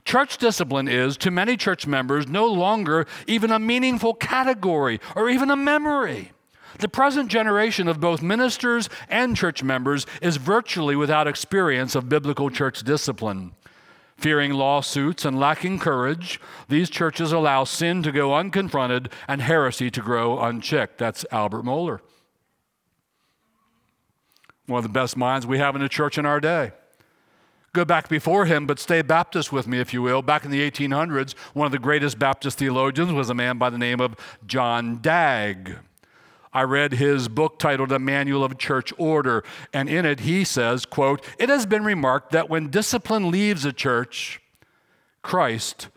Church 0.04 0.36
discipline 0.36 0.86
is, 0.86 1.16
to 1.18 1.30
many 1.30 1.56
church 1.56 1.86
members, 1.86 2.26
no 2.26 2.46
longer 2.46 3.06
even 3.26 3.50
a 3.50 3.58
meaningful 3.58 4.14
category 4.14 5.00
or 5.16 5.30
even 5.30 5.50
a 5.50 5.56
memory. 5.56 6.32
The 6.78 6.88
present 6.88 7.30
generation 7.30 7.88
of 7.88 8.00
both 8.00 8.20
ministers 8.20 8.90
and 9.08 9.36
church 9.36 9.62
members 9.62 10.06
is 10.20 10.36
virtually 10.36 10.96
without 10.96 11.26
experience 11.26 11.94
of 11.94 12.08
biblical 12.08 12.50
church 12.50 12.82
discipline. 12.82 13.52
Fearing 14.16 14.52
lawsuits 14.52 15.24
and 15.24 15.40
lacking 15.40 15.78
courage, 15.78 16.40
these 16.68 16.90
churches 16.90 17.32
allow 17.32 17.64
sin 17.64 18.02
to 18.02 18.12
go 18.12 18.30
unconfronted 18.30 19.10
and 19.26 19.42
heresy 19.42 19.90
to 19.90 20.00
grow 20.00 20.38
unchecked. 20.38 20.98
That's 20.98 21.24
Albert 21.30 21.64
Mohler. 21.64 22.00
One 24.66 24.78
of 24.78 24.84
the 24.84 24.88
best 24.88 25.16
minds 25.16 25.46
we 25.46 25.58
have 25.58 25.74
in 25.74 25.82
the 25.82 25.88
church 25.88 26.18
in 26.18 26.26
our 26.26 26.40
day 26.40 26.72
go 27.74 27.84
back 27.84 28.08
before 28.08 28.46
him, 28.46 28.66
but 28.66 28.78
stay 28.78 29.02
Baptist 29.02 29.52
with 29.52 29.66
me, 29.66 29.80
if 29.80 29.92
you 29.92 30.00
will. 30.00 30.22
Back 30.22 30.44
in 30.46 30.50
the 30.50 30.70
1800s, 30.70 31.34
one 31.52 31.66
of 31.66 31.72
the 31.72 31.78
greatest 31.78 32.18
Baptist 32.18 32.56
theologians 32.56 33.12
was 33.12 33.28
a 33.28 33.34
man 33.34 33.58
by 33.58 33.68
the 33.68 33.76
name 33.76 34.00
of 34.00 34.16
John 34.46 35.00
Dagg. 35.02 35.78
I 36.52 36.62
read 36.62 36.92
his 36.92 37.26
book 37.26 37.58
titled 37.58 37.90
A 37.90 37.98
Manual 37.98 38.44
of 38.44 38.56
Church 38.58 38.92
Order, 38.96 39.42
and 39.72 39.88
in 39.88 40.06
it 40.06 40.20
he 40.20 40.44
says, 40.44 40.86
quote, 40.86 41.26
"It 41.36 41.48
has 41.48 41.66
been 41.66 41.84
remarked 41.84 42.30
that 42.30 42.48
when 42.48 42.70
discipline 42.70 43.30
leaves 43.30 43.64
a 43.64 43.72
church, 43.72 44.40
Christ 45.20 45.88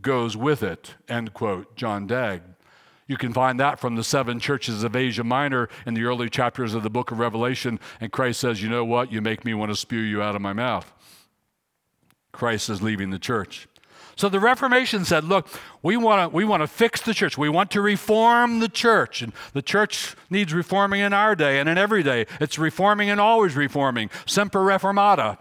goes 0.00 0.34
with 0.36 0.62
it." 0.62 0.94
End 1.06 1.34
quote. 1.34 1.76
John 1.76 2.06
Dagg. 2.06 2.40
You 3.08 3.16
can 3.16 3.32
find 3.32 3.60
that 3.60 3.78
from 3.78 3.94
the 3.94 4.02
seven 4.02 4.40
churches 4.40 4.82
of 4.82 4.96
Asia 4.96 5.22
Minor 5.22 5.68
in 5.84 5.94
the 5.94 6.04
early 6.04 6.28
chapters 6.28 6.74
of 6.74 6.82
the 6.82 6.90
book 6.90 7.12
of 7.12 7.20
Revelation. 7.20 7.78
And 8.00 8.10
Christ 8.10 8.40
says, 8.40 8.62
You 8.62 8.68
know 8.68 8.84
what? 8.84 9.12
You 9.12 9.20
make 9.20 9.44
me 9.44 9.54
want 9.54 9.70
to 9.70 9.76
spew 9.76 10.00
you 10.00 10.22
out 10.22 10.34
of 10.34 10.42
my 10.42 10.52
mouth. 10.52 10.92
Christ 12.36 12.70
is 12.70 12.82
leaving 12.82 13.10
the 13.10 13.18
church. 13.18 13.68
So 14.16 14.30
the 14.30 14.40
Reformation 14.40 15.04
said, 15.04 15.24
look, 15.24 15.46
we 15.82 15.96
want 15.96 16.30
to 16.30 16.34
we 16.34 16.44
want 16.44 16.62
to 16.62 16.66
fix 16.66 17.02
the 17.02 17.12
church. 17.12 17.36
We 17.36 17.50
want 17.50 17.70
to 17.72 17.82
reform 17.82 18.60
the 18.60 18.68
church. 18.68 19.20
And 19.20 19.32
the 19.52 19.60
church 19.60 20.16
needs 20.30 20.54
reforming 20.54 21.00
in 21.00 21.12
our 21.12 21.34
day 21.34 21.60
and 21.60 21.68
in 21.68 21.76
every 21.76 22.02
day. 22.02 22.26
It's 22.40 22.58
reforming 22.58 23.10
and 23.10 23.20
always 23.20 23.54
reforming. 23.56 24.10
Semper 24.24 24.60
reformata. 24.60 25.38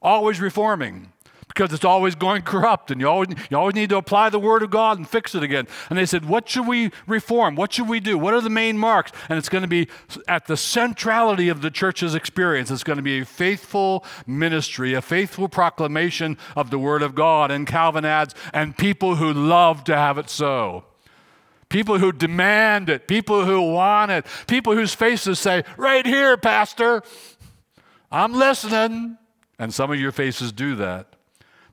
Always 0.00 0.40
reforming 0.40 1.13
because 1.54 1.72
it's 1.72 1.84
always 1.84 2.16
going 2.16 2.42
corrupt 2.42 2.90
and 2.90 3.00
you 3.00 3.08
always, 3.08 3.28
you 3.48 3.56
always 3.56 3.76
need 3.76 3.88
to 3.90 3.96
apply 3.96 4.28
the 4.28 4.40
word 4.40 4.62
of 4.62 4.70
God 4.70 4.98
and 4.98 5.08
fix 5.08 5.36
it 5.36 5.44
again. 5.44 5.68
And 5.88 5.96
they 5.96 6.06
said, 6.06 6.24
What 6.24 6.48
should 6.48 6.66
we 6.66 6.90
reform? 7.06 7.54
What 7.54 7.72
should 7.72 7.88
we 7.88 8.00
do? 8.00 8.18
What 8.18 8.34
are 8.34 8.40
the 8.40 8.50
main 8.50 8.76
marks? 8.76 9.12
And 9.28 9.38
it's 9.38 9.48
going 9.48 9.62
to 9.62 9.68
be 9.68 9.88
at 10.26 10.46
the 10.46 10.56
centrality 10.56 11.48
of 11.48 11.62
the 11.62 11.70
church's 11.70 12.14
experience. 12.14 12.72
It's 12.72 12.82
going 12.82 12.96
to 12.96 13.02
be 13.02 13.20
a 13.20 13.24
faithful 13.24 14.04
ministry, 14.26 14.94
a 14.94 15.02
faithful 15.02 15.48
proclamation 15.48 16.36
of 16.56 16.70
the 16.70 16.78
word 16.78 17.02
of 17.02 17.14
God. 17.14 17.52
And 17.52 17.66
Calvin 17.66 18.04
adds, 18.04 18.34
and 18.52 18.76
people 18.76 19.16
who 19.16 19.32
love 19.32 19.84
to 19.84 19.96
have 19.96 20.18
it 20.18 20.28
so. 20.28 20.84
People 21.68 21.98
who 21.98 22.12
demand 22.12 22.88
it, 22.88 23.06
people 23.06 23.44
who 23.44 23.60
want 23.72 24.10
it, 24.10 24.26
people 24.48 24.74
whose 24.74 24.92
faces 24.92 25.38
say, 25.38 25.62
Right 25.76 26.04
here, 26.04 26.36
Pastor, 26.36 27.02
I'm 28.10 28.32
listening. 28.32 29.18
And 29.56 29.72
some 29.72 29.92
of 29.92 30.00
your 30.00 30.10
faces 30.10 30.50
do 30.50 30.74
that. 30.76 31.13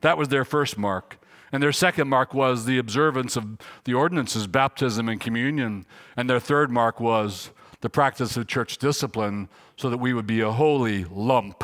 That 0.01 0.17
was 0.17 0.29
their 0.29 0.45
first 0.45 0.77
mark. 0.77 1.17
And 1.51 1.61
their 1.61 1.71
second 1.71 2.07
mark 2.07 2.33
was 2.33 2.65
the 2.65 2.77
observance 2.77 3.35
of 3.35 3.57
the 3.83 3.93
ordinances, 3.93 4.47
baptism 4.47 5.09
and 5.09 5.19
communion. 5.19 5.85
And 6.15 6.29
their 6.29 6.39
third 6.39 6.71
mark 6.71 6.99
was 6.99 7.51
the 7.81 7.89
practice 7.89 8.37
of 8.37 8.47
church 8.47 8.77
discipline 8.77 9.49
so 9.75 9.89
that 9.89 9.97
we 9.97 10.13
would 10.13 10.27
be 10.27 10.41
a 10.41 10.51
holy 10.51 11.03
lump, 11.05 11.63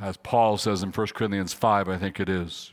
as 0.00 0.16
Paul 0.18 0.56
says 0.56 0.82
in 0.82 0.90
1 0.90 1.06
Corinthians 1.08 1.52
5, 1.52 1.88
I 1.88 1.96
think 1.96 2.20
it 2.20 2.28
is. 2.28 2.72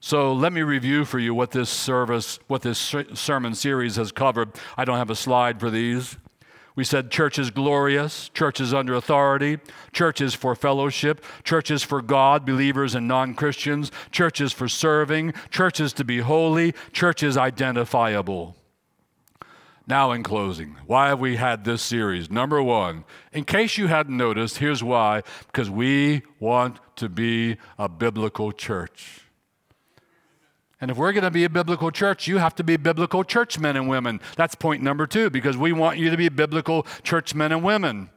So 0.00 0.32
let 0.32 0.52
me 0.52 0.62
review 0.62 1.04
for 1.04 1.18
you 1.18 1.34
what 1.34 1.50
this 1.50 1.68
service, 1.68 2.38
what 2.48 2.62
this 2.62 2.78
sermon 3.14 3.54
series 3.54 3.96
has 3.96 4.12
covered. 4.12 4.50
I 4.76 4.84
don't 4.84 4.96
have 4.96 5.10
a 5.10 5.14
slide 5.14 5.60
for 5.60 5.70
these. 5.70 6.16
We 6.76 6.84
said 6.84 7.10
church 7.10 7.38
is 7.38 7.50
glorious, 7.50 8.28
church 8.30 8.60
is 8.60 8.72
under 8.72 8.94
authority, 8.94 9.58
church 9.92 10.20
is 10.20 10.34
for 10.34 10.54
fellowship, 10.54 11.24
church 11.42 11.70
is 11.70 11.82
for 11.82 12.00
God, 12.00 12.46
believers 12.46 12.94
and 12.94 13.08
non 13.08 13.34
Christians, 13.34 13.90
church 14.10 14.40
is 14.40 14.52
for 14.52 14.68
serving, 14.68 15.34
church 15.50 15.80
is 15.80 15.92
to 15.94 16.04
be 16.04 16.20
holy, 16.20 16.74
church 16.92 17.22
is 17.22 17.36
identifiable. 17.36 18.56
Now, 19.86 20.12
in 20.12 20.22
closing, 20.22 20.76
why 20.86 21.08
have 21.08 21.18
we 21.18 21.34
had 21.34 21.64
this 21.64 21.82
series? 21.82 22.30
Number 22.30 22.62
one, 22.62 23.04
in 23.32 23.42
case 23.42 23.76
you 23.76 23.88
hadn't 23.88 24.16
noticed, 24.16 24.58
here's 24.58 24.84
why 24.84 25.22
because 25.46 25.68
we 25.68 26.22
want 26.38 26.78
to 26.96 27.08
be 27.08 27.56
a 27.76 27.88
biblical 27.88 28.52
church. 28.52 29.22
And 30.80 30.90
if 30.90 30.96
we're 30.96 31.12
going 31.12 31.24
to 31.24 31.30
be 31.30 31.44
a 31.44 31.50
biblical 31.50 31.90
church, 31.90 32.26
you 32.26 32.38
have 32.38 32.54
to 32.54 32.64
be 32.64 32.76
biblical 32.76 33.22
churchmen 33.22 33.76
and 33.76 33.88
women. 33.88 34.20
That's 34.36 34.54
point 34.54 34.82
number 34.82 35.06
two, 35.06 35.28
because 35.28 35.56
we 35.56 35.72
want 35.72 35.98
you 35.98 36.10
to 36.10 36.16
be 36.16 36.28
biblical 36.30 36.86
churchmen 37.02 37.52
and 37.52 37.62
women. 37.62 38.08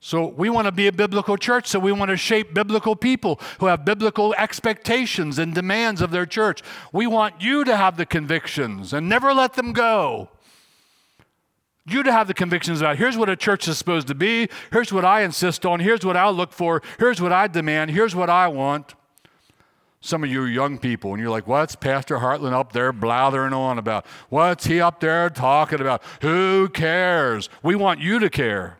So 0.00 0.28
we 0.28 0.48
want 0.48 0.66
to 0.66 0.72
be 0.72 0.86
a 0.86 0.92
biblical 0.92 1.36
church, 1.36 1.66
so 1.66 1.80
we 1.80 1.90
want 1.90 2.10
to 2.10 2.16
shape 2.16 2.54
biblical 2.54 2.94
people 2.94 3.40
who 3.58 3.66
have 3.66 3.84
biblical 3.84 4.32
expectations 4.38 5.40
and 5.40 5.52
demands 5.52 6.00
of 6.00 6.12
their 6.12 6.26
church. 6.26 6.62
We 6.92 7.08
want 7.08 7.42
you 7.42 7.64
to 7.64 7.76
have 7.76 7.96
the 7.96 8.06
convictions 8.06 8.92
and 8.92 9.08
never 9.08 9.34
let 9.34 9.54
them 9.54 9.72
go. 9.72 10.28
You 11.84 12.04
to 12.04 12.12
have 12.12 12.28
the 12.28 12.34
convictions 12.34 12.80
about 12.80 12.98
here's 12.98 13.16
what 13.16 13.28
a 13.28 13.34
church 13.34 13.66
is 13.66 13.76
supposed 13.78 14.06
to 14.08 14.14
be, 14.14 14.48
here's 14.70 14.92
what 14.92 15.04
I 15.04 15.22
insist 15.22 15.66
on, 15.66 15.80
here's 15.80 16.04
what 16.04 16.16
I'll 16.16 16.34
look 16.34 16.52
for, 16.52 16.82
here's 17.00 17.20
what 17.20 17.32
I 17.32 17.48
demand, 17.48 17.90
here's 17.90 18.14
what 18.14 18.30
I 18.30 18.46
want 18.46 18.94
some 20.00 20.22
of 20.22 20.30
you 20.30 20.44
young 20.44 20.78
people, 20.78 21.12
and 21.12 21.20
you're 21.20 21.30
like, 21.30 21.46
what's 21.46 21.74
Pastor 21.74 22.18
Hartland 22.18 22.52
up 22.52 22.72
there 22.72 22.92
blathering 22.92 23.52
on 23.52 23.78
about? 23.78 24.06
What's 24.28 24.66
he 24.66 24.80
up 24.80 25.00
there 25.00 25.28
talking 25.28 25.80
about? 25.80 26.02
Who 26.22 26.68
cares? 26.68 27.48
We 27.62 27.74
want 27.74 28.00
you 28.00 28.18
to 28.20 28.30
care 28.30 28.78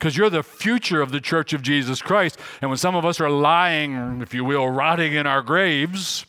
because 0.00 0.16
you're 0.16 0.30
the 0.30 0.42
future 0.42 1.02
of 1.02 1.12
the 1.12 1.20
church 1.20 1.52
of 1.52 1.60
Jesus 1.62 2.00
Christ. 2.00 2.38
And 2.62 2.70
when 2.70 2.78
some 2.78 2.96
of 2.96 3.04
us 3.04 3.20
are 3.20 3.30
lying, 3.30 4.22
if 4.22 4.32
you 4.32 4.44
will, 4.44 4.68
rotting 4.68 5.12
in 5.12 5.26
our 5.26 5.42
graves, 5.42 6.24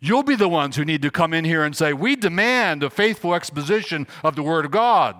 you'll 0.00 0.22
be 0.22 0.34
the 0.34 0.48
ones 0.48 0.76
who 0.76 0.84
need 0.84 1.02
to 1.02 1.10
come 1.10 1.34
in 1.34 1.44
here 1.44 1.62
and 1.62 1.76
say, 1.76 1.92
We 1.92 2.16
demand 2.16 2.82
a 2.82 2.90
faithful 2.90 3.34
exposition 3.34 4.06
of 4.24 4.34
the 4.34 4.42
Word 4.42 4.64
of 4.64 4.70
God. 4.70 5.14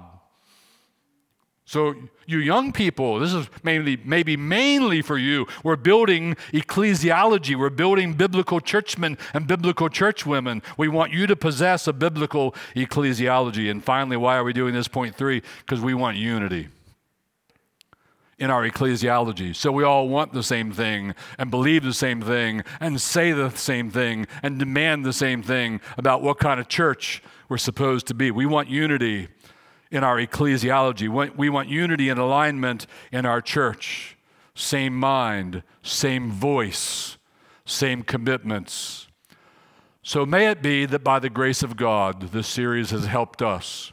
So, 1.68 1.96
you 2.26 2.38
young 2.38 2.72
people, 2.72 3.18
this 3.18 3.32
is 3.32 3.48
mainly, 3.64 3.98
maybe 4.04 4.36
mainly 4.36 5.02
for 5.02 5.18
you. 5.18 5.48
We're 5.64 5.74
building 5.74 6.36
ecclesiology. 6.52 7.58
We're 7.58 7.70
building 7.70 8.12
biblical 8.12 8.60
churchmen 8.60 9.18
and 9.34 9.48
biblical 9.48 9.88
churchwomen. 9.88 10.62
We 10.78 10.86
want 10.86 11.12
you 11.12 11.26
to 11.26 11.34
possess 11.34 11.88
a 11.88 11.92
biblical 11.92 12.54
ecclesiology. 12.76 13.68
And 13.68 13.82
finally, 13.82 14.16
why 14.16 14.36
are 14.36 14.44
we 14.44 14.52
doing 14.52 14.74
this? 14.74 14.86
Point 14.86 15.16
three, 15.16 15.42
because 15.58 15.80
we 15.80 15.92
want 15.92 16.16
unity 16.16 16.68
in 18.38 18.48
our 18.48 18.68
ecclesiology. 18.68 19.54
So 19.54 19.72
we 19.72 19.82
all 19.82 20.08
want 20.08 20.32
the 20.32 20.44
same 20.44 20.70
thing 20.70 21.16
and 21.36 21.50
believe 21.50 21.82
the 21.82 21.92
same 21.92 22.22
thing 22.22 22.62
and 22.78 23.00
say 23.00 23.32
the 23.32 23.50
same 23.50 23.90
thing 23.90 24.28
and 24.40 24.58
demand 24.58 25.04
the 25.04 25.12
same 25.12 25.42
thing 25.42 25.80
about 25.98 26.22
what 26.22 26.38
kind 26.38 26.60
of 26.60 26.68
church 26.68 27.22
we're 27.48 27.58
supposed 27.58 28.06
to 28.08 28.14
be. 28.14 28.30
We 28.30 28.46
want 28.46 28.68
unity 28.68 29.28
in 29.90 30.04
our 30.04 30.16
ecclesiology. 30.16 31.08
We 31.36 31.48
want 31.48 31.68
unity 31.68 32.08
and 32.08 32.18
alignment 32.18 32.86
in 33.12 33.26
our 33.26 33.40
church. 33.40 34.16
Same 34.54 34.96
mind, 34.96 35.62
same 35.82 36.30
voice, 36.30 37.18
same 37.64 38.02
commitments. 38.02 39.06
So 40.02 40.24
may 40.24 40.48
it 40.48 40.62
be 40.62 40.86
that 40.86 41.02
by 41.04 41.18
the 41.18 41.28
grace 41.28 41.62
of 41.62 41.76
God, 41.76 42.30
this 42.32 42.46
series 42.46 42.90
has 42.90 43.06
helped 43.06 43.42
us 43.42 43.92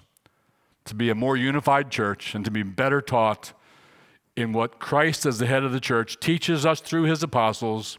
to 0.86 0.96
be 0.96 1.10
a 1.10 1.16
more 1.16 1.36
unified 1.36 1.90
church 1.90 2.36
and 2.36 2.46
to 2.46 2.52
be 2.52 2.64
better 2.64 3.02
taught 3.02 3.54
in 4.36 4.54
what 4.54 4.80
Christ, 4.80 5.26
as 5.26 5.40
the 5.40 5.46
head 5.46 5.64
of 5.64 5.72
the 5.72 5.80
church, 5.80 6.20
teaches 6.20 6.66
us 6.66 6.82
through 6.82 7.04
his 7.04 7.24
apostles 7.24 7.98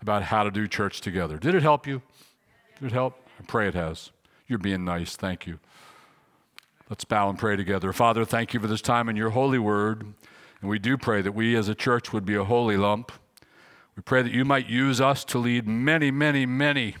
about 0.00 0.24
how 0.24 0.42
to 0.42 0.50
do 0.50 0.66
church 0.66 1.00
together. 1.00 1.36
Did 1.38 1.54
it 1.54 1.62
help 1.62 1.86
you? 1.86 2.02
Did 2.78 2.86
it 2.86 2.92
help? 2.92 3.26
I 3.38 3.42
pray 3.46 3.68
it 3.68 3.74
has. 3.74 4.10
You're 4.46 4.58
being 4.58 4.84
nice. 4.84 5.16
Thank 5.16 5.46
you. 5.46 5.58
Let's 6.90 7.04
bow 7.04 7.30
and 7.30 7.38
pray 7.38 7.54
together. 7.54 7.92
Father, 7.92 8.24
thank 8.24 8.52
you 8.52 8.58
for 8.58 8.66
this 8.66 8.82
time 8.82 9.08
in 9.08 9.14
your 9.14 9.30
holy 9.30 9.60
word. 9.60 10.12
And 10.60 10.68
we 10.68 10.80
do 10.80 10.98
pray 10.98 11.22
that 11.22 11.30
we 11.30 11.54
as 11.54 11.68
a 11.68 11.74
church 11.76 12.12
would 12.12 12.24
be 12.24 12.34
a 12.34 12.42
holy 12.42 12.76
lump. 12.76 13.12
We 13.94 14.02
pray 14.02 14.22
that 14.22 14.32
you 14.32 14.44
might 14.44 14.68
use 14.68 15.00
us 15.00 15.24
to 15.26 15.38
lead 15.38 15.68
many, 15.68 16.10
many, 16.10 16.46
many 16.46 16.96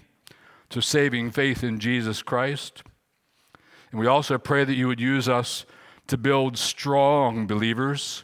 to 0.68 0.80
saving 0.80 1.32
faith 1.32 1.64
in 1.64 1.80
Jesus 1.80 2.22
Christ. 2.22 2.84
And 3.90 3.98
we 3.98 4.06
also 4.06 4.38
pray 4.38 4.62
that 4.62 4.76
you 4.76 4.86
would 4.86 5.00
use 5.00 5.28
us 5.28 5.66
to 6.06 6.16
build 6.16 6.56
strong 6.56 7.48
believers. 7.48 8.22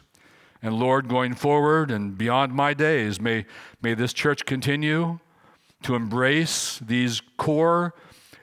And 0.61 0.73
Lord, 0.73 1.09
going 1.09 1.35
forward 1.35 1.91
and 1.91 2.17
beyond 2.17 2.53
my 2.53 2.73
days, 2.73 3.19
may, 3.19 3.45
may 3.81 3.93
this 3.93 4.13
church 4.13 4.45
continue 4.45 5.19
to 5.83 5.95
embrace 5.95 6.79
these 6.79 7.21
core 7.35 7.93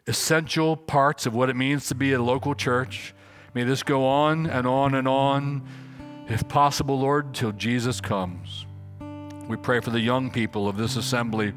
essential 0.06 0.76
parts 0.76 1.24
of 1.26 1.34
what 1.34 1.48
it 1.48 1.56
means 1.56 1.88
to 1.88 1.94
be 1.94 2.12
a 2.12 2.22
local 2.22 2.54
church. 2.54 3.14
May 3.54 3.64
this 3.64 3.82
go 3.82 4.04
on 4.06 4.46
and 4.46 4.66
on 4.66 4.94
and 4.94 5.08
on, 5.08 5.66
if 6.28 6.46
possible, 6.48 6.98
Lord, 6.98 7.34
till 7.34 7.52
Jesus 7.52 8.00
comes. 8.00 8.66
We 9.48 9.56
pray 9.56 9.80
for 9.80 9.90
the 9.90 10.00
young 10.00 10.30
people 10.30 10.68
of 10.68 10.76
this 10.76 10.96
assembly. 10.96 11.54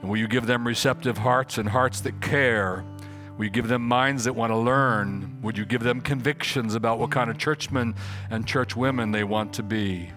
And 0.00 0.10
will 0.10 0.16
you 0.16 0.28
give 0.28 0.46
them 0.46 0.66
receptive 0.66 1.18
hearts 1.18 1.58
and 1.58 1.68
hearts 1.68 2.00
that 2.02 2.20
care? 2.20 2.84
Will 3.36 3.46
you 3.46 3.50
give 3.50 3.68
them 3.68 3.82
minds 3.82 4.24
that 4.24 4.34
want 4.34 4.50
to 4.52 4.56
learn? 4.56 5.38
Would 5.42 5.58
you 5.58 5.64
give 5.64 5.82
them 5.82 6.00
convictions 6.00 6.74
about 6.74 6.98
what 6.98 7.10
kind 7.10 7.30
of 7.30 7.38
churchmen 7.38 7.94
and 8.30 8.46
churchwomen 8.46 9.12
they 9.12 9.24
want 9.24 9.52
to 9.54 9.62
be? 9.62 10.10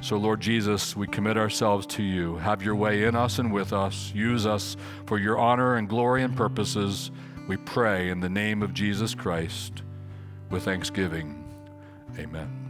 So, 0.00 0.16
Lord 0.16 0.40
Jesus, 0.40 0.94
we 0.94 1.06
commit 1.06 1.36
ourselves 1.36 1.86
to 1.88 2.02
you. 2.02 2.36
Have 2.36 2.62
your 2.62 2.74
way 2.74 3.04
in 3.04 3.16
us 3.16 3.38
and 3.38 3.52
with 3.52 3.72
us. 3.72 4.12
Use 4.14 4.46
us 4.46 4.76
for 5.06 5.18
your 5.18 5.38
honor 5.38 5.76
and 5.76 5.88
glory 5.88 6.22
and 6.22 6.36
purposes. 6.36 7.10
We 7.48 7.56
pray 7.56 8.10
in 8.10 8.20
the 8.20 8.28
name 8.28 8.62
of 8.62 8.74
Jesus 8.74 9.14
Christ 9.14 9.82
with 10.50 10.64
thanksgiving. 10.64 11.42
Amen. 12.18 12.65